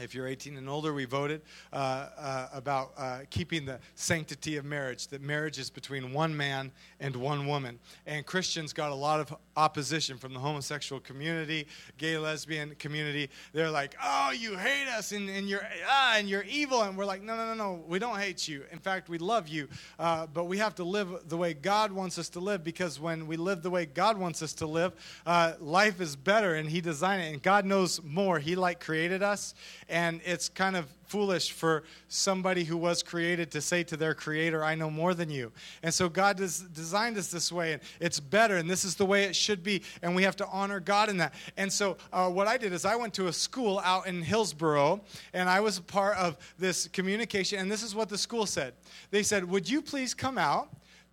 if 0.02 0.16
you're 0.16 0.28
18 0.28 0.58
and 0.58 0.70
older, 0.70 0.94
we 0.94 1.06
voted 1.06 1.42
uh, 1.74 2.08
uh, 2.18 2.48
about 2.54 2.92
uh, 2.98 3.20
keeping 3.30 3.66
the 3.66 3.80
sanctity 3.96 4.58
of 4.58 4.66
marriage, 4.66 5.08
that 5.08 5.22
marriage 5.22 5.60
is 5.60 5.70
between 5.70 6.14
one 6.14 6.36
man 6.36 6.72
and 7.00 7.16
one 7.16 7.48
woman. 7.48 7.80
And 8.06 8.26
Christians 8.26 8.74
got 8.74 8.92
a 8.92 8.96
lot 8.96 9.20
of 9.20 9.36
opposition 9.56 10.18
from 10.18 10.34
the 10.34 10.40
homosexual 10.40 11.00
community, 11.00 11.68
gay, 11.98 12.18
lesbian 12.18 12.76
community. 12.76 13.30
They're 13.54 13.72
like, 13.72 13.96
oh, 14.04 14.32
you 14.32 14.56
hate 14.56 14.88
us 14.88 15.12
and, 15.12 15.30
and, 15.30 15.50
you're, 15.50 15.66
ah, 15.88 16.16
and 16.18 16.30
you're 16.30 16.44
evil. 16.44 16.82
And 16.84 16.98
we're 16.98 17.06
like, 17.06 17.22
no, 17.22 17.36
no, 17.36 17.48
no, 17.48 17.54
no, 17.54 17.84
we 17.88 18.00
don't 18.00 18.18
hate 18.18 18.48
you. 18.48 18.64
In 18.72 18.80
fact, 18.80 19.10
we 19.10 19.18
love 19.18 19.48
you. 19.48 19.68
Uh, 19.98 20.28
but 20.28 20.46
we 20.46 20.58
have 20.58 20.76
to 20.76 20.84
live 20.84 21.28
the 21.28 21.38
way 21.38 21.54
God 21.54 21.92
wants 21.92 22.18
us 22.18 22.30
to 22.30 22.40
live 22.40 22.64
because 22.64 23.00
when 23.00 23.28
we 23.28 23.38
live 23.38 23.62
the 23.62 23.70
way 23.70 23.86
God 23.86 24.18
wants 24.18 24.42
us 24.42 24.54
to 24.54 24.66
live, 24.66 24.94
uh, 25.26 25.54
life 25.60 26.00
is 26.00 26.16
better 26.16 26.56
and 26.56 26.70
He 26.70 26.82
designed 26.82 27.22
it. 27.22 27.34
And 27.34 27.42
God 27.42 27.66
knows 27.66 28.02
more. 28.04 28.40
He 28.40 28.56
like 28.56 28.80
created 28.80 29.24
us 29.24 29.54
and 29.90 30.22
it's 30.26 30.50
kind 30.50 30.76
of 30.76 30.88
foolish 31.06 31.52
for 31.52 31.84
somebody 32.08 32.64
who 32.64 32.78
was 32.78 33.02
created 33.02 33.50
to 33.52 33.62
say 33.62 33.84
to 33.84 33.98
their 33.98 34.14
creator, 34.14 34.64
I 34.64 34.76
know 34.76 34.92
more 34.92 35.14
than 35.16 35.30
you. 35.30 35.52
And 35.82 35.92
so 35.92 36.08
God 36.08 36.38
has 36.40 36.60
designed 36.60 37.18
us 37.18 37.30
this 37.30 37.52
way, 37.52 37.74
and 37.74 37.82
it's 38.00 38.20
better, 38.20 38.58
and 38.58 38.70
this 38.70 38.86
is 38.86 38.96
the 38.96 39.06
way 39.06 39.24
it 39.24 39.36
should 39.36 39.64
be, 39.64 39.82
and 40.02 40.16
we 40.16 40.24
have 40.24 40.36
to 40.38 40.48
honor 40.48 40.80
God 40.80 41.10
in 41.10 41.18
that. 41.18 41.34
And 41.58 41.72
so 41.72 41.98
uh, 42.14 42.30
what 42.30 42.48
I 42.48 42.58
did 42.58 42.74
is 42.74 42.86
I 42.86 42.96
went 42.96 43.14
to 43.16 43.28
a 43.28 43.34
school 43.34 43.80
out 43.84 44.06
in 44.06 44.22
Hillsboro, 44.22 45.02
and 45.34 45.50
I 45.50 45.60
was 45.60 45.80
a 45.80 45.82
part 45.82 46.18
of 46.18 46.38
this 46.60 46.88
communication, 46.88 47.60
and 47.60 47.72
this 47.72 47.84
is 47.84 47.96
what 47.96 48.10
the 48.10 48.18
school 48.18 48.46
said. 48.46 48.74
They 49.10 49.24
said, 49.24 49.50
Would 49.50 49.70
you 49.70 49.82
please 49.82 50.14
come 50.14 50.38
out? 50.38 50.70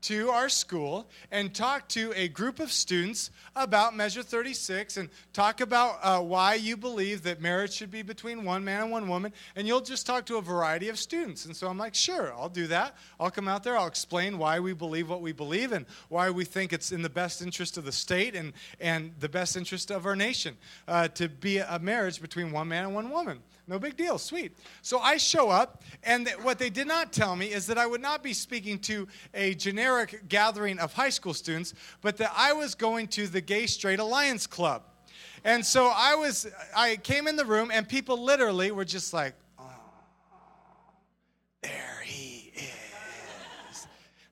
To 0.07 0.30
our 0.30 0.48
school 0.48 1.09
and 1.32 1.52
talk 1.52 1.88
to 1.88 2.12
a 2.14 2.28
group 2.28 2.61
of 2.61 2.70
students 2.70 3.32
about 3.57 3.96
Measure 3.96 4.22
36 4.22 4.98
and 4.98 5.09
talk 5.32 5.61
about 5.61 5.98
uh, 6.00 6.20
why 6.20 6.54
you 6.54 6.76
believe 6.76 7.24
that 7.24 7.40
marriage 7.40 7.72
should 7.72 7.90
be 7.90 8.02
between 8.02 8.44
one 8.44 8.64
man 8.64 8.82
and 8.82 8.90
one 8.92 9.09
woman. 9.09 9.32
And 9.57 9.66
you'll 9.66 9.80
just 9.80 10.07
talk 10.07 10.24
to 10.26 10.36
a 10.36 10.40
variety 10.40 10.88
of 10.90 10.96
students. 10.96 11.46
And 11.46 11.57
so 11.57 11.66
I'm 11.66 11.76
like, 11.76 11.92
sure, 11.92 12.32
I'll 12.34 12.48
do 12.48 12.68
that. 12.68 12.94
I'll 13.18 13.32
come 13.32 13.48
out 13.48 13.64
there, 13.64 13.76
I'll 13.76 13.88
explain 13.88 14.38
why 14.38 14.61
we 14.61 14.74
believe 14.74 15.11
what 15.11 15.22
we 15.22 15.32
believe 15.32 15.72
and 15.72 15.84
why 16.09 16.30
we 16.30 16.44
think 16.44 16.72
it's 16.72 16.92
in 16.92 17.02
the 17.02 17.11
best 17.11 17.42
interest 17.42 17.76
of 17.76 17.84
the 17.84 17.90
state 17.90 18.36
and, 18.36 18.52
and 18.78 19.12
the 19.18 19.28
best 19.28 19.57
interest 19.57 19.90
of 19.90 20.07
our 20.07 20.14
nation 20.14 20.57
uh, 20.86 21.09
to 21.09 21.28
be 21.28 21.59
a 21.59 21.80
marriage 21.80 22.20
between 22.20 22.52
one 22.52 22.68
man 22.68 22.84
and 22.84 22.94
one 22.94 23.11
woman. 23.11 23.40
No 23.68 23.80
big 23.80 23.96
deal. 23.96 24.16
Sweet. 24.18 24.56
So 24.82 25.00
I 25.00 25.16
show 25.16 25.50
up, 25.50 25.82
and 26.04 26.28
what 26.42 26.58
they 26.58 26.70
did 26.70 26.86
not 26.86 27.12
tell 27.12 27.34
me 27.34 27.46
is 27.52 27.66
that 27.66 27.78
I 27.78 27.86
would 27.86 28.00
not 28.00 28.22
be 28.22 28.32
speaking 28.32 28.78
to 28.80 29.08
a 29.34 29.54
generic 29.54 30.28
gathering 30.28 30.78
of 30.78 30.92
high 30.92 31.10
school 31.10 31.34
students, 31.34 31.74
but 32.00 32.16
that 32.18 32.32
I 32.36 32.52
was 32.52 32.76
going 32.76 33.08
to 33.08 33.26
the 33.26 33.40
Gay 33.40 33.66
Straight 33.66 33.98
Alliance 33.98 34.46
Club. 34.46 34.82
And 35.42 35.66
so 35.66 35.92
I 35.94 36.14
was, 36.14 36.46
I 36.76 36.96
came 36.96 37.26
in 37.26 37.34
the 37.34 37.44
room, 37.44 37.70
and 37.72 37.88
people 37.88 38.22
literally 38.22 38.70
were 38.70 38.84
just 38.84 39.12
like, 39.12 39.34
oh, 39.58 39.64
there. 41.62 41.95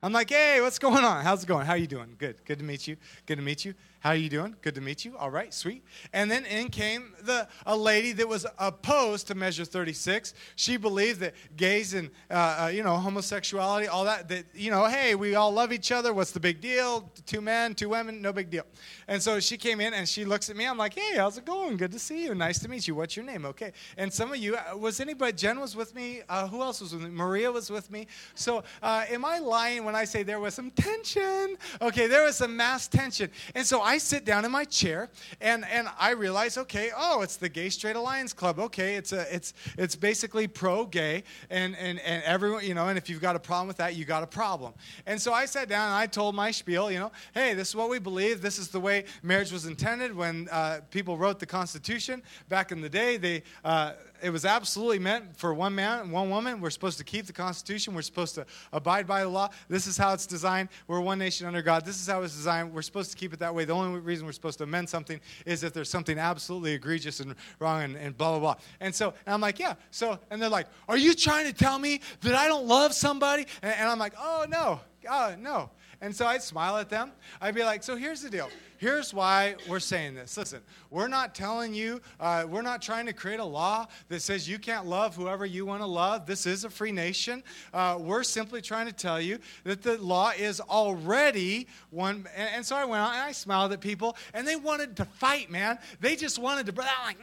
I'm 0.04 0.12
like, 0.12 0.28
hey, 0.28 0.60
what's 0.60 0.78
going 0.78 1.02
on? 1.02 1.24
How's 1.24 1.44
it 1.44 1.46
going? 1.46 1.64
How 1.64 1.72
are 1.72 1.78
you 1.78 1.86
doing? 1.86 2.16
Good. 2.18 2.36
Good 2.44 2.58
to 2.58 2.64
meet 2.64 2.86
you. 2.86 2.98
Good 3.24 3.36
to 3.36 3.42
meet 3.42 3.64
you. 3.64 3.72
How 4.04 4.10
are 4.10 4.16
you 4.16 4.28
doing? 4.28 4.54
Good 4.60 4.74
to 4.74 4.82
meet 4.82 5.06
you. 5.06 5.16
All 5.16 5.30
right, 5.30 5.52
sweet. 5.54 5.82
And 6.12 6.30
then 6.30 6.44
in 6.44 6.68
came 6.68 7.14
the 7.22 7.48
a 7.64 7.74
lady 7.74 8.12
that 8.12 8.28
was 8.28 8.44
opposed 8.58 9.28
to 9.28 9.34
Measure 9.34 9.64
36. 9.64 10.34
She 10.56 10.76
believed 10.76 11.20
that 11.20 11.32
gays 11.56 11.94
and 11.94 12.10
uh, 12.30 12.64
uh, 12.64 12.66
you 12.66 12.82
know 12.82 12.98
homosexuality, 12.98 13.88
all 13.88 14.04
that. 14.04 14.28
That 14.28 14.44
you 14.52 14.70
know, 14.70 14.84
hey, 14.84 15.14
we 15.14 15.36
all 15.36 15.50
love 15.50 15.72
each 15.72 15.90
other. 15.90 16.12
What's 16.12 16.32
the 16.32 16.40
big 16.40 16.60
deal? 16.60 17.10
Two 17.24 17.40
men, 17.40 17.74
two 17.74 17.88
women, 17.88 18.20
no 18.20 18.30
big 18.30 18.50
deal. 18.50 18.66
And 19.08 19.22
so 19.22 19.40
she 19.40 19.56
came 19.56 19.80
in 19.80 19.94
and 19.94 20.06
she 20.06 20.26
looks 20.26 20.50
at 20.50 20.56
me. 20.56 20.66
I'm 20.66 20.76
like, 20.76 20.92
hey, 20.92 21.16
how's 21.16 21.38
it 21.38 21.46
going? 21.46 21.78
Good 21.78 21.92
to 21.92 21.98
see 21.98 22.24
you. 22.24 22.34
Nice 22.34 22.58
to 22.58 22.68
meet 22.68 22.86
you. 22.86 22.94
What's 22.94 23.16
your 23.16 23.24
name? 23.24 23.46
Okay. 23.46 23.72
And 23.96 24.12
some 24.12 24.30
of 24.30 24.36
you 24.36 24.56
uh, 24.56 24.76
was 24.76 25.00
anybody? 25.00 25.32
Jen 25.32 25.58
was 25.58 25.74
with 25.74 25.94
me. 25.94 26.20
Uh, 26.28 26.46
who 26.46 26.60
else 26.60 26.82
was 26.82 26.92
with 26.92 27.04
me? 27.04 27.08
Maria 27.08 27.50
was 27.50 27.70
with 27.70 27.90
me. 27.90 28.06
So 28.34 28.64
uh, 28.82 29.06
am 29.08 29.24
I 29.24 29.38
lying 29.38 29.82
when 29.86 29.93
I 29.94 30.04
say 30.04 30.22
there 30.22 30.40
was 30.40 30.52
some 30.52 30.70
tension? 30.72 31.56
Okay, 31.80 32.06
there 32.06 32.24
was 32.24 32.36
some 32.36 32.54
mass 32.54 32.86
tension. 32.86 33.30
And 33.54 33.66
so 33.66 33.80
I 33.80 33.94
I 33.94 33.98
sit 33.98 34.24
down 34.24 34.44
in 34.44 34.50
my 34.50 34.64
chair 34.64 35.08
and, 35.40 35.64
and 35.70 35.86
I 35.96 36.10
realize, 36.10 36.58
okay, 36.58 36.90
oh, 36.96 37.22
it's 37.22 37.36
the 37.36 37.48
Gay 37.48 37.68
Straight 37.68 37.94
Alliance 37.94 38.32
Club. 38.32 38.58
Okay, 38.58 38.96
it's 38.96 39.12
a 39.12 39.32
it's 39.32 39.54
it's 39.78 39.94
basically 39.94 40.48
pro 40.48 40.84
gay 40.84 41.22
and, 41.48 41.76
and 41.76 42.00
and 42.00 42.24
everyone, 42.24 42.64
you 42.64 42.74
know, 42.74 42.88
and 42.88 42.98
if 42.98 43.08
you've 43.08 43.20
got 43.20 43.36
a 43.36 43.38
problem 43.38 43.68
with 43.68 43.76
that, 43.76 43.94
you 43.94 44.04
got 44.04 44.24
a 44.24 44.26
problem. 44.26 44.74
And 45.06 45.22
so 45.22 45.32
I 45.32 45.46
sat 45.46 45.68
down 45.68 45.86
and 45.86 45.94
I 45.94 46.08
told 46.08 46.34
my 46.34 46.50
spiel, 46.50 46.90
you 46.90 46.98
know, 46.98 47.12
hey, 47.34 47.54
this 47.54 47.68
is 47.68 47.76
what 47.76 47.88
we 47.88 48.00
believe. 48.00 48.42
This 48.42 48.58
is 48.58 48.66
the 48.66 48.80
way 48.80 49.04
marriage 49.22 49.52
was 49.52 49.64
intended 49.66 50.12
when 50.12 50.48
uh, 50.50 50.80
people 50.90 51.16
wrote 51.16 51.38
the 51.38 51.46
Constitution 51.46 52.20
back 52.48 52.72
in 52.72 52.80
the 52.80 52.88
day. 52.88 53.16
They 53.16 53.44
uh, 53.64 53.92
it 54.24 54.30
was 54.30 54.46
absolutely 54.46 54.98
meant 54.98 55.36
for 55.36 55.52
one 55.52 55.74
man 55.74 56.00
and 56.00 56.10
one 56.10 56.30
woman. 56.30 56.60
We're 56.60 56.70
supposed 56.70 56.96
to 56.96 57.04
keep 57.04 57.26
the 57.26 57.32
Constitution. 57.32 57.94
We're 57.94 58.00
supposed 58.00 58.34
to 58.36 58.46
abide 58.72 59.06
by 59.06 59.22
the 59.22 59.28
law. 59.28 59.50
This 59.68 59.86
is 59.86 59.98
how 59.98 60.14
it's 60.14 60.26
designed. 60.26 60.70
We're 60.88 61.00
one 61.00 61.18
nation 61.18 61.46
under 61.46 61.60
God. 61.60 61.84
This 61.84 62.00
is 62.00 62.06
how 62.06 62.22
it's 62.22 62.34
designed. 62.34 62.72
We're 62.72 62.80
supposed 62.80 63.10
to 63.10 63.18
keep 63.18 63.34
it 63.34 63.38
that 63.40 63.54
way. 63.54 63.66
The 63.66 63.74
only 63.74 64.00
reason 64.00 64.24
we're 64.24 64.32
supposed 64.32 64.58
to 64.58 64.64
amend 64.64 64.88
something 64.88 65.20
is 65.44 65.62
if 65.62 65.74
there's 65.74 65.90
something 65.90 66.18
absolutely 66.18 66.72
egregious 66.72 67.20
and 67.20 67.34
wrong 67.58 67.82
and, 67.82 67.96
and 67.96 68.16
blah, 68.16 68.30
blah, 68.30 68.40
blah. 68.40 68.54
And 68.80 68.94
so 68.94 69.12
and 69.26 69.34
I'm 69.34 69.42
like, 69.42 69.58
yeah. 69.58 69.74
So, 69.90 70.18
and 70.30 70.40
they're 70.40 70.48
like, 70.48 70.68
are 70.88 70.96
you 70.96 71.12
trying 71.12 71.46
to 71.46 71.52
tell 71.52 71.78
me 71.78 72.00
that 72.22 72.34
I 72.34 72.48
don't 72.48 72.66
love 72.66 72.94
somebody? 72.94 73.46
And, 73.60 73.74
and 73.74 73.90
I'm 73.90 73.98
like, 73.98 74.14
oh, 74.18 74.46
no. 74.48 74.80
Oh, 75.06 75.34
no. 75.38 75.70
And 76.00 76.14
so 76.14 76.26
I'd 76.26 76.42
smile 76.42 76.76
at 76.76 76.90
them. 76.90 77.12
I'd 77.40 77.54
be 77.54 77.64
like, 77.64 77.82
so 77.82 77.96
here's 77.96 78.22
the 78.22 78.30
deal. 78.30 78.50
Here's 78.78 79.14
why 79.14 79.56
we're 79.68 79.80
saying 79.80 80.14
this. 80.14 80.36
Listen, 80.36 80.60
we're 80.90 81.08
not 81.08 81.34
telling 81.34 81.72
you, 81.72 82.00
uh, 82.20 82.44
we're 82.48 82.62
not 82.62 82.82
trying 82.82 83.06
to 83.06 83.12
create 83.12 83.40
a 83.40 83.44
law 83.44 83.86
that 84.08 84.20
says 84.20 84.48
you 84.48 84.58
can't 84.58 84.86
love 84.86 85.16
whoever 85.16 85.46
you 85.46 85.64
want 85.64 85.80
to 85.80 85.86
love. 85.86 86.26
This 86.26 86.44
is 86.44 86.64
a 86.64 86.70
free 86.70 86.92
nation. 86.92 87.42
Uh, 87.72 87.96
we're 88.00 88.24
simply 88.24 88.60
trying 88.60 88.86
to 88.86 88.92
tell 88.92 89.20
you 89.20 89.38
that 89.62 89.82
the 89.82 89.96
law 89.98 90.32
is 90.36 90.60
already 90.60 91.68
one. 91.90 92.26
And, 92.36 92.50
and, 92.56 92.66
so 92.66 92.76
I 92.76 92.84
went 92.84 93.00
out 93.00 93.12
and 93.12 93.22
I 93.22 93.32
smiled 93.32 93.72
at 93.72 93.80
people, 93.80 94.16
and 94.34 94.46
they 94.46 94.56
wanted 94.56 94.96
to 94.96 95.04
fight, 95.04 95.50
man. 95.50 95.78
They 96.00 96.16
just 96.16 96.38
wanted 96.38 96.66
to, 96.66 96.72
like, 96.80 97.16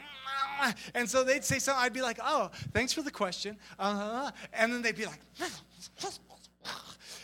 and 0.94 1.10
so 1.10 1.24
they'd 1.24 1.44
say 1.44 1.60
something. 1.60 1.84
I'd 1.84 1.94
be 1.94 2.02
like, 2.02 2.20
oh, 2.24 2.52
thanks 2.74 2.94
for 2.94 3.02
the 3.02 3.12
question. 3.12 3.58
Uh-huh. 3.80 4.32
And 4.54 4.74
then 4.74 4.82
they'd 4.82 4.96
be 4.96 5.06
like, 5.06 5.20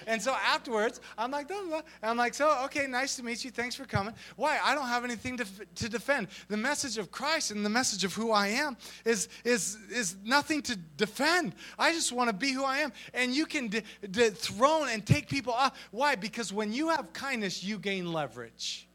and 0.07 0.21
so 0.21 0.31
afterwards, 0.31 1.01
I'm 1.17 1.31
like, 1.31 1.49
blah, 1.49 1.59
blah, 1.59 1.69
blah. 1.69 1.81
I'm 2.01 2.15
like, 2.15 2.33
so, 2.33 2.57
okay, 2.63 2.87
nice 2.87 3.17
to 3.17 3.23
meet 3.23 3.43
you. 3.43 3.51
Thanks 3.51 3.75
for 3.75 3.83
coming. 3.83 4.13
Why? 4.37 4.57
I 4.63 4.73
don't 4.73 4.87
have 4.87 5.03
anything 5.03 5.35
to, 5.35 5.45
to 5.75 5.89
defend. 5.89 6.29
The 6.47 6.55
message 6.55 6.97
of 6.97 7.11
Christ 7.11 7.51
and 7.51 7.65
the 7.65 7.69
message 7.69 8.05
of 8.05 8.13
who 8.13 8.31
I 8.31 8.47
am 8.47 8.77
is, 9.03 9.27
is, 9.43 9.77
is 9.91 10.15
nothing 10.23 10.61
to 10.63 10.77
defend. 10.95 11.55
I 11.77 11.91
just 11.91 12.13
want 12.13 12.29
to 12.29 12.33
be 12.33 12.53
who 12.53 12.63
I 12.63 12.77
am. 12.77 12.93
And 13.13 13.35
you 13.35 13.45
can 13.45 13.67
de- 13.67 13.83
dethrone 14.09 14.87
and 14.89 15.05
take 15.05 15.27
people 15.27 15.51
off. 15.51 15.77
Why? 15.91 16.15
Because 16.15 16.53
when 16.53 16.71
you 16.71 16.87
have 16.87 17.11
kindness, 17.11 17.61
you 17.61 17.77
gain 17.77 18.13
leverage. 18.13 18.87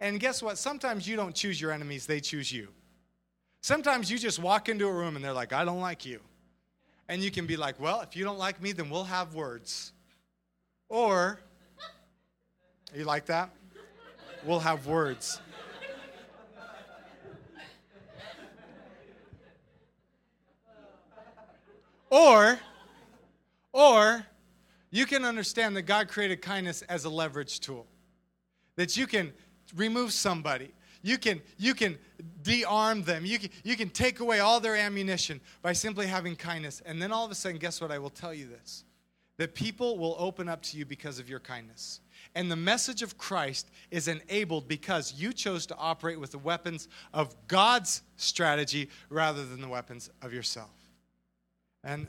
And 0.00 0.18
guess 0.18 0.42
what? 0.42 0.58
Sometimes 0.58 1.06
you 1.06 1.14
don't 1.14 1.34
choose 1.34 1.60
your 1.60 1.70
enemies, 1.70 2.06
they 2.06 2.18
choose 2.18 2.52
you. 2.52 2.68
Sometimes 3.60 4.10
you 4.10 4.18
just 4.18 4.40
walk 4.40 4.68
into 4.68 4.88
a 4.88 4.92
room 4.92 5.14
and 5.14 5.24
they're 5.24 5.32
like, 5.32 5.52
I 5.52 5.64
don't 5.64 5.80
like 5.80 6.04
you. 6.04 6.18
And 7.08 7.22
you 7.22 7.30
can 7.30 7.46
be 7.46 7.56
like, 7.56 7.78
well, 7.78 8.00
if 8.00 8.16
you 8.16 8.24
don't 8.24 8.38
like 8.38 8.60
me, 8.60 8.72
then 8.72 8.90
we'll 8.90 9.04
have 9.04 9.34
words. 9.34 9.92
Or, 10.88 11.40
you 12.94 13.04
like 13.04 13.26
that? 13.26 13.50
We'll 14.44 14.60
have 14.60 14.86
words. 14.86 15.40
Or, 22.10 22.60
or 23.72 24.24
you 24.90 25.06
can 25.06 25.24
understand 25.24 25.76
that 25.76 25.82
God 25.82 26.08
created 26.08 26.42
kindness 26.42 26.82
as 26.82 27.04
a 27.04 27.10
leverage 27.10 27.60
tool. 27.60 27.86
That 28.76 28.96
you 28.96 29.06
can 29.06 29.32
remove 29.74 30.12
somebody 30.12 30.72
you 31.04 31.18
can, 31.18 31.42
you 31.58 31.74
can 31.74 31.98
de-arm 32.42 33.02
them. 33.02 33.26
You 33.26 33.38
can, 33.38 33.50
you 33.62 33.76
can 33.76 33.90
take 33.90 34.20
away 34.20 34.40
all 34.40 34.58
their 34.58 34.74
ammunition 34.74 35.38
by 35.60 35.74
simply 35.74 36.06
having 36.06 36.34
kindness. 36.34 36.80
And 36.86 37.00
then 37.00 37.12
all 37.12 37.26
of 37.26 37.30
a 37.30 37.34
sudden, 37.34 37.58
guess 37.58 37.78
what? 37.78 37.90
I 37.90 37.98
will 37.98 38.08
tell 38.08 38.32
you 38.32 38.48
this 38.48 38.83
that 39.36 39.54
people 39.54 39.98
will 39.98 40.16
open 40.18 40.48
up 40.48 40.62
to 40.62 40.76
you 40.76 40.84
because 40.84 41.18
of 41.18 41.28
your 41.28 41.40
kindness. 41.40 42.00
And 42.34 42.50
the 42.50 42.56
message 42.56 43.02
of 43.02 43.18
Christ 43.18 43.70
is 43.90 44.08
enabled 44.08 44.68
because 44.68 45.14
you 45.14 45.32
chose 45.32 45.66
to 45.66 45.76
operate 45.76 46.20
with 46.20 46.30
the 46.30 46.38
weapons 46.38 46.88
of 47.12 47.34
God's 47.48 48.02
strategy 48.16 48.88
rather 49.10 49.44
than 49.44 49.60
the 49.60 49.68
weapons 49.68 50.10
of 50.22 50.32
yourself. 50.32 50.70
And 51.82 52.06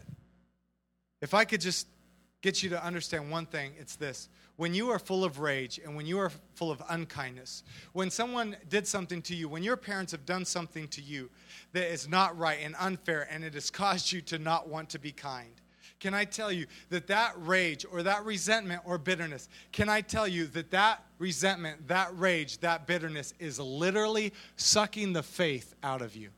if 1.21 1.34
I 1.34 1.45
could 1.45 1.61
just 1.61 1.88
get 2.41 2.61
you 2.61 2.69
to 2.69 2.84
understand 2.84 3.32
one 3.32 3.47
thing, 3.47 3.73
it's 3.80 3.95
this. 3.95 4.30
When 4.55 4.73
you 4.73 4.89
are 4.91 4.99
full 4.99 5.26
of 5.26 5.39
rage 5.39 5.80
and 5.84 5.95
when 5.95 6.05
you 6.05 6.19
are 6.19 6.32
full 6.53 6.71
of 6.71 6.82
unkindness, 6.89 7.63
when 7.91 8.09
someone 8.09 8.55
did 8.69 8.88
something 8.88 9.21
to 9.23 9.36
you, 9.36 9.49
when 9.49 9.63
your 9.63 9.76
parents 9.76 10.11
have 10.11 10.26
done 10.26 10.45
something 10.45 10.88
to 10.89 11.01
you 11.01 11.30
that 11.73 11.91
is 11.91 12.07
not 12.07 12.38
right 12.38 12.59
and 12.61 12.76
unfair 12.80 13.28
and 13.32 13.43
it 13.43 13.55
has 13.55 13.69
caused 13.71 14.11
you 14.11 14.21
to 14.21 14.38
not 14.38 14.69
want 14.69 14.89
to 14.91 14.99
be 14.99 15.11
kind, 15.11 15.59
can 15.99 16.13
I 16.13 16.25
tell 16.25 16.51
you 16.51 16.65
that 16.89 17.07
that 17.07 17.33
rage 17.37 17.85
or 17.89 18.03
that 18.03 18.25
resentment 18.25 18.81
or 18.85 18.97
bitterness, 18.97 19.49
can 19.71 19.89
I 19.89 20.01
tell 20.01 20.27
you 20.27 20.45
that 20.47 20.71
that 20.71 21.03
resentment, 21.19 21.87
that 21.87 22.17
rage, 22.17 22.59
that 22.59 22.85
bitterness 22.85 23.33
is 23.39 23.59
literally 23.59 24.33
sucking 24.55 25.13
the 25.13 25.23
faith 25.23 25.73
out 25.83 26.01
of 26.01 26.15
you? 26.15 26.29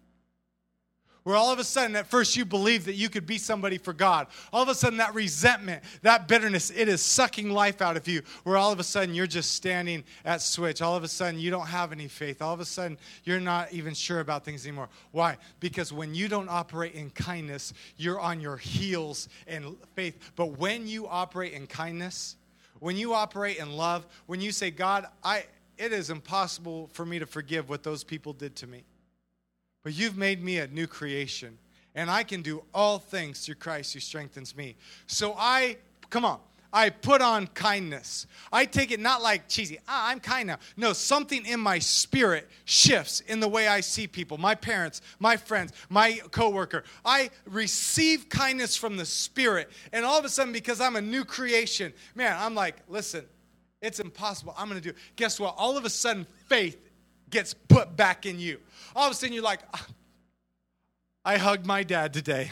Where 1.27 1.35
all 1.35 1.51
of 1.51 1.59
a 1.59 1.63
sudden 1.65 1.93
at 1.97 2.07
first 2.07 2.37
you 2.37 2.45
believed 2.45 2.85
that 2.85 2.93
you 2.93 3.09
could 3.09 3.25
be 3.25 3.37
somebody 3.37 3.77
for 3.77 3.91
God. 3.91 4.27
All 4.53 4.63
of 4.63 4.69
a 4.69 4.73
sudden 4.73 4.99
that 4.99 5.13
resentment, 5.13 5.83
that 6.01 6.25
bitterness, 6.25 6.71
it 6.71 6.87
is 6.87 7.01
sucking 7.01 7.49
life 7.49 7.81
out 7.81 7.97
of 7.97 8.07
you. 8.07 8.21
Where 8.45 8.55
all 8.55 8.71
of 8.71 8.79
a 8.79 8.83
sudden 8.85 9.13
you're 9.13 9.27
just 9.27 9.51
standing 9.51 10.05
at 10.23 10.41
switch. 10.41 10.81
All 10.81 10.95
of 10.95 11.03
a 11.03 11.07
sudden 11.09 11.37
you 11.37 11.51
don't 11.51 11.67
have 11.67 11.91
any 11.91 12.07
faith. 12.07 12.41
All 12.41 12.53
of 12.53 12.61
a 12.61 12.65
sudden 12.65 12.97
you're 13.25 13.41
not 13.41 13.73
even 13.73 13.93
sure 13.93 14.21
about 14.21 14.45
things 14.45 14.65
anymore. 14.65 14.87
Why? 15.11 15.35
Because 15.59 15.91
when 15.91 16.15
you 16.15 16.29
don't 16.29 16.47
operate 16.47 16.93
in 16.93 17.09
kindness, 17.09 17.73
you're 17.97 18.21
on 18.21 18.39
your 18.39 18.55
heels 18.55 19.27
in 19.47 19.75
faith. 19.95 20.31
But 20.37 20.57
when 20.57 20.87
you 20.87 21.07
operate 21.07 21.51
in 21.51 21.67
kindness, 21.67 22.37
when 22.79 22.95
you 22.95 23.13
operate 23.13 23.57
in 23.57 23.73
love, 23.73 24.07
when 24.27 24.39
you 24.39 24.53
say, 24.53 24.71
God, 24.71 25.07
I 25.25 25.43
it 25.77 25.91
is 25.91 26.09
impossible 26.09 26.89
for 26.93 27.05
me 27.05 27.19
to 27.19 27.25
forgive 27.25 27.67
what 27.67 27.83
those 27.83 28.05
people 28.05 28.31
did 28.31 28.55
to 28.55 28.67
me. 28.67 28.85
But 29.87 29.97
you've 29.97 30.17
made 30.17 30.43
me 30.43 30.57
a 30.57 30.67
new 30.67 30.85
creation, 30.85 31.57
and 31.95 32.11
I 32.11 32.23
can 32.23 32.41
do 32.41 32.61
all 32.73 32.99
things 32.99 33.45
through 33.45 33.55
Christ 33.55 33.93
who 33.93 34.01
strengthens 34.01 34.53
me. 34.53 34.75
So 35.05 35.33
I, 35.37 35.77
come 36.09 36.25
on, 36.25 36.41
I 36.73 36.89
put 36.89 37.21
on 37.21 37.47
kindness. 37.47 38.27
I 38.51 38.65
take 38.65 38.91
it 38.91 38.99
not 38.99 39.21
like 39.21 39.47
cheesy, 39.47 39.79
ah, 39.87 40.09
I'm 40.09 40.19
kind 40.19 40.47
now. 40.47 40.57
No, 40.75 40.91
something 40.91 41.45
in 41.45 41.61
my 41.61 41.79
spirit 41.79 42.49
shifts 42.65 43.21
in 43.21 43.39
the 43.39 43.47
way 43.47 43.69
I 43.69 43.79
see 43.79 44.07
people, 44.07 44.37
my 44.37 44.55
parents, 44.55 44.99
my 45.19 45.37
friends, 45.37 45.71
my 45.87 46.19
coworker. 46.31 46.83
I 47.05 47.29
receive 47.45 48.27
kindness 48.27 48.75
from 48.75 48.97
the 48.97 49.05
spirit. 49.05 49.69
And 49.93 50.03
all 50.03 50.19
of 50.19 50.25
a 50.25 50.29
sudden, 50.29 50.51
because 50.51 50.81
I'm 50.81 50.97
a 50.97 51.01
new 51.01 51.23
creation, 51.23 51.93
man, 52.13 52.35
I'm 52.37 52.55
like, 52.55 52.75
listen, 52.89 53.23
it's 53.81 54.01
impossible. 54.01 54.53
I'm 54.57 54.67
going 54.67 54.81
to 54.81 54.91
do. 54.91 54.97
Guess 55.15 55.39
what? 55.39 55.55
All 55.57 55.77
of 55.77 55.85
a 55.85 55.89
sudden, 55.89 56.27
faith 56.47 56.86
gets 57.29 57.53
put 57.53 57.95
back 57.95 58.25
in 58.25 58.39
you. 58.39 58.59
All 58.95 59.05
of 59.07 59.11
a 59.11 59.15
sudden, 59.15 59.33
you're 59.33 59.43
like, 59.43 59.61
ah, 59.73 59.85
I 61.25 61.37
hugged 61.37 61.65
my 61.65 61.83
dad 61.83 62.13
today. 62.13 62.51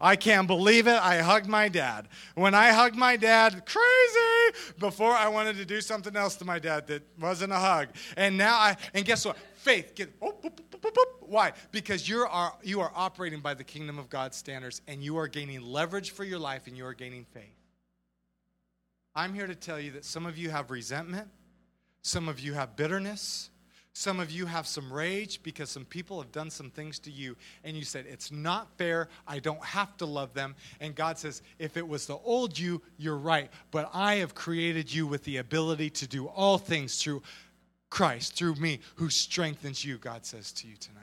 I 0.00 0.16
can't 0.16 0.46
believe 0.46 0.86
it. 0.86 0.98
I 1.02 1.18
hugged 1.18 1.48
my 1.48 1.68
dad. 1.68 2.08
When 2.34 2.54
I 2.54 2.70
hugged 2.70 2.96
my 2.96 3.16
dad, 3.16 3.66
crazy, 3.66 4.58
before 4.78 5.12
I 5.12 5.28
wanted 5.28 5.56
to 5.56 5.64
do 5.64 5.80
something 5.80 6.14
else 6.16 6.36
to 6.36 6.44
my 6.44 6.58
dad 6.58 6.86
that 6.86 7.02
wasn't 7.18 7.52
a 7.52 7.58
hug. 7.58 7.88
And 8.16 8.38
now 8.38 8.54
I, 8.54 8.76
and 8.94 9.04
guess 9.04 9.24
what? 9.24 9.36
Faith. 9.56 9.94
Get, 9.94 10.14
oh, 10.22 10.32
boop, 10.40 10.52
boop, 10.70 10.80
boop, 10.80 11.04
Why? 11.20 11.52
Because 11.72 12.08
you 12.08 12.20
are, 12.20 12.54
you 12.62 12.80
are 12.80 12.92
operating 12.94 13.40
by 13.40 13.54
the 13.54 13.64
kingdom 13.64 13.98
of 13.98 14.08
God 14.08 14.34
standards 14.34 14.80
and 14.86 15.02
you 15.02 15.16
are 15.18 15.26
gaining 15.26 15.60
leverage 15.60 16.12
for 16.12 16.24
your 16.24 16.38
life 16.38 16.66
and 16.66 16.76
you 16.76 16.86
are 16.86 16.94
gaining 16.94 17.24
faith. 17.24 17.56
I'm 19.14 19.34
here 19.34 19.48
to 19.48 19.54
tell 19.54 19.80
you 19.80 19.90
that 19.92 20.04
some 20.04 20.26
of 20.26 20.38
you 20.38 20.50
have 20.50 20.70
resentment, 20.70 21.28
some 22.02 22.28
of 22.28 22.38
you 22.38 22.54
have 22.54 22.76
bitterness, 22.76 23.50
some 23.98 24.20
of 24.20 24.30
you 24.30 24.46
have 24.46 24.64
some 24.64 24.92
rage 24.92 25.42
because 25.42 25.70
some 25.70 25.84
people 25.84 26.22
have 26.22 26.30
done 26.30 26.50
some 26.50 26.70
things 26.70 27.00
to 27.00 27.10
you, 27.10 27.36
and 27.64 27.76
you 27.76 27.82
said, 27.82 28.06
It's 28.08 28.30
not 28.30 28.68
fair. 28.78 29.08
I 29.26 29.40
don't 29.40 29.62
have 29.64 29.96
to 29.96 30.06
love 30.06 30.32
them. 30.34 30.54
And 30.78 30.94
God 30.94 31.18
says, 31.18 31.42
If 31.58 31.76
it 31.76 31.86
was 31.86 32.06
the 32.06 32.16
old 32.18 32.56
you, 32.56 32.80
you're 32.96 33.16
right. 33.16 33.50
But 33.72 33.90
I 33.92 34.14
have 34.16 34.36
created 34.36 34.94
you 34.94 35.08
with 35.08 35.24
the 35.24 35.38
ability 35.38 35.90
to 35.90 36.06
do 36.06 36.28
all 36.28 36.58
things 36.58 37.02
through 37.02 37.24
Christ, 37.90 38.36
through 38.36 38.54
me, 38.54 38.78
who 38.94 39.10
strengthens 39.10 39.84
you, 39.84 39.98
God 39.98 40.24
says 40.24 40.52
to 40.52 40.68
you 40.68 40.76
tonight. 40.76 41.02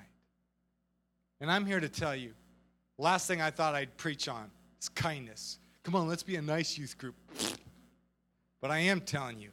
And 1.42 1.52
I'm 1.52 1.66
here 1.66 1.82
to 1.82 1.90
tell 1.90 2.16
you 2.16 2.32
last 2.98 3.28
thing 3.28 3.42
I 3.42 3.52
thought 3.52 3.76
I'd 3.76 3.98
preach 3.98 4.30
on 4.30 4.50
is 4.82 4.88
kindness. 4.88 5.60
Come 5.84 5.96
on, 5.96 6.08
let's 6.08 6.24
be 6.24 6.38
a 6.38 6.42
nice 6.42 6.78
youth 6.78 6.98
group. 6.98 7.16
But 8.62 8.72
I 8.72 8.80
am 8.80 9.02
telling 9.02 9.42
you, 9.42 9.50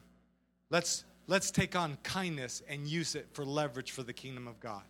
let's 0.69 1.03
let's 1.27 1.51
take 1.51 1.75
on 1.75 1.97
kindness 2.03 2.61
and 2.67 2.87
use 2.87 3.15
it 3.15 3.27
for 3.33 3.45
leverage 3.45 3.91
for 3.91 4.03
the 4.03 4.13
kingdom 4.13 4.47
of 4.47 4.59
God. 4.59 4.83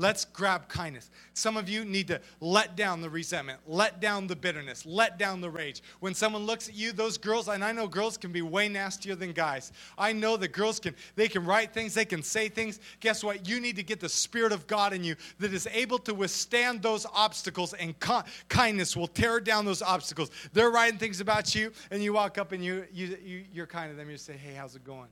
Let's 0.00 0.24
grab 0.24 0.66
kindness. 0.68 1.10
Some 1.34 1.58
of 1.58 1.68
you 1.68 1.84
need 1.84 2.08
to 2.08 2.22
let 2.40 2.74
down 2.74 3.02
the 3.02 3.10
resentment, 3.10 3.58
let 3.66 4.00
down 4.00 4.28
the 4.28 4.34
bitterness, 4.34 4.86
let 4.86 5.18
down 5.18 5.42
the 5.42 5.50
rage. 5.50 5.82
When 5.98 6.14
someone 6.14 6.46
looks 6.46 6.70
at 6.70 6.74
you, 6.74 6.92
those 6.92 7.18
girls, 7.18 7.48
and 7.48 7.62
I 7.62 7.72
know 7.72 7.86
girls 7.86 8.16
can 8.16 8.32
be 8.32 8.40
way 8.40 8.70
nastier 8.70 9.14
than 9.14 9.32
guys. 9.32 9.72
I 9.98 10.14
know 10.14 10.38
that 10.38 10.52
girls 10.52 10.80
can, 10.80 10.94
they 11.16 11.28
can 11.28 11.44
write 11.44 11.74
things, 11.74 11.92
they 11.92 12.06
can 12.06 12.22
say 12.22 12.48
things. 12.48 12.80
Guess 13.00 13.22
what? 13.22 13.46
You 13.46 13.60
need 13.60 13.76
to 13.76 13.82
get 13.82 14.00
the 14.00 14.08
Spirit 14.08 14.52
of 14.52 14.66
God 14.66 14.94
in 14.94 15.04
you 15.04 15.16
that 15.38 15.52
is 15.52 15.68
able 15.70 15.98
to 15.98 16.14
withstand 16.14 16.80
those 16.80 17.04
obstacles, 17.12 17.74
and 17.74 17.94
kindness 18.48 18.96
will 18.96 19.08
tear 19.08 19.38
down 19.38 19.66
those 19.66 19.82
obstacles. 19.82 20.30
They're 20.54 20.70
writing 20.70 20.98
things 20.98 21.20
about 21.20 21.54
you, 21.54 21.72
and 21.90 22.02
you 22.02 22.14
walk 22.14 22.38
up 22.38 22.52
and 22.52 22.64
you, 22.64 22.86
you, 22.90 23.18
you, 23.22 23.44
you're 23.52 23.66
kind 23.66 23.90
of 23.90 23.98
them. 23.98 24.08
You 24.08 24.16
say, 24.16 24.38
hey, 24.38 24.54
how's 24.54 24.76
it 24.76 24.84
going? 24.84 25.08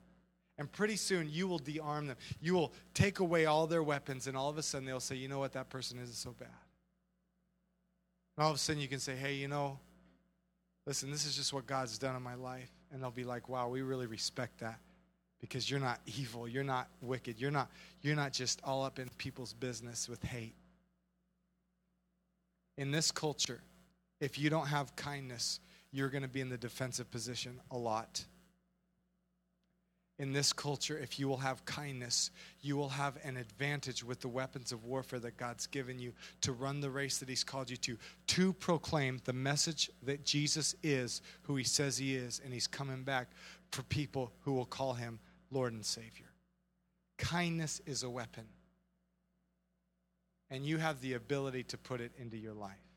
And 0.58 0.70
pretty 0.70 0.96
soon 0.96 1.28
you 1.30 1.46
will 1.46 1.58
de-arm 1.58 2.08
them. 2.08 2.16
You 2.40 2.54
will 2.54 2.72
take 2.92 3.20
away 3.20 3.46
all 3.46 3.66
their 3.66 3.82
weapons, 3.82 4.26
and 4.26 4.36
all 4.36 4.50
of 4.50 4.58
a 4.58 4.62
sudden 4.62 4.86
they'll 4.86 4.98
say, 5.00 5.14
you 5.14 5.28
know 5.28 5.38
what, 5.38 5.52
that 5.52 5.70
person 5.70 5.98
isn't 6.00 6.16
so 6.16 6.32
bad. 6.32 6.48
And 8.36 8.44
all 8.44 8.50
of 8.50 8.56
a 8.56 8.58
sudden 8.58 8.82
you 8.82 8.88
can 8.88 8.98
say, 8.98 9.14
hey, 9.14 9.34
you 9.34 9.46
know, 9.46 9.78
listen, 10.86 11.10
this 11.10 11.26
is 11.26 11.36
just 11.36 11.52
what 11.52 11.66
God's 11.66 11.96
done 11.96 12.16
in 12.16 12.22
my 12.22 12.34
life. 12.34 12.70
And 12.92 13.02
they'll 13.02 13.10
be 13.10 13.24
like, 13.24 13.48
wow, 13.48 13.68
we 13.68 13.82
really 13.82 14.06
respect 14.06 14.58
that 14.60 14.80
because 15.40 15.70
you're 15.70 15.80
not 15.80 16.00
evil, 16.06 16.48
you're 16.48 16.64
not 16.64 16.88
wicked, 17.00 17.38
you're 17.38 17.50
not, 17.50 17.70
you're 18.02 18.16
not 18.16 18.32
just 18.32 18.60
all 18.64 18.82
up 18.82 18.98
in 18.98 19.08
people's 19.18 19.52
business 19.52 20.08
with 20.08 20.22
hate. 20.24 20.54
In 22.76 22.90
this 22.90 23.12
culture, 23.12 23.60
if 24.20 24.38
you 24.38 24.50
don't 24.50 24.66
have 24.66 24.96
kindness, 24.96 25.60
you're 25.92 26.08
going 26.08 26.22
to 26.22 26.28
be 26.28 26.40
in 26.40 26.48
the 26.48 26.58
defensive 26.58 27.10
position 27.10 27.60
a 27.70 27.76
lot 27.78 28.24
in 30.18 30.32
this 30.32 30.52
culture, 30.52 30.98
if 30.98 31.18
you 31.18 31.28
will 31.28 31.38
have 31.38 31.64
kindness, 31.64 32.30
you 32.60 32.76
will 32.76 32.88
have 32.88 33.16
an 33.22 33.36
advantage 33.36 34.02
with 34.02 34.20
the 34.20 34.28
weapons 34.28 34.72
of 34.72 34.84
warfare 34.84 35.20
that 35.20 35.36
God's 35.36 35.66
given 35.68 35.98
you 35.98 36.12
to 36.40 36.52
run 36.52 36.80
the 36.80 36.90
race 36.90 37.18
that 37.18 37.28
He's 37.28 37.44
called 37.44 37.70
you 37.70 37.76
to, 37.78 37.96
to 38.28 38.52
proclaim 38.54 39.20
the 39.24 39.32
message 39.32 39.90
that 40.02 40.24
Jesus 40.24 40.74
is 40.82 41.22
who 41.42 41.54
He 41.54 41.64
says 41.64 41.98
He 41.98 42.16
is, 42.16 42.40
and 42.44 42.52
He's 42.52 42.66
coming 42.66 43.04
back 43.04 43.28
for 43.70 43.82
people 43.84 44.32
who 44.40 44.54
will 44.54 44.66
call 44.66 44.94
Him 44.94 45.20
Lord 45.52 45.72
and 45.72 45.86
Savior. 45.86 46.26
Kindness 47.16 47.80
is 47.86 48.02
a 48.02 48.10
weapon, 48.10 48.44
and 50.50 50.66
you 50.66 50.78
have 50.78 51.00
the 51.00 51.14
ability 51.14 51.62
to 51.64 51.78
put 51.78 52.00
it 52.00 52.10
into 52.18 52.36
your 52.36 52.54
life. 52.54 52.87